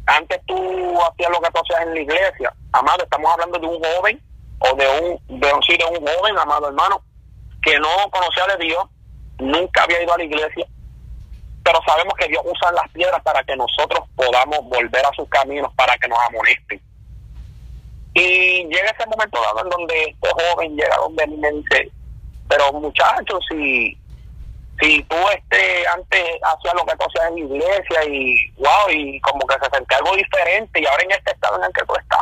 Antes 0.06 0.40
tú 0.46 0.56
hacías 1.02 1.30
lo 1.30 1.40
que 1.40 1.50
tú 1.50 1.60
hacías 1.60 1.82
en 1.86 1.94
la 1.94 2.00
iglesia. 2.00 2.54
Amado, 2.72 3.04
estamos 3.04 3.32
hablando 3.32 3.58
de 3.58 3.66
un 3.66 3.82
joven 3.82 4.22
o 4.70 4.76
de 4.76 4.88
un, 4.88 5.40
de 5.40 5.52
un, 5.52 5.62
sí, 5.62 5.76
de 5.76 5.84
un 5.84 6.06
joven, 6.06 6.38
amado 6.38 6.68
hermano, 6.68 7.02
que 7.62 7.78
no 7.78 7.88
conocía 8.10 8.46
de 8.56 8.64
Dios, 8.64 8.84
nunca 9.38 9.82
había 9.82 10.02
ido 10.02 10.14
a 10.14 10.18
la 10.18 10.24
iglesia, 10.24 10.66
pero 11.62 11.80
sabemos 11.86 12.14
que 12.18 12.28
Dios 12.28 12.42
usa 12.44 12.72
las 12.72 12.90
piedras 12.92 13.20
para 13.22 13.42
que 13.44 13.56
nosotros 13.56 14.00
podamos 14.14 14.60
volver 14.64 15.04
a 15.04 15.14
sus 15.14 15.28
caminos, 15.28 15.72
para 15.74 15.96
que 15.96 16.08
nos 16.08 16.18
amonesten. 16.28 16.80
Y 18.14 18.64
llega 18.64 18.94
ese 18.96 19.08
momento 19.08 19.40
dado 19.40 19.64
en 19.64 19.70
donde 19.70 20.04
este 20.04 20.28
joven 20.30 20.76
llega 20.76 20.96
donde 20.96 21.26
me 21.26 21.50
dice, 21.50 21.90
pero 22.48 22.72
muchachos, 22.72 23.44
si 23.50 23.98
si 24.80 25.02
tú 25.04 25.16
este 25.32 25.86
antes 25.86 26.20
hacías 26.42 26.74
lo 26.74 26.84
que 26.84 26.96
tú 26.96 27.04
hacías 27.06 27.30
en 27.30 27.38
iglesia 27.38 28.04
y 28.08 28.50
wow 28.56 28.90
y 28.90 29.20
como 29.20 29.46
que 29.46 29.54
se 29.54 29.70
sentía 29.70 29.98
algo 29.98 30.16
diferente 30.16 30.80
y 30.80 30.86
ahora 30.86 31.02
en 31.04 31.12
este 31.12 31.30
estado 31.30 31.58
en 31.58 31.64
el 31.64 31.72
que 31.72 31.84
tú 31.86 31.94
estás 31.94 32.20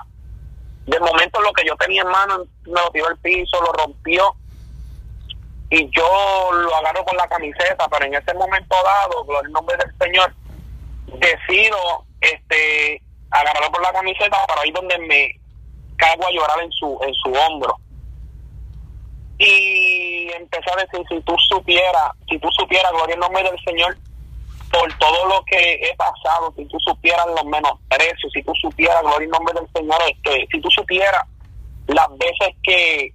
de 0.92 1.00
momento 1.00 1.40
lo 1.40 1.52
que 1.52 1.64
yo 1.66 1.74
tenía 1.76 2.02
en 2.02 2.08
mano 2.08 2.44
me 2.66 2.80
lo 2.80 2.90
tiró 2.90 3.06
al 3.08 3.18
piso 3.18 3.60
lo 3.62 3.72
rompió. 3.72 4.34
Y 5.70 5.88
yo 5.88 6.50
lo 6.52 6.76
agarro 6.76 7.02
con 7.04 7.16
la 7.16 7.26
camiseta 7.26 7.88
pero 7.88 8.04
en 8.04 8.14
ese 8.14 8.34
momento 8.34 8.76
dado 8.84 9.24
por 9.24 9.44
el 9.44 9.52
nombre 9.52 9.76
del 9.78 9.90
señor 9.98 10.34
decido 11.18 12.04
este 12.20 13.02
agarrarlo 13.30 13.72
por 13.72 13.82
la 13.82 13.92
camiseta 13.92 14.36
para 14.46 14.66
ir 14.66 14.74
donde 14.74 14.98
me 14.98 15.40
cago 15.96 16.26
a 16.26 16.30
llorar 16.30 16.62
en 16.62 16.70
su 16.72 16.98
en 17.02 17.14
su 17.14 17.32
hombro. 17.32 17.76
Y 19.38 20.30
empecé 20.34 20.70
a 20.70 20.76
decir, 20.76 21.00
si 21.08 21.20
tú 21.22 21.34
supieras, 21.48 22.12
si 22.28 22.38
tú 22.38 22.48
supieras, 22.52 22.92
gloria 22.92 23.14
en 23.14 23.20
nombre 23.20 23.42
del 23.42 23.58
Señor, 23.64 23.96
por 24.72 24.92
todo 24.98 25.28
lo 25.28 25.44
que 25.44 25.74
he 25.74 25.94
pasado, 25.96 26.52
si 26.56 26.64
tú 26.64 26.78
supieras 26.80 27.26
los 27.26 27.44
menosprecios, 27.44 28.32
si 28.32 28.42
tú 28.42 28.52
supieras, 28.54 29.02
gloria 29.02 29.26
en 29.26 29.30
nombre 29.30 29.54
del 29.54 29.68
Señor, 29.74 30.00
este, 30.08 30.48
si 30.50 30.60
tú 30.60 30.70
supieras 30.70 31.22
las 31.88 32.08
veces 32.16 32.56
que, 32.62 33.12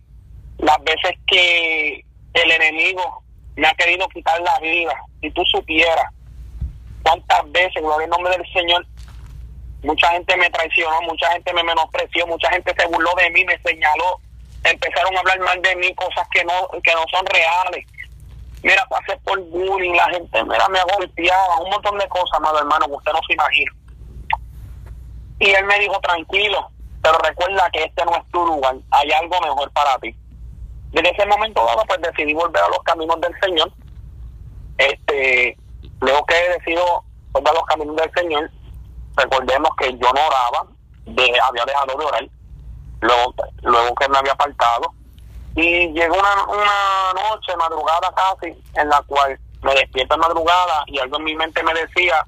las 0.59 0.77
veces 0.83 1.17
que 1.25 2.05
el 2.33 2.51
enemigo 2.51 3.23
me 3.55 3.67
ha 3.67 3.73
querido 3.73 4.07
quitar 4.09 4.39
la 4.41 4.59
vida, 4.59 4.93
si 5.19 5.31
tú 5.31 5.43
supieras 5.45 6.05
cuántas 7.01 7.51
veces, 7.51 7.81
gloria 7.81 8.05
en 8.05 8.11
nombre 8.11 8.37
del 8.37 8.53
Señor, 8.53 8.85
mucha 9.81 10.09
gente 10.09 10.37
me 10.37 10.49
traicionó, 10.51 11.01
mucha 11.01 11.31
gente 11.31 11.53
me 11.53 11.63
menospreció, 11.63 12.27
mucha 12.27 12.51
gente 12.51 12.71
se 12.77 12.85
burló 12.87 13.11
de 13.15 13.31
mí, 13.31 13.43
me 13.45 13.57
señaló, 13.59 14.19
empezaron 14.63 15.15
a 15.15 15.19
hablar 15.21 15.39
mal 15.39 15.61
de 15.61 15.75
mí, 15.77 15.93
cosas 15.95 16.27
que 16.31 16.43
no, 16.43 16.69
que 16.83 16.93
no 16.93 17.03
son 17.09 17.25
reales. 17.25 17.85
Mira, 18.63 18.85
pasé 18.89 19.17
por 19.23 19.39
bullying, 19.39 19.93
la 19.93 20.09
gente 20.09 20.43
mira, 20.43 20.67
me 20.69 20.79
golpeaba, 20.95 21.59
un 21.63 21.69
montón 21.69 21.97
de 21.97 22.07
cosas, 22.09 22.37
amado 22.37 22.59
hermano, 22.59 22.85
que 22.87 22.93
usted 22.93 23.11
no 23.13 23.19
se 23.27 23.33
imagina. 23.33 23.71
Y 25.39 25.49
él 25.51 25.65
me 25.65 25.79
dijo, 25.79 25.99
tranquilo, 25.99 26.71
pero 27.01 27.17
recuerda 27.19 27.69
que 27.71 27.83
este 27.83 28.03
no 28.05 28.15
es 28.15 28.31
tu 28.31 28.45
lugar, 28.45 28.75
hay 28.91 29.11
algo 29.11 29.39
mejor 29.41 29.71
para 29.71 29.97
ti. 29.99 30.15
Desde 30.91 31.11
ese 31.11 31.25
momento 31.27 31.63
dado, 31.63 31.83
pues 31.87 32.01
decidí 32.01 32.33
volver 32.33 32.63
a 32.63 32.69
los 32.69 32.79
caminos 32.79 33.19
del 33.21 33.33
Señor. 33.41 33.71
Este, 34.77 35.57
luego 36.01 36.25
que 36.25 36.35
he 36.35 36.49
decidido 36.53 37.03
volver 37.31 37.49
a 37.49 37.53
los 37.53 37.65
caminos 37.65 37.95
del 37.97 38.11
Señor, 38.15 38.49
recordemos 39.15 39.69
que 39.77 39.91
yo 39.91 40.11
no 40.13 40.21
oraba, 40.27 40.67
había 41.05 41.65
dejado 41.65 41.97
de 41.97 42.05
orar, 42.05 42.27
luego, 43.01 43.33
luego 43.61 43.95
que 43.95 44.09
me 44.09 44.17
había 44.17 44.33
apartado. 44.33 44.93
Y 45.57 45.91
llegó 45.91 46.15
una, 46.17 46.43
una 46.45 47.13
noche, 47.13 47.55
madrugada 47.57 48.13
casi, 48.15 48.55
en 48.75 48.89
la 48.89 49.01
cual 49.07 49.37
me 49.63 49.73
despierto 49.73 50.13
en 50.13 50.21
madrugada 50.21 50.83
y 50.85 50.99
algo 50.99 51.17
en 51.17 51.23
mi 51.23 51.35
mente 51.35 51.63
me 51.63 51.73
decía, 51.73 52.23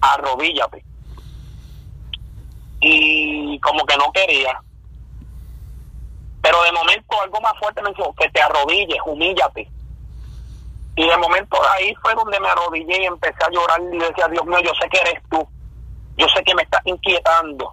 arrodíllate. 0.00 0.84
Y 2.80 3.58
como 3.60 3.86
que 3.86 3.96
no 3.96 4.10
quería. 4.12 4.58
Pero 6.42 6.62
de 6.64 6.72
momento 6.72 7.22
algo 7.22 7.40
más 7.40 7.56
fuerte 7.58 7.80
me 7.80 7.90
dijo, 7.90 8.12
que 8.14 8.28
te 8.30 8.42
arrodilles, 8.42 8.98
humíllate. 9.06 9.70
Y 10.96 11.08
de 11.08 11.16
momento 11.16 11.56
ahí 11.72 11.94
fue 12.02 12.12
donde 12.14 12.40
me 12.40 12.48
arrodillé 12.48 13.02
y 13.02 13.06
empecé 13.06 13.44
a 13.44 13.50
llorar 13.50 13.80
y 13.80 13.98
decía, 13.98 14.28
Dios 14.28 14.44
mío, 14.44 14.58
yo 14.60 14.72
sé 14.74 14.88
que 14.90 14.98
eres 14.98 15.22
tú. 15.30 15.48
Yo 16.16 16.26
sé 16.28 16.42
que 16.42 16.54
me 16.54 16.62
estás 16.62 16.82
inquietando 16.84 17.72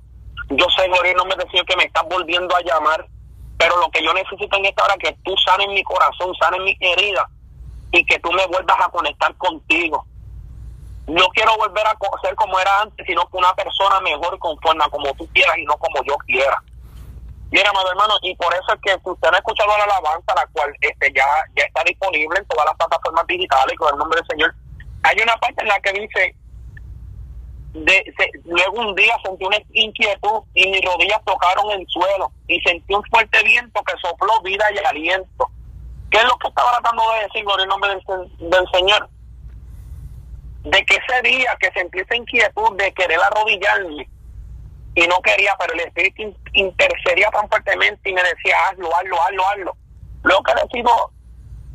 yo 0.51 0.65
sé, 0.75 0.87
Gloria, 0.87 1.13
no 1.13 1.25
me 1.25 1.35
decía 1.35 1.63
que 1.65 1.75
me 1.77 1.85
estás 1.85 2.03
volviendo 2.09 2.55
a 2.55 2.61
llamar, 2.61 3.05
pero 3.61 3.77
lo 3.77 3.91
que 3.91 4.03
yo 4.03 4.11
necesito 4.11 4.57
en 4.57 4.65
esta 4.65 4.83
hora 4.83 4.95
es 4.97 5.09
que 5.09 5.17
tú 5.23 5.35
sanes 5.37 5.67
mi 5.67 5.83
corazón, 5.83 6.33
sanes 6.33 6.61
mi 6.61 6.75
herida 6.79 7.29
y 7.91 8.03
que 8.05 8.17
tú 8.17 8.31
me 8.31 8.43
vuelvas 8.47 8.77
a 8.79 8.89
conectar 8.89 9.35
contigo. 9.35 10.03
No 11.05 11.27
quiero 11.27 11.55
volver 11.57 11.85
a 11.85 11.95
ser 12.23 12.33
como 12.33 12.59
era 12.59 12.81
antes, 12.81 13.05
sino 13.05 13.21
que 13.27 13.37
una 13.37 13.53
persona 13.53 13.99
mejor 14.01 14.39
conforme 14.39 14.83
a 14.83 14.89
como 14.89 15.13
tú 15.13 15.27
quieras 15.31 15.55
y 15.59 15.65
no 15.65 15.73
como 15.77 16.03
yo 16.03 16.17
quiera. 16.25 16.57
Mira, 17.51 17.69
amado 17.69 17.91
hermano, 17.91 18.15
y 18.23 18.33
por 18.35 18.51
eso 18.51 18.73
es 18.73 18.81
que 18.81 18.93
si 18.93 19.09
usted 19.09 19.29
no 19.29 19.35
ha 19.35 19.39
escuchado 19.39 19.77
la 19.77 19.83
alabanza, 19.83 20.33
la 20.35 20.47
cual 20.53 20.73
este 20.81 21.13
ya, 21.13 21.25
ya 21.55 21.63
está 21.65 21.83
disponible 21.83 22.39
en 22.39 22.47
todas 22.47 22.65
las 22.65 22.75
plataformas 22.75 23.27
digitales 23.27 23.77
con 23.77 23.93
el 23.93 23.99
nombre 23.99 24.21
del 24.21 24.27
Señor, 24.27 24.55
hay 25.03 25.21
una 25.21 25.35
parte 25.37 25.61
en 25.61 25.67
la 25.67 25.79
que 25.81 25.91
dice, 25.93 26.35
de, 27.73 28.03
luego 28.45 28.81
un 28.81 28.95
día 28.95 29.15
sentí 29.23 29.45
una 29.45 29.57
inquietud 29.71 30.43
y 30.53 30.69
mis 30.69 30.81
rodillas 30.81 31.23
tocaron 31.25 31.71
el 31.71 31.85
suelo 31.87 32.31
y 32.47 32.59
sentí 32.61 32.93
un 32.93 33.03
fuerte 33.05 33.41
viento 33.43 33.81
que 33.83 33.93
sopló 34.01 34.41
vida 34.43 34.65
y 34.73 34.85
aliento. 34.85 35.49
¿Qué 36.09 36.17
es 36.17 36.25
lo 36.25 36.37
que 36.37 36.49
estaba 36.49 36.71
tratando 36.71 37.03
de 37.13 37.23
decir 37.23 37.43
por 37.45 37.61
el 37.61 37.67
nombre 37.67 37.89
del, 37.91 38.67
Señor? 38.73 39.09
De 40.63 40.85
que 40.85 40.95
ese 40.95 41.21
día 41.21 41.57
que 41.59 41.71
sentí 41.71 41.99
esa 41.99 42.15
inquietud 42.15 42.75
de 42.77 42.93
querer 42.93 43.19
arrodillarme 43.19 44.09
y 44.93 45.07
no 45.07 45.21
quería, 45.21 45.55
pero 45.57 45.73
el 45.73 45.79
Espíritu 45.79 46.35
intercedía 46.51 47.29
tan 47.31 47.47
fuertemente 47.47 48.09
y 48.09 48.13
me 48.13 48.21
decía, 48.21 48.55
hazlo, 48.67 48.93
hazlo, 48.93 49.21
hazlo, 49.21 49.43
hazlo. 49.47 49.77
Luego 50.23 50.43
que 50.43 50.53
decido 50.55 51.11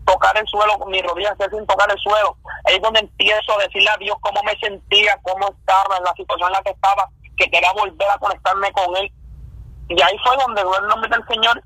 tocar 0.06 0.36
el 0.38 0.46
suelo, 0.46 0.78
mis 0.86 1.02
rodillas 1.02 1.36
sin 1.50 1.66
tocar 1.66 1.90
el 1.90 1.98
suelo. 1.98 2.36
Es 2.64 2.80
donde 2.80 3.00
empiezo 3.00 3.52
a 3.52 3.62
decirle 3.64 3.90
a 3.90 3.98
Dios 3.98 4.16
cómo 4.20 4.40
me 4.44 4.56
sentía, 4.58 5.18
cómo 5.22 5.48
estaba, 5.48 5.98
en 5.98 6.04
la 6.04 6.14
situación 6.14 6.48
en 6.48 6.52
la 6.52 6.62
que 6.62 6.70
estaba, 6.70 7.08
que 7.36 7.50
quería 7.50 7.72
volver 7.72 8.08
a 8.08 8.18
conectarme 8.18 8.72
con 8.72 8.96
Él. 8.96 9.12
Y 9.88 10.00
ahí 10.00 10.16
fue 10.24 10.36
donde, 10.36 10.62
el 10.62 10.88
nombre 10.88 11.10
del 11.10 11.26
Señor, 11.28 11.62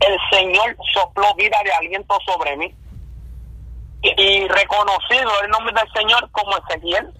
el 0.00 0.18
Señor 0.30 0.76
sopló 0.94 1.34
vida 1.34 1.56
de 1.64 1.72
aliento 1.72 2.16
sobre 2.26 2.56
mí. 2.56 2.74
Y, 4.02 4.46
reconocido 4.46 5.30
el 5.42 5.50
nombre 5.50 5.74
del 5.74 5.92
Señor 5.92 6.30
como 6.30 6.56
Ezequiel, 6.58 7.12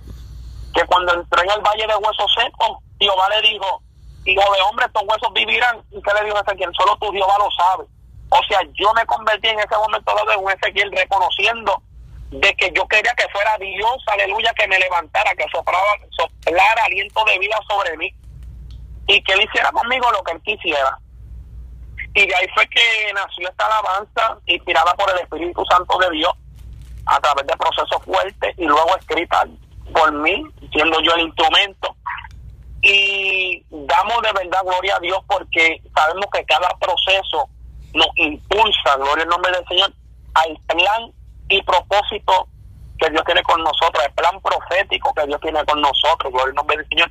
que 0.73 0.85
cuando 0.87 1.15
entró 1.15 1.43
en 1.43 1.51
el 1.51 1.61
valle 1.61 1.87
de 1.87 1.97
huesos 1.97 2.33
secos, 2.37 2.79
Jehová 3.01 3.29
le 3.31 3.49
dijo, 3.49 3.83
hijo 4.25 4.55
de 4.55 4.61
hombre, 4.69 4.87
estos 4.87 5.03
huesos 5.03 5.33
vivirán. 5.33 5.83
¿Y 5.91 6.01
qué 6.03 6.15
le 6.15 6.27
dijo 6.27 6.39
Ezequiel? 6.39 6.71
Solo 6.79 6.97
tu 6.99 7.11
Jehová 7.13 7.35
lo 7.39 7.49
sabe. 7.51 7.96
O 8.29 8.41
sea, 8.49 8.61
yo 8.75 8.93
me 8.95 9.07
convertí 9.07 9.49
en 9.49 9.59
ese 9.59 9.77
momento 9.77 10.15
dado 10.15 10.33
en 10.33 10.45
un 10.45 10.51
Ezequiel 10.51 10.91
reconociendo 10.93 11.83
de 12.31 12.55
que 12.55 12.73
yo 12.75 12.87
quería 12.89 13.15
que 13.15 13.29
fuera 13.29 13.57
Dios, 13.59 13.97
aleluya, 14.09 14.53
que 14.55 14.67
me 14.67 14.79
levantara, 14.79 15.33
que 15.37 15.45
soplaba, 15.53 15.95
soplara 16.11 16.85
aliento 16.85 17.25
de 17.25 17.39
vida 17.39 17.57
sobre 17.69 17.97
mí 17.97 18.13
y 19.07 19.23
que 19.23 19.33
él 19.33 19.43
hiciera 19.43 19.71
conmigo 19.71 20.11
lo 20.11 20.23
que 20.25 20.33
él 20.33 20.43
quisiera. 20.43 20.99
Y 22.15 22.27
de 22.27 22.35
ahí 22.35 22.47
fue 22.55 22.67
que 22.69 23.13
nació 23.15 23.49
esta 23.49 23.67
alabanza 23.67 24.39
inspirada 24.47 24.93
por 24.95 25.11
el 25.11 25.19
Espíritu 25.19 25.65
Santo 25.71 25.99
de 25.99 26.11
Dios 26.11 26.33
a 27.07 27.21
través 27.21 27.47
de 27.47 27.57
procesos 27.57 28.03
fuertes 28.05 28.55
y 28.59 28.65
luego 28.65 28.97
escrita 28.97 29.45
por 29.93 30.13
mí, 30.13 30.45
siendo 30.73 31.01
yo 31.01 31.13
el 31.15 31.27
instrumento. 31.27 31.95
y 32.83 33.65
damos 33.71 34.23
de 34.23 34.33
verdad 34.33 34.63
gloria 34.65 34.97
a 34.97 35.01
Dios 35.01 35.19
porque 35.27 35.81
sabemos 35.95 36.27
que 36.33 36.45
cada 36.45 36.69
proceso 36.79 37.49
nos 37.97 38.09
impulsa, 38.17 38.97
gloria 38.97 39.25
al 39.25 39.31
nombre 39.31 39.53
del 39.53 39.67
Señor, 39.67 39.93
al 40.35 40.57
plan 40.67 41.13
y 41.49 41.63
propósito 41.63 42.49
que 42.99 43.11
Dios 43.11 43.23
tiene 43.25 43.43
con 43.43 43.63
nosotros, 43.63 44.05
el 44.05 44.13
plan 44.13 44.41
profético 44.41 45.13
que 45.15 45.27
Dios 45.27 45.41
tiene 45.41 45.65
con 45.65 45.81
nosotros, 45.81 46.33
gloria 46.33 46.51
al 46.51 46.55
nombre 46.55 46.77
del 46.77 46.89
Señor. 46.89 47.11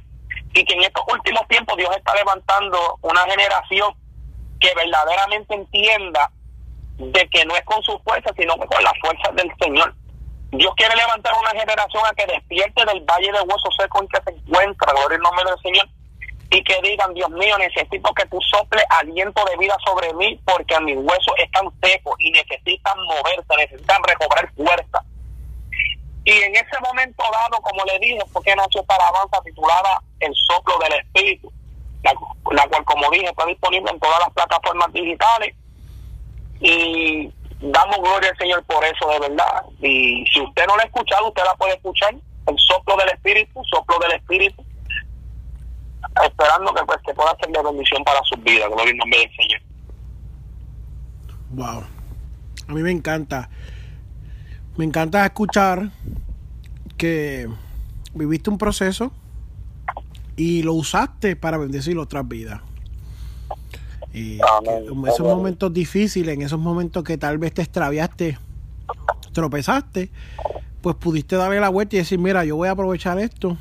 Y 0.54 0.64
que 0.64 0.74
en 0.74 0.84
estos 0.84 1.04
últimos 1.12 1.48
tiempos 1.48 1.78
Dios 1.78 1.90
está 1.96 2.14
levantando 2.16 2.98
una 3.02 3.22
generación 3.24 3.94
que 4.60 4.72
verdaderamente 4.76 5.54
entienda 5.54 6.32
de 6.98 7.28
que 7.30 7.46
no 7.46 7.56
es 7.56 7.64
con 7.66 7.82
su 7.84 8.00
fuerza, 8.00 8.32
sino 8.38 8.56
con 8.56 8.84
la 8.84 8.94
fuerza 9.02 9.32
del 9.34 9.52
Señor. 9.60 9.94
Dios 10.52 10.74
quiere 10.78 10.96
levantar 10.96 11.34
una 11.40 11.52
generación 11.52 12.04
a 12.06 12.14
que 12.14 12.26
despierte 12.26 12.86
del 12.86 13.04
valle 13.04 13.32
de 13.32 13.42
huesos 13.42 13.76
secos 13.78 14.02
en 14.02 14.08
que 14.08 14.22
se 14.24 14.38
encuentra, 14.38 14.94
gloria 14.94 15.18
al 15.18 15.24
nombre 15.24 15.44
del 15.46 15.60
Señor, 15.62 15.88
y 16.56 16.64
que 16.64 16.80
digan, 16.84 17.14
Dios 17.14 17.30
mío, 17.32 17.58
necesito 17.58 18.14
que 18.14 18.26
tú 18.28 18.40
sople 18.50 18.82
aliento 18.90 19.44
de 19.44 19.58
vida 19.58 19.76
sobre 19.86 20.14
mí 20.14 20.40
porque 20.46 20.80
mis 20.80 20.96
huesos 20.96 21.34
están 21.38 21.66
secos 21.84 22.16
y 22.18 22.32
necesitan 22.32 22.98
moverse, 23.04 23.58
necesitan 23.58 24.02
recobrar 24.04 24.50
fuerza. 24.56 25.04
Y 26.24 26.32
en 26.32 26.56
ese 26.56 26.80
momento 26.82 27.24
dado, 27.30 27.62
como 27.62 27.84
le 27.84 28.00
dije, 28.00 28.20
porque 28.32 28.56
nació 28.56 28.80
esta 28.80 28.96
alabanza 28.96 29.42
titulada 29.44 30.00
El 30.22 30.34
soplo 30.48 30.78
del 30.80 30.94
Espíritu, 30.94 31.52
la, 32.04 32.14
la 32.52 32.68
cual, 32.70 32.86
como 32.86 33.12
dije, 33.12 33.26
está 33.26 33.46
disponible 33.48 33.92
en 33.92 34.00
todas 34.00 34.20
las 34.20 34.30
plataformas 34.30 34.94
digitales. 34.94 35.54
Y 36.62 37.34
damos 37.60 37.98
gloria 37.98 38.30
al 38.30 38.38
Señor 38.38 38.64
por 38.64 38.82
eso, 38.86 39.10
de 39.10 39.20
verdad. 39.20 39.66
Y 39.82 40.26
si 40.34 40.40
usted 40.40 40.66
no 40.68 40.78
la 40.78 40.84
ha 40.84 40.86
escuchado, 40.86 41.28
usted 41.28 41.44
la 41.44 41.56
puede 41.56 41.74
escuchar. 41.74 42.16
El 42.48 42.56
soplo 42.60 42.96
del 42.96 43.10
Espíritu, 43.10 43.62
soplo 43.70 44.00
del 44.00 44.14
Espíritu. 44.14 44.65
Esperando 46.24 46.74
que, 46.74 46.84
pues, 46.86 47.00
que 47.06 47.14
pueda 47.14 47.36
ser 47.40 47.52
de 47.52 47.64
bendición 47.64 48.04
para 48.04 48.22
sus 48.24 48.42
vidas. 48.44 48.70
Gloria 48.70 48.92
al 48.92 48.98
nombre 48.98 49.20
del 49.20 49.32
Señor. 49.36 49.62
Wow. 51.52 51.84
A 52.68 52.74
mí 52.74 52.82
me 52.82 52.92
encanta. 52.92 53.50
Me 54.78 54.86
encanta 54.86 55.26
escuchar 55.26 55.92
que 56.98 57.48
viviste 58.14 58.50
un 58.50 58.58
proceso 58.58 59.12
y 60.36 60.64
lo 60.64 60.74
usaste 60.74 61.36
para 61.36 61.58
bendecir 61.58 61.98
otras 61.98 62.28
vidas. 62.28 62.62
Y 64.14 64.40
en 64.66 65.08
esos 65.08 65.22
momentos 65.22 65.74
difíciles, 65.74 66.34
en 66.34 66.42
esos 66.42 66.60
momentos 66.60 67.04
que 67.04 67.18
tal 67.18 67.38
vez 67.38 67.54
te 67.54 67.62
extraviaste, 67.62 68.38
tropezaste, 69.34 70.10
pues 70.82 70.96
pudiste 70.96 71.36
darle 71.36 71.60
la 71.60 71.70
vuelta 71.70 71.96
y 71.96 72.00
decir, 72.00 72.20
mira, 72.20 72.46
yo 72.46 72.56
voy 72.56 72.70
a 72.70 72.72
aprovechar 72.72 73.20
esto 73.20 73.58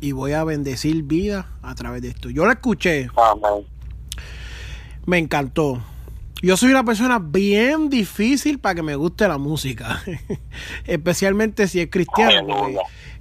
y 0.00 0.12
voy 0.12 0.32
a 0.32 0.44
bendecir 0.44 1.02
vida 1.02 1.48
a 1.62 1.74
través 1.74 2.02
de 2.02 2.08
esto. 2.08 2.30
Yo 2.30 2.44
lo 2.44 2.52
escuché. 2.52 3.08
Me 5.06 5.18
encantó. 5.18 5.82
Yo 6.40 6.56
soy 6.56 6.70
una 6.70 6.84
persona 6.84 7.18
bien 7.18 7.90
difícil 7.90 8.60
para 8.60 8.76
que 8.76 8.82
me 8.82 8.94
guste 8.94 9.26
la 9.26 9.38
música, 9.38 10.00
especialmente 10.86 11.66
si 11.66 11.80
es 11.80 11.88
cristiano. 11.90 12.68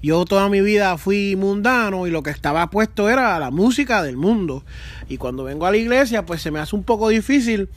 Yo 0.03 0.23
toda 0.25 0.49
mi 0.49 0.61
vida 0.61 0.97
fui 0.99 1.35
mundano 1.35 2.05
y 2.05 2.11
lo 2.11 2.21
que 2.21 2.29
estaba 2.29 2.69
puesto 2.69 3.09
era 3.09 3.39
la 3.39 3.49
música 3.49 4.03
del 4.03 4.17
mundo. 4.17 4.63
Y 5.09 5.17
cuando 5.17 5.43
vengo 5.43 5.65
a 5.65 5.71
la 5.71 5.77
iglesia, 5.77 6.27
pues 6.27 6.43
se 6.43 6.51
me 6.51 6.59
hace 6.59 6.75
un 6.75 6.83
poco 6.83 7.09
difícil 7.09 7.69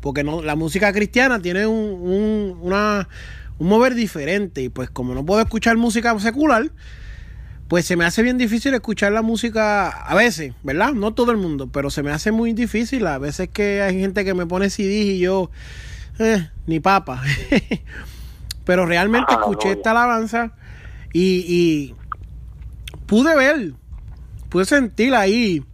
porque 0.00 0.24
no, 0.24 0.42
la 0.42 0.56
música 0.56 0.92
cristiana 0.92 1.40
tiene 1.40 1.64
un, 1.64 2.58
una, 2.60 3.08
un 3.58 3.68
mover 3.68 3.94
diferente. 3.94 4.62
Y 4.62 4.68
pues 4.68 4.90
como 4.90 5.14
no 5.14 5.24
puedo 5.24 5.40
escuchar 5.40 5.76
música 5.76 6.18
secular, 6.18 6.72
pues 7.72 7.86
se 7.86 7.96
me 7.96 8.04
hace 8.04 8.22
bien 8.22 8.36
difícil 8.36 8.74
escuchar 8.74 9.12
la 9.12 9.22
música 9.22 9.88
a 9.88 10.14
veces, 10.14 10.52
¿verdad? 10.62 10.92
No 10.92 11.14
todo 11.14 11.30
el 11.32 11.38
mundo, 11.38 11.70
pero 11.72 11.88
se 11.88 12.02
me 12.02 12.10
hace 12.10 12.30
muy 12.30 12.52
difícil. 12.52 13.06
A 13.06 13.16
veces 13.16 13.48
que 13.48 13.80
hay 13.80 13.98
gente 13.98 14.26
que 14.26 14.34
me 14.34 14.44
pone 14.44 14.68
CD 14.68 14.92
y 14.92 15.20
yo, 15.20 15.50
eh, 16.18 16.50
ni 16.66 16.80
papa. 16.80 17.22
pero 18.66 18.84
realmente 18.84 19.32
escuché 19.32 19.70
esta 19.70 19.92
alabanza 19.92 20.52
y, 21.14 21.46
y 21.48 21.94
pude 23.06 23.34
ver, 23.34 23.72
pude 24.50 24.66
sentir 24.66 25.14
ahí. 25.14 25.64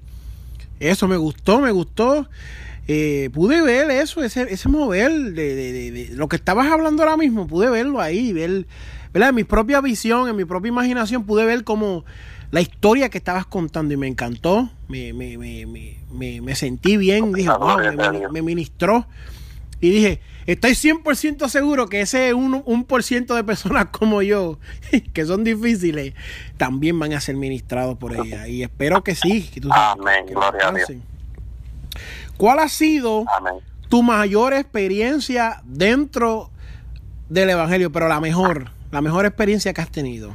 Eso 0.78 1.08
me 1.08 1.16
gustó, 1.16 1.58
me 1.60 1.72
gustó. 1.72 2.28
Eh, 2.86 3.28
pude 3.34 3.60
ver 3.60 3.90
eso, 3.90 4.22
ese, 4.22 4.42
ese 4.42 4.68
mover 4.68 5.10
de, 5.10 5.54
de, 5.56 5.90
de, 5.90 6.08
lo 6.14 6.28
que 6.28 6.36
estabas 6.36 6.70
hablando 6.70 7.02
ahora 7.02 7.16
mismo, 7.16 7.48
pude 7.48 7.68
verlo 7.68 8.00
ahí, 8.00 8.32
ver, 8.32 8.66
¿verdad? 9.12 9.30
En 9.30 9.34
mi 9.34 9.44
propia 9.44 9.80
visión, 9.80 10.28
en 10.28 10.36
mi 10.36 10.44
propia 10.44 10.68
imaginación, 10.68 11.24
pude 11.24 11.44
ver 11.44 11.64
como 11.64 12.04
la 12.50 12.60
historia 12.60 13.08
que 13.10 13.18
estabas 13.18 13.46
contando 13.46 13.92
y 13.92 13.96
me 13.96 14.06
encantó, 14.06 14.70
me, 14.88 15.12
me, 15.12 15.36
me, 15.36 15.66
me, 16.10 16.40
me 16.40 16.54
sentí 16.54 16.96
bien, 16.96 17.32
dije, 17.32 17.50
wow, 17.50 17.78
me, 18.30 18.42
ministró 18.42 19.06
y 19.80 19.90
dije, 19.90 20.20
estoy 20.46 20.72
100% 20.72 21.48
seguro 21.48 21.88
que 21.88 22.00
ese 22.00 22.34
1%, 22.34 22.62
un 22.64 22.84
por 22.84 23.02
ciento 23.02 23.34
de 23.34 23.44
personas 23.44 23.86
como 23.92 24.22
yo, 24.22 24.58
que 25.12 25.24
son 25.26 25.44
difíciles, 25.44 26.14
también 26.56 26.98
van 26.98 27.12
a 27.12 27.20
ser 27.20 27.36
ministrados 27.36 27.98
por 27.98 28.14
ella. 28.14 28.48
Y 28.48 28.62
espero 28.62 29.04
que 29.04 29.14
sí. 29.14 29.48
Que 29.52 29.60
tú 29.60 29.68
Amén, 29.72 30.26
gloria 30.26 30.68
a 30.68 30.72
Dios. 30.72 30.92
¿Cuál 32.36 32.60
ha 32.60 32.68
sido 32.68 33.24
tu 33.88 34.02
mayor 34.02 34.54
experiencia 34.54 35.60
dentro 35.64 36.50
del 37.28 37.50
Evangelio? 37.50 37.90
Pero 37.90 38.08
la 38.08 38.20
mejor, 38.20 38.70
la 38.90 39.00
mejor 39.00 39.26
experiencia 39.26 39.72
que 39.72 39.80
has 39.80 39.90
tenido. 39.90 40.34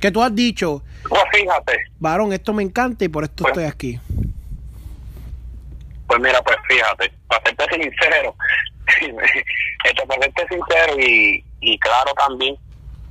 Que 0.00 0.10
tú 0.10 0.22
has 0.22 0.34
dicho, 0.34 0.82
pues 1.08 1.22
fíjate. 1.32 1.84
Varón, 1.98 2.32
esto 2.32 2.52
me 2.52 2.62
encanta 2.62 3.04
y 3.04 3.08
por 3.08 3.24
esto 3.24 3.44
pues 3.44 3.50
estoy 3.50 3.64
aquí. 3.64 4.00
Pues 6.06 6.20
mira, 6.20 6.42
pues 6.42 6.56
fíjate, 6.68 7.12
para 7.28 7.42
serte 7.44 7.82
sincero, 7.82 8.34
esto 9.84 10.06
para 10.06 10.22
serte 10.22 10.46
sincero 10.48 10.98
y, 10.98 11.44
y 11.60 11.78
claro 11.78 12.12
también, 12.14 12.56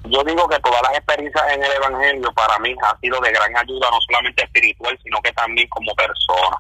yo 0.06 0.24
digo 0.24 0.48
que 0.48 0.60
todas 0.60 0.82
las 0.82 0.98
experiencias 0.98 1.44
en 1.54 1.64
el 1.64 1.72
Evangelio 1.72 2.34
para 2.34 2.58
mí 2.60 2.76
han 2.82 3.00
sido 3.00 3.20
de 3.22 3.32
gran 3.32 3.56
ayuda, 3.56 3.88
no 3.92 4.00
solamente 4.02 4.44
espiritual, 4.44 4.98
sino 5.04 5.22
que 5.22 5.32
también 5.34 5.68
como 5.70 5.94
persona. 5.94 6.58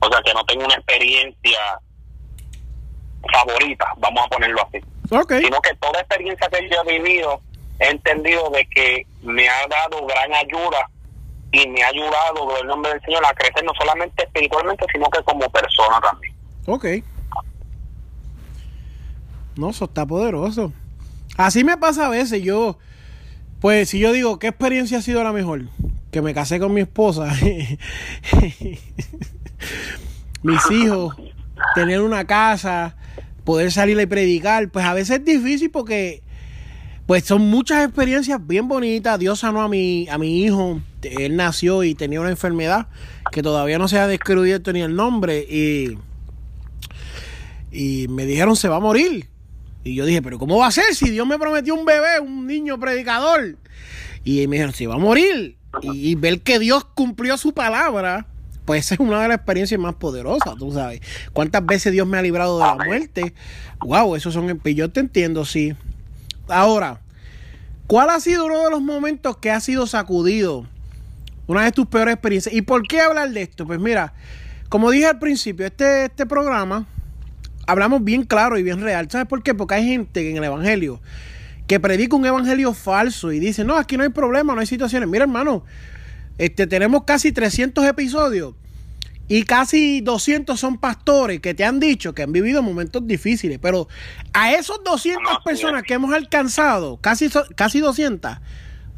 O 0.00 0.10
sea, 0.10 0.20
que 0.22 0.34
no 0.34 0.44
tengo 0.46 0.64
una 0.64 0.74
experiencia 0.74 1.58
favorita, 3.32 3.86
vamos 3.98 4.24
a 4.24 4.28
ponerlo 4.28 4.66
así. 4.66 4.80
Sino 5.40 5.60
que 5.60 5.74
toda 5.76 6.00
experiencia 6.00 6.48
que 6.48 6.68
yo 6.68 6.82
he 6.86 6.98
vivido, 6.98 7.40
he 7.78 7.90
entendido 7.90 8.50
de 8.50 8.66
que 8.66 9.06
me 9.22 9.48
ha 9.48 9.66
dado 9.68 10.06
gran 10.06 10.34
ayuda 10.34 10.88
y 11.52 11.66
me 11.68 11.82
ha 11.82 11.88
ayudado, 11.88 12.46
por 12.46 12.60
el 12.60 12.66
nombre 12.66 12.92
del 12.92 13.00
Señor, 13.02 13.24
a 13.24 13.32
crecer 13.34 13.64
no 13.64 13.72
solamente 13.78 14.24
espiritualmente, 14.24 14.84
sino 14.92 15.08
que 15.08 15.22
como 15.22 15.48
persona 15.50 16.00
también. 16.00 16.34
Ok. 16.66 16.84
No, 19.56 19.70
eso 19.70 19.86
está 19.86 20.04
poderoso. 20.06 20.72
Así 21.36 21.64
me 21.64 21.76
pasa 21.76 22.06
a 22.06 22.10
veces. 22.10 22.42
Yo, 22.42 22.78
pues, 23.60 23.88
si 23.88 23.98
yo 23.98 24.12
digo, 24.12 24.38
¿qué 24.38 24.48
experiencia 24.48 24.98
ha 24.98 25.02
sido 25.02 25.24
la 25.24 25.32
mejor? 25.32 25.62
Que 26.10 26.20
me 26.20 26.34
casé 26.34 26.60
con 26.60 26.74
mi 26.74 26.82
esposa. 26.82 27.32
Mis 30.42 30.70
hijos, 30.70 31.16
tener 31.74 32.00
una 32.02 32.26
casa, 32.26 32.96
poder 33.44 33.72
salir 33.72 33.98
y 33.98 34.06
predicar. 34.06 34.68
Pues 34.68 34.84
a 34.84 34.94
veces 34.94 35.18
es 35.18 35.24
difícil 35.24 35.70
porque 35.70 36.22
pues 37.08 37.24
son 37.24 37.48
muchas 37.48 37.86
experiencias 37.86 38.38
bien 38.46 38.68
bonitas. 38.68 39.18
Dios 39.18 39.38
sanó 39.38 39.62
a 39.62 39.68
mi, 39.68 40.06
a 40.10 40.18
mi 40.18 40.42
hijo. 40.42 40.82
Él 41.00 41.36
nació 41.36 41.82
y 41.82 41.94
tenía 41.94 42.20
una 42.20 42.28
enfermedad 42.28 42.88
que 43.32 43.42
todavía 43.42 43.78
no 43.78 43.88
se 43.88 43.98
ha 43.98 44.06
descubierto 44.06 44.74
ni 44.74 44.82
el 44.82 44.94
nombre. 44.94 45.38
Y, 45.38 45.96
y 47.72 48.08
me 48.08 48.26
dijeron 48.26 48.56
se 48.56 48.68
va 48.68 48.76
a 48.76 48.80
morir. 48.80 49.26
Y 49.84 49.94
yo 49.94 50.04
dije, 50.04 50.20
pero 50.20 50.38
¿cómo 50.38 50.58
va 50.58 50.66
a 50.66 50.70
ser 50.70 50.94
si 50.94 51.08
Dios 51.08 51.26
me 51.26 51.38
prometió 51.38 51.74
un 51.74 51.86
bebé, 51.86 52.20
un 52.20 52.46
niño 52.46 52.78
predicador? 52.78 53.56
Y 54.22 54.46
me 54.46 54.56
dijeron, 54.56 54.74
se 54.74 54.86
va 54.86 54.96
a 54.96 54.98
morir. 54.98 55.56
Y, 55.80 56.14
ver 56.14 56.42
que 56.42 56.58
Dios 56.58 56.84
cumplió 56.84 57.38
su 57.38 57.54
palabra, 57.54 58.26
pues 58.66 58.92
es 58.92 59.00
una 59.00 59.22
de 59.22 59.28
las 59.28 59.38
experiencias 59.38 59.80
más 59.80 59.94
poderosas, 59.94 60.56
tú 60.58 60.72
sabes. 60.72 61.00
¿Cuántas 61.32 61.64
veces 61.64 61.90
Dios 61.90 62.06
me 62.06 62.18
ha 62.18 62.22
librado 62.22 62.58
de 62.58 62.66
la 62.66 62.74
muerte? 62.74 63.32
Wow, 63.80 64.14
esos 64.14 64.34
son... 64.34 64.60
Yo 64.62 64.90
te 64.90 65.00
entiendo, 65.00 65.46
sí. 65.46 65.74
Ahora, 66.48 67.00
¿cuál 67.86 68.10
ha 68.10 68.20
sido 68.20 68.46
uno 68.46 68.64
de 68.64 68.70
los 68.70 68.80
momentos 68.80 69.36
que 69.36 69.50
ha 69.50 69.60
sido 69.60 69.86
sacudido? 69.86 70.66
Una 71.46 71.64
de 71.64 71.72
tus 71.72 71.86
peores 71.86 72.14
experiencias. 72.14 72.54
¿Y 72.54 72.62
por 72.62 72.86
qué 72.86 73.00
hablar 73.00 73.30
de 73.30 73.42
esto? 73.42 73.66
Pues 73.66 73.80
mira, 73.80 74.12
como 74.68 74.90
dije 74.90 75.06
al 75.06 75.18
principio, 75.18 75.66
este, 75.66 76.06
este 76.06 76.26
programa 76.26 76.86
hablamos 77.66 78.04
bien 78.04 78.24
claro 78.24 78.58
y 78.58 78.62
bien 78.62 78.80
real. 78.80 79.10
¿Sabes 79.10 79.26
por 79.26 79.42
qué? 79.42 79.54
Porque 79.54 79.74
hay 79.74 79.86
gente 79.86 80.30
en 80.30 80.36
el 80.36 80.44
Evangelio 80.44 81.00
que 81.68 81.78
predica 81.78 82.16
un 82.16 82.24
evangelio 82.24 82.72
falso 82.72 83.30
y 83.30 83.38
dice, 83.38 83.62
no, 83.62 83.76
aquí 83.76 83.98
no 83.98 84.02
hay 84.02 84.08
problema, 84.08 84.54
no 84.54 84.60
hay 84.60 84.66
situaciones. 84.66 85.06
Mira, 85.06 85.24
hermano, 85.24 85.64
este, 86.38 86.66
tenemos 86.66 87.04
casi 87.04 87.30
300 87.30 87.84
episodios 87.84 88.54
y 89.28 89.44
casi 89.44 90.00
200 90.00 90.58
son 90.58 90.78
pastores 90.78 91.40
que 91.40 91.54
te 91.54 91.64
han 91.64 91.78
dicho 91.78 92.14
que 92.14 92.22
han 92.22 92.32
vivido 92.32 92.62
momentos 92.62 93.06
difíciles, 93.06 93.58
pero 93.60 93.86
a 94.32 94.52
esos 94.52 94.82
200 94.82 95.38
personas 95.44 95.82
que 95.82 95.94
hemos 95.94 96.14
alcanzado, 96.14 96.96
casi, 96.96 97.28
casi 97.54 97.80
200, 97.80 98.38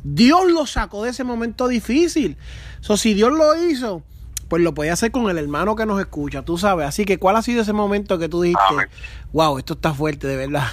Dios 0.05 0.51
lo 0.51 0.67
sacó 0.67 1.03
de 1.03 1.11
ese 1.11 1.25
momento 1.25 1.69
difícil. 1.69 2.37
So, 2.81 2.97
si 2.97 3.13
Dios 3.15 3.33
lo 3.33 3.57
hizo, 3.57 4.03
pues 4.49 4.63
lo 4.63 4.73
puede 4.73 4.91
hacer 4.91 5.11
con 5.11 5.29
el 5.29 5.37
hermano 5.37 5.77
que 5.77 5.85
nos 5.85 6.01
escucha, 6.01 6.43
tú 6.43 6.59
sabes. 6.59 6.87
Así 6.87 7.05
que, 7.05 7.19
¿cuál 7.19 7.37
ha 7.37 7.43
sido 7.43 7.63
ese 7.63 7.73
momento 7.73 8.19
que 8.19 8.29
tú 8.29 8.43
dijiste, 8.43 8.89
wow, 9.33 9.59
esto 9.59 9.75
está 9.75 9.93
fuerte, 9.93 10.27
de 10.27 10.37
verdad? 10.37 10.69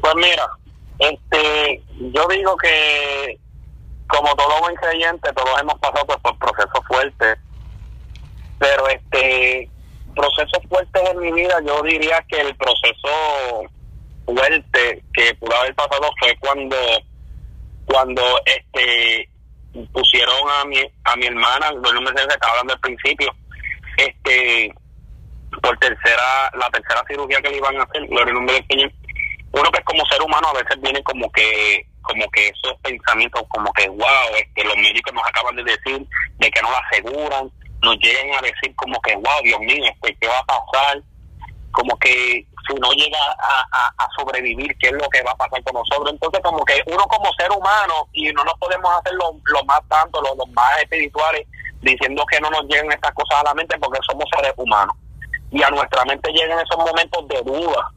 Pues 0.00 0.14
mira, 0.16 0.46
este, 0.98 1.82
yo 2.12 2.26
digo 2.28 2.56
que 2.56 3.40
como 4.06 4.34
todo 4.36 4.60
buen 4.60 4.76
creyente, 4.76 5.32
todos 5.32 5.60
hemos 5.60 5.78
pasado 5.78 6.06
pues, 6.06 6.18
por 6.18 6.38
procesos 6.38 6.86
fuertes, 6.86 7.38
pero 8.58 8.88
este 8.88 9.68
procesos 10.14 10.62
fuertes 10.68 11.02
en 11.10 11.18
mi 11.18 11.32
vida, 11.32 11.56
yo 11.66 11.82
diría 11.82 12.24
que 12.28 12.40
el 12.40 12.54
proceso 12.56 13.68
fuerte 14.24 15.02
que 15.12 15.34
pudo 15.34 15.56
haber 15.56 15.74
pasado 15.74 16.10
fue 16.20 16.36
cuando 16.38 16.76
cuando 17.86 18.22
este 18.46 19.28
pusieron 19.92 20.48
a 20.50 20.64
mi 20.64 20.78
a 21.04 21.16
mi 21.16 21.26
hermana, 21.26 21.70
no 21.72 22.00
me 22.00 22.10
estaba 22.10 22.52
hablando 22.52 22.74
al 22.74 22.80
principio, 22.80 23.34
este 23.96 24.72
por 25.62 25.76
tercera 25.78 26.50
la 26.58 26.68
tercera 26.70 27.02
cirugía 27.08 27.40
que 27.40 27.50
le 27.50 27.58
iban 27.58 27.76
a 27.76 27.84
hacer, 27.84 28.02
al 28.02 28.34
nombre 28.34 28.54
del 28.54 28.66
Señor. 28.68 28.92
Uno 29.52 29.70
que 29.70 29.78
es 29.78 29.84
como 29.84 30.04
ser 30.06 30.20
humano 30.22 30.48
a 30.48 30.54
veces 30.54 30.80
viene 30.80 31.02
como 31.02 31.30
que 31.30 31.86
como 32.02 32.28
que 32.30 32.48
esos 32.48 32.78
pensamientos 32.82 33.42
como 33.48 33.72
que 33.72 33.88
wow, 33.88 34.30
que 34.54 34.64
los 34.64 34.76
médicos 34.76 35.14
nos 35.14 35.26
acaban 35.26 35.56
de 35.56 35.64
decir 35.64 36.06
de 36.38 36.50
que 36.50 36.62
no 36.62 36.70
la 36.70 36.78
aseguran, 36.78 37.50
nos 37.84 37.96
llegan 37.98 38.34
a 38.34 38.42
decir 38.42 38.74
como 38.76 39.00
que 39.00 39.14
wow, 39.14 39.42
Dios 39.42 39.60
mío, 39.60 39.84
este, 39.84 40.16
¿qué 40.20 40.28
va 40.28 40.38
a 40.38 40.44
pasar? 40.44 41.02
Como 41.72 41.96
que 41.98 42.46
si 42.66 42.74
no 42.80 42.92
llega 42.92 43.18
a, 43.38 44.08
sobrevivir, 44.16 44.76
¿qué 44.78 44.88
es 44.88 44.92
lo 44.92 45.08
que 45.08 45.22
va 45.22 45.32
a 45.32 45.36
pasar 45.36 45.62
con 45.64 45.74
nosotros? 45.74 46.12
Entonces 46.12 46.40
como 46.42 46.64
que 46.64 46.80
uno 46.86 47.04
como 47.04 47.32
ser 47.34 47.50
humano 47.50 48.08
y 48.12 48.32
no 48.32 48.44
nos 48.44 48.54
podemos 48.54 48.90
hacer 48.98 49.12
lo, 49.14 49.64
más 49.64 49.80
tanto, 49.88 50.20
los, 50.22 50.36
los 50.36 50.48
más 50.50 50.80
espirituales, 50.80 51.46
diciendo 51.82 52.24
que 52.30 52.40
no 52.40 52.50
nos 52.50 52.62
lleguen 52.64 52.92
estas 52.92 53.12
cosas 53.12 53.40
a 53.40 53.44
la 53.44 53.54
mente 53.54 53.76
porque 53.78 53.98
somos 54.06 54.24
seres 54.34 54.54
humanos. 54.56 54.96
Y 55.50 55.62
a 55.62 55.70
nuestra 55.70 56.04
mente 56.04 56.32
llegan 56.32 56.58
esos 56.60 56.78
momentos 56.78 57.28
de 57.28 57.42
duda 57.42 57.90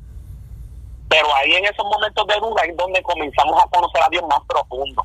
pero 1.10 1.34
ahí 1.36 1.54
en 1.54 1.66
esos 1.66 1.86
momentos 1.86 2.28
de 2.28 2.36
duda 2.36 2.64
es 2.64 2.76
donde 2.76 3.02
comenzamos 3.02 3.64
a 3.64 3.68
conocer 3.68 4.04
a 4.04 4.10
Dios 4.10 4.24
más 4.30 4.40
profundo. 4.48 5.04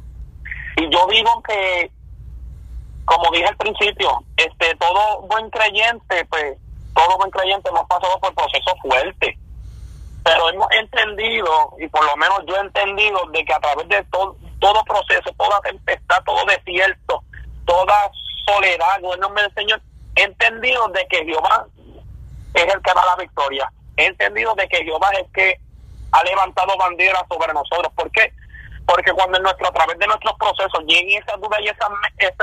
Y 0.76 0.90
yo 0.90 1.06
digo 1.08 1.42
que, 1.42 1.90
como 3.04 3.30
dije 3.30 3.46
al 3.46 3.56
principio, 3.56 4.22
este 4.36 4.74
todo 4.76 5.22
buen 5.22 5.50
creyente, 5.50 6.24
pues, 6.26 6.56
todo 6.94 7.16
buen 7.18 7.30
creyente 7.30 7.68
hemos 7.68 7.86
pasado 7.86 8.18
por 8.20 8.34
procesos 8.34 8.74
fuertes. 8.82 9.36
Pero 10.24 10.48
hemos 10.50 10.68
entendido, 10.72 11.74
y 11.78 11.88
por 11.88 12.04
lo 12.04 12.16
menos 12.16 12.40
yo 12.46 12.56
he 12.56 12.60
entendido, 12.60 13.18
de 13.32 13.44
que 13.44 13.52
a 13.52 13.58
través 13.58 13.88
de 13.88 14.04
todo, 14.04 14.36
todo 14.60 14.84
proceso, 14.84 15.32
toda 15.36 15.60
tempestad, 15.62 16.22
todo 16.24 16.44
desierto, 16.44 17.24
toda 17.64 18.10
soledad, 18.46 19.00
no 19.00 19.14
el 19.14 19.20
nombre 19.20 19.42
del 19.42 19.54
Señor, 19.54 19.82
he 20.14 20.22
entendido 20.22 20.86
de 20.88 21.06
que 21.08 21.24
Jehová 21.24 21.66
es 22.54 22.62
el 22.62 22.82
que 22.82 22.94
da 22.94 23.04
la 23.04 23.16
victoria. 23.16 23.72
He 23.96 24.06
entendido 24.06 24.54
de 24.54 24.68
que 24.68 24.84
Jehová 24.84 25.10
es 25.12 25.18
el 25.20 25.32
que 25.32 25.60
ha 26.12 26.22
levantado 26.22 26.76
banderas 26.76 27.22
sobre 27.28 27.52
nosotros. 27.52 27.92
¿Por 27.94 28.10
qué? 28.12 28.32
Porque 28.86 29.12
cuando 29.12 29.36
en 29.38 29.44
nuestro, 29.44 29.68
a 29.68 29.72
través 29.72 29.98
de 29.98 30.06
nuestros 30.06 30.34
procesos 30.38 30.84
lleguen 30.86 31.22
esas 31.22 31.40
dudas 31.40 31.60
y 31.62 31.68
esas, 31.68 31.88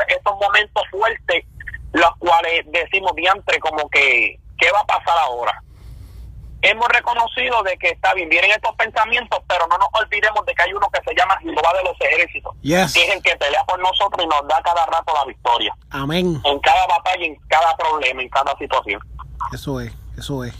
esos 0.07 0.33
momentos 0.39 0.83
fuertes, 0.89 1.45
los 1.93 2.15
cuales 2.17 2.65
decimos 2.67 3.13
diantre 3.15 3.59
como 3.59 3.89
que, 3.89 4.39
¿qué 4.57 4.71
va 4.71 4.79
a 4.79 4.85
pasar 4.85 5.17
ahora? 5.19 5.61
Hemos 6.61 6.89
reconocido 6.89 7.63
de 7.63 7.77
que 7.77 7.89
está 7.89 8.13
bien, 8.13 8.27
vienen 8.27 8.51
estos 8.51 8.75
pensamientos, 8.75 9.39
pero 9.47 9.65
no 9.67 9.77
nos 9.77 9.87
olvidemos 9.93 10.45
de 10.45 10.53
que 10.53 10.61
hay 10.61 10.73
uno 10.73 10.87
que 10.91 11.01
se 11.03 11.15
llama 11.15 11.37
Jehová 11.39 11.73
de 11.77 11.83
los 11.83 12.01
ejércitos, 12.01 12.53
que 12.61 12.75
es 12.81 13.15
el 13.15 13.21
que 13.23 13.35
pelea 13.37 13.63
por 13.65 13.79
nosotros 13.79 14.25
y 14.25 14.27
nos 14.27 14.45
da 14.47 14.61
cada 14.61 14.85
rato 14.85 15.13
la 15.13 15.25
victoria. 15.25 15.73
Amén. 15.89 16.41
En 16.43 16.59
cada 16.59 16.85
batalla, 16.87 17.25
en 17.25 17.35
cada 17.47 17.75
problema, 17.77 18.21
en 18.21 18.29
cada 18.29 18.57
situación. 18.57 19.01
Eso 19.53 19.79
es, 19.79 19.93
eso 20.17 20.43
es. 20.43 20.53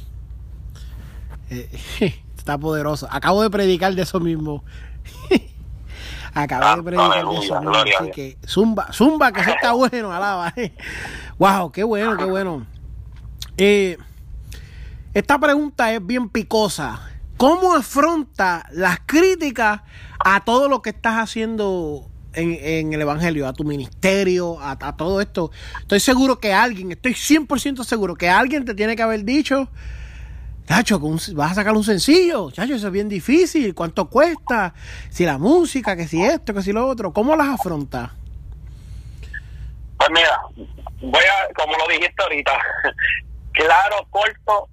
Eh, 1.49 1.69
está 2.37 2.57
poderoso. 2.57 3.07
Acabo 3.11 3.41
de 3.41 3.49
predicar 3.49 3.93
de 3.93 4.03
eso 4.03 4.19
mismo. 4.21 4.63
Acabo 6.33 6.77
de 6.77 6.83
predicar 6.83 7.25
de 7.25 7.45
eso. 7.45 7.55
Así 7.55 8.11
que 8.11 8.37
zumba, 8.45 8.91
zumba, 8.93 9.31
que 9.31 9.41
eso 9.41 9.51
está 9.51 9.73
bueno, 9.73 10.11
alaba. 10.11 10.53
wow, 11.37 11.71
qué 11.71 11.83
bueno, 11.83 12.17
qué 12.17 12.25
bueno. 12.25 12.65
Eh, 13.57 13.97
esta 15.13 15.39
pregunta 15.39 15.93
es 15.93 16.05
bien 16.05 16.29
picosa. 16.29 17.01
¿Cómo 17.37 17.73
afronta 17.73 18.65
las 18.71 18.99
críticas 19.05 19.81
a 20.19 20.43
todo 20.43 20.67
lo 20.67 20.81
que 20.81 20.89
estás 20.89 21.15
haciendo 21.15 22.05
en, 22.33 22.93
el 22.93 23.01
Evangelio, 23.01 23.47
a 23.47 23.53
tu 23.53 23.63
ministerio, 23.63 24.59
a, 24.59 24.71
a, 24.71 24.97
todo 24.97 25.21
esto? 25.21 25.51
Estoy 25.79 25.99
seguro 25.99 26.39
que 26.39 26.53
alguien, 26.53 26.91
estoy 26.91 27.13
100% 27.13 27.83
seguro 27.85 28.15
que 28.15 28.29
alguien 28.29 28.65
te 28.65 28.75
tiene 28.75 28.95
que 28.95 29.03
haber 29.03 29.23
dicho, 29.23 29.69
Chacho, 30.69 30.99
vas 30.99 31.51
a 31.51 31.55
sacar 31.55 31.73
un 31.73 31.83
sencillo, 31.83 32.51
chacho, 32.51 32.75
eso 32.75 32.87
es 32.87 32.93
bien 32.93 33.09
difícil, 33.09 33.73
¿cuánto 33.73 34.07
cuesta? 34.07 34.75
Si 35.09 35.25
la 35.25 35.39
música, 35.39 35.95
que 35.95 36.07
si 36.07 36.23
esto, 36.23 36.53
que 36.53 36.61
si 36.61 36.71
lo 36.71 36.87
otro, 36.87 37.11
¿cómo 37.11 37.35
las 37.35 37.47
afrontas? 37.47 38.11
Pues 39.97 40.09
mira, 40.11 40.39
voy 41.01 41.23
a, 41.23 41.53
como 41.55 41.75
lo 41.75 41.87
dijiste 41.87 42.21
ahorita, 42.21 42.51
claro, 43.51 44.07
corto 44.11 44.69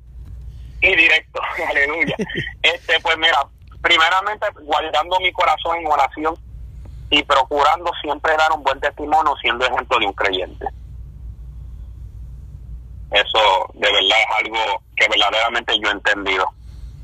y 0.82 0.94
directo, 0.94 1.40
aleluya. 1.70 2.14
Este, 2.62 3.00
pues 3.00 3.16
mira, 3.16 3.46
primeramente 3.80 4.46
guardando 4.64 5.18
mi 5.20 5.32
corazón 5.32 5.78
en 5.78 5.86
oración 5.86 6.34
y 7.08 7.22
procurando 7.22 7.90
siempre 8.02 8.36
dar 8.36 8.52
un 8.52 8.62
buen 8.62 8.78
testimonio 8.80 9.34
siendo 9.40 9.64
ejemplo 9.64 9.98
de 9.98 10.06
un 10.06 10.12
creyente. 10.12 10.66
Eso 13.10 13.66
de 13.74 13.92
verdad 13.92 14.18
es 14.20 14.44
algo 14.44 14.82
que 14.96 15.08
verdaderamente 15.08 15.74
yo 15.82 15.88
he 15.88 15.92
entendido. 15.92 16.46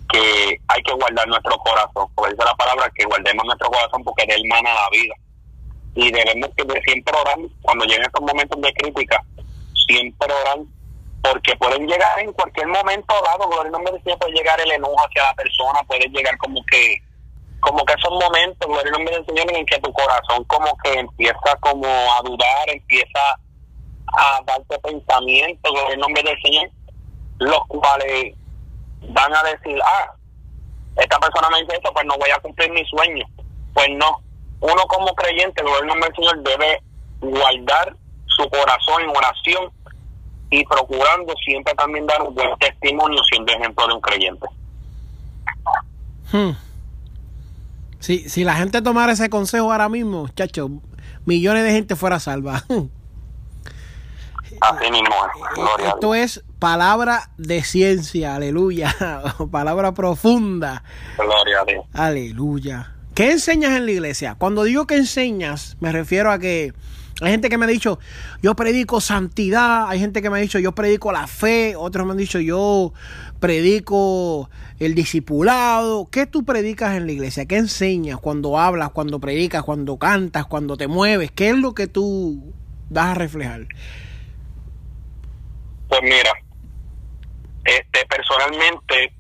Que 0.08 0.60
hay 0.68 0.82
que 0.82 0.92
guardar 0.92 1.26
nuestro 1.28 1.56
corazón. 1.58 2.06
Por 2.14 2.32
eso 2.32 2.44
la 2.44 2.54
palabra 2.54 2.90
que 2.94 3.04
guardemos 3.04 3.44
nuestro 3.44 3.70
corazón 3.70 4.04
porque 4.04 4.24
es 4.24 4.36
hermana 4.36 4.74
la 4.74 4.88
vida. 4.90 5.14
Y 5.94 6.10
debemos 6.10 6.50
que 6.56 6.64
siempre 6.84 7.14
orar 7.16 7.36
cuando 7.62 7.84
lleguen 7.84 8.04
estos 8.04 8.22
momentos 8.22 8.60
de 8.60 8.72
crítica. 8.74 9.22
Siempre 9.86 10.32
orar 10.32 10.58
porque 11.22 11.54
pueden 11.56 11.86
llegar 11.86 12.18
en 12.18 12.32
cualquier 12.32 12.66
momento 12.66 13.14
dado, 13.24 13.48
gloria 13.48 13.70
no 13.70 13.78
me 13.78 13.92
decía, 13.92 14.16
puede 14.16 14.32
llegar 14.32 14.60
el 14.60 14.72
enojo 14.72 14.96
hacia 15.06 15.22
la 15.22 15.34
persona, 15.34 15.80
puede 15.86 16.08
llegar 16.08 16.36
como 16.38 16.60
que 16.66 16.96
como 17.60 17.84
que 17.84 17.92
esos 17.92 18.10
momentos, 18.10 18.68
gloria 18.68 18.90
no 18.90 18.98
me 18.98 19.24
Señor, 19.24 19.56
en 19.56 19.64
que 19.66 19.78
tu 19.78 19.92
corazón 19.92 20.42
como 20.44 20.76
que 20.82 20.94
empieza 20.94 21.56
como 21.60 21.86
a 21.86 22.20
dudar, 22.24 22.68
empieza 22.68 23.20
a 24.18 24.40
darte 24.46 24.78
pensamientos 24.78 25.72
en 25.86 25.92
el 25.92 25.98
nombre 25.98 26.22
del 26.22 26.40
Señor, 26.42 26.70
los 27.38 27.66
cuales 27.68 28.34
van 29.08 29.34
a 29.34 29.42
decir, 29.44 29.78
ah, 29.84 30.14
esta 30.96 31.18
persona 31.18 31.48
me 31.50 31.62
dice 31.62 31.76
esto, 31.76 31.90
pues 31.92 32.04
no 32.06 32.16
voy 32.18 32.30
a 32.30 32.40
cumplir 32.40 32.70
mi 32.72 32.84
sueño. 32.86 33.24
Pues 33.74 33.88
no, 33.96 34.20
uno 34.60 34.82
como 34.88 35.14
creyente, 35.14 35.62
el 35.62 35.86
nombre 35.86 36.08
del 36.08 36.16
Señor 36.16 36.42
debe 36.42 36.82
guardar 37.20 37.96
su 38.26 38.48
corazón 38.48 39.02
en 39.02 39.10
oración 39.10 39.70
y 40.50 40.64
procurando 40.66 41.32
siempre 41.44 41.74
también 41.74 42.06
dar 42.06 42.22
un 42.22 42.34
buen 42.34 42.56
testimonio 42.58 43.20
siendo 43.30 43.52
ejemplo 43.52 43.86
de 43.86 43.94
un 43.94 44.00
creyente. 44.00 44.46
Hmm. 46.30 46.50
Si, 48.00 48.28
si 48.28 48.44
la 48.44 48.54
gente 48.54 48.82
tomara 48.82 49.12
ese 49.12 49.30
consejo 49.30 49.72
ahora 49.72 49.88
mismo, 49.88 50.28
chacho, 50.34 50.68
millones 51.24 51.64
de 51.64 51.72
gente 51.72 51.96
fuera 51.96 52.20
salva. 52.20 52.64
Así 54.60 54.90
mismo 54.90 55.14
Esto 55.86 56.14
es 56.14 56.44
palabra 56.58 57.30
de 57.36 57.62
ciencia, 57.62 58.34
aleluya. 58.34 58.94
palabra 59.50 59.92
profunda. 59.94 60.84
Gloria 61.16 61.60
a 61.60 61.64
Dios. 61.64 61.84
Aleluya. 61.92 62.94
¿Qué 63.14 63.32
enseñas 63.32 63.72
en 63.72 63.86
la 63.86 63.92
iglesia? 63.92 64.36
Cuando 64.38 64.64
digo 64.64 64.86
que 64.86 64.96
enseñas, 64.96 65.76
me 65.80 65.92
refiero 65.92 66.30
a 66.30 66.38
que 66.38 66.72
hay 67.20 67.30
gente 67.30 67.48
que 67.48 67.58
me 67.58 67.66
ha 67.66 67.68
dicho, 67.68 67.98
yo 68.42 68.56
predico 68.56 69.00
santidad, 69.00 69.88
hay 69.88 70.00
gente 70.00 70.22
que 70.22 70.30
me 70.30 70.38
ha 70.38 70.40
dicho, 70.40 70.58
yo 70.58 70.72
predico 70.72 71.12
la 71.12 71.26
fe, 71.26 71.76
otros 71.76 72.06
me 72.06 72.12
han 72.12 72.18
dicho, 72.18 72.40
yo 72.40 72.92
predico 73.38 74.50
el 74.78 74.94
discipulado. 74.94 76.08
¿Qué 76.10 76.26
tú 76.26 76.44
predicas 76.44 76.96
en 76.96 77.06
la 77.06 77.12
iglesia? 77.12 77.46
¿Qué 77.46 77.58
enseñas 77.58 78.18
cuando 78.18 78.58
hablas, 78.58 78.90
cuando 78.90 79.20
predicas, 79.20 79.62
cuando 79.62 79.98
cantas, 79.98 80.46
cuando 80.46 80.76
te 80.76 80.88
mueves? 80.88 81.30
¿Qué 81.30 81.50
es 81.50 81.56
lo 81.56 81.74
que 81.74 81.86
tú 81.86 82.54
das 82.88 83.08
a 83.08 83.14
reflejar? 83.14 83.66
Pues 85.92 86.02
mira, 86.04 86.32
este 87.66 88.06
personalmente 88.06 89.12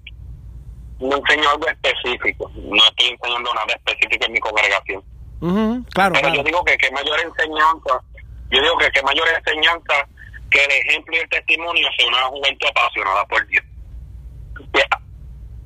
no 1.00 1.16
enseño 1.18 1.50
algo 1.50 1.68
específico, 1.68 2.50
no 2.54 2.82
estoy 2.86 3.08
enseñando 3.08 3.52
nada 3.52 3.74
específico 3.74 4.24
en 4.24 4.32
mi 4.32 4.40
congregación. 4.40 5.04
claro, 5.92 6.14
Pero 6.14 6.34
yo 6.34 6.42
digo 6.42 6.64
que 6.64 6.78
qué 6.78 6.90
mayor 6.92 7.20
enseñanza, 7.20 8.00
yo 8.50 8.62
digo 8.62 8.78
que 8.78 8.90
qué 8.90 9.02
mayor 9.02 9.28
enseñanza 9.28 10.08
que 10.48 10.64
el 10.64 10.70
ejemplo 10.70 11.14
y 11.14 11.18
el 11.18 11.28
testimonio 11.28 11.86
hacia 11.90 12.08
una 12.08 12.22
juventud 12.28 12.66
apasionada 12.70 13.26
por 13.26 13.46
Dios. 13.48 13.64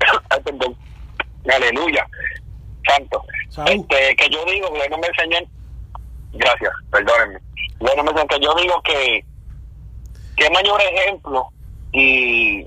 Aleluya. 1.55 2.05
Santo. 2.85 3.23
Este, 3.65 4.15
que 4.17 4.29
yo 4.29 4.43
digo, 4.43 4.73
no 4.89 4.97
me 4.97 5.07
enseñó. 5.07 5.37
Gracias, 6.33 6.73
perdónenme. 6.91 7.39
Bueno, 7.79 8.03
me 8.03 8.27
que 8.27 8.39
yo 8.41 8.53
digo 8.55 8.81
que 8.81 9.23
qué 10.37 10.49
mayor 10.51 10.81
ejemplo 10.81 11.49
y, 11.91 12.65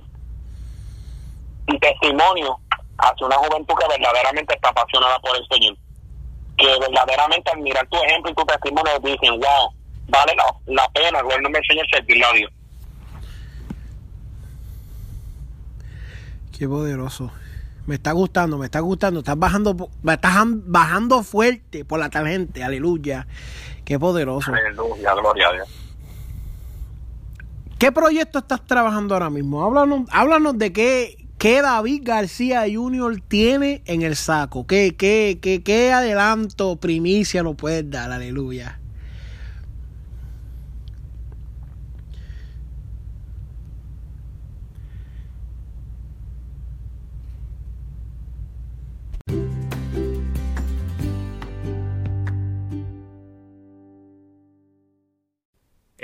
y 1.68 1.78
testimonio 1.80 2.58
hacia 2.98 3.26
una 3.26 3.36
juventud 3.36 3.74
que 3.78 3.88
verdaderamente 3.88 4.54
está 4.54 4.68
apasionada 4.68 5.18
por 5.20 5.36
el 5.36 5.46
Señor. 5.48 5.76
Que 6.58 6.66
verdaderamente 6.78 7.50
al 7.50 7.60
mirar 7.60 7.86
tu 7.88 7.96
ejemplo 8.02 8.30
y 8.30 8.34
tu 8.34 8.44
testimonio 8.44 8.98
dicen, 9.02 9.40
wow, 9.40 9.72
vale 10.08 10.34
la, 10.34 10.44
la 10.66 10.88
pena, 10.88 11.22
no 11.22 11.48
me 11.48 11.58
enseña 11.58 11.82
a 11.82 11.96
servirle 11.96 12.24
a 12.24 12.32
Dios. 12.32 12.52
Qué 16.58 16.68
poderoso. 16.68 17.30
Me 17.86 17.94
está 17.94 18.12
gustando, 18.12 18.58
me 18.58 18.66
está 18.66 18.80
gustando. 18.80 19.20
Estás 19.20 19.38
bajando, 19.38 19.88
estás 20.06 20.34
bajando 20.46 21.22
fuerte 21.22 21.86
por 21.86 21.98
la 21.98 22.10
tangente. 22.10 22.62
Aleluya. 22.62 23.26
Qué 23.86 23.98
poderoso. 23.98 24.52
Aleluya, 24.52 25.14
gloria 25.14 25.48
a 25.48 25.52
Dios. 25.52 25.79
¿Qué 27.80 27.92
proyecto 27.92 28.40
estás 28.40 28.66
trabajando 28.66 29.14
ahora 29.14 29.30
mismo? 29.30 29.64
Háblanos, 29.64 30.02
háblanos 30.10 30.58
de 30.58 30.70
qué, 30.70 31.26
qué 31.38 31.62
David 31.62 32.02
García 32.04 32.64
Jr. 32.70 33.22
tiene 33.26 33.80
en 33.86 34.02
el 34.02 34.16
saco. 34.16 34.66
¿Qué, 34.66 34.96
qué, 34.98 35.38
qué, 35.40 35.62
qué 35.62 35.90
adelanto, 35.90 36.76
primicia 36.76 37.42
nos 37.42 37.56
puedes 37.56 37.90
dar? 37.90 38.12
Aleluya. 38.12 38.79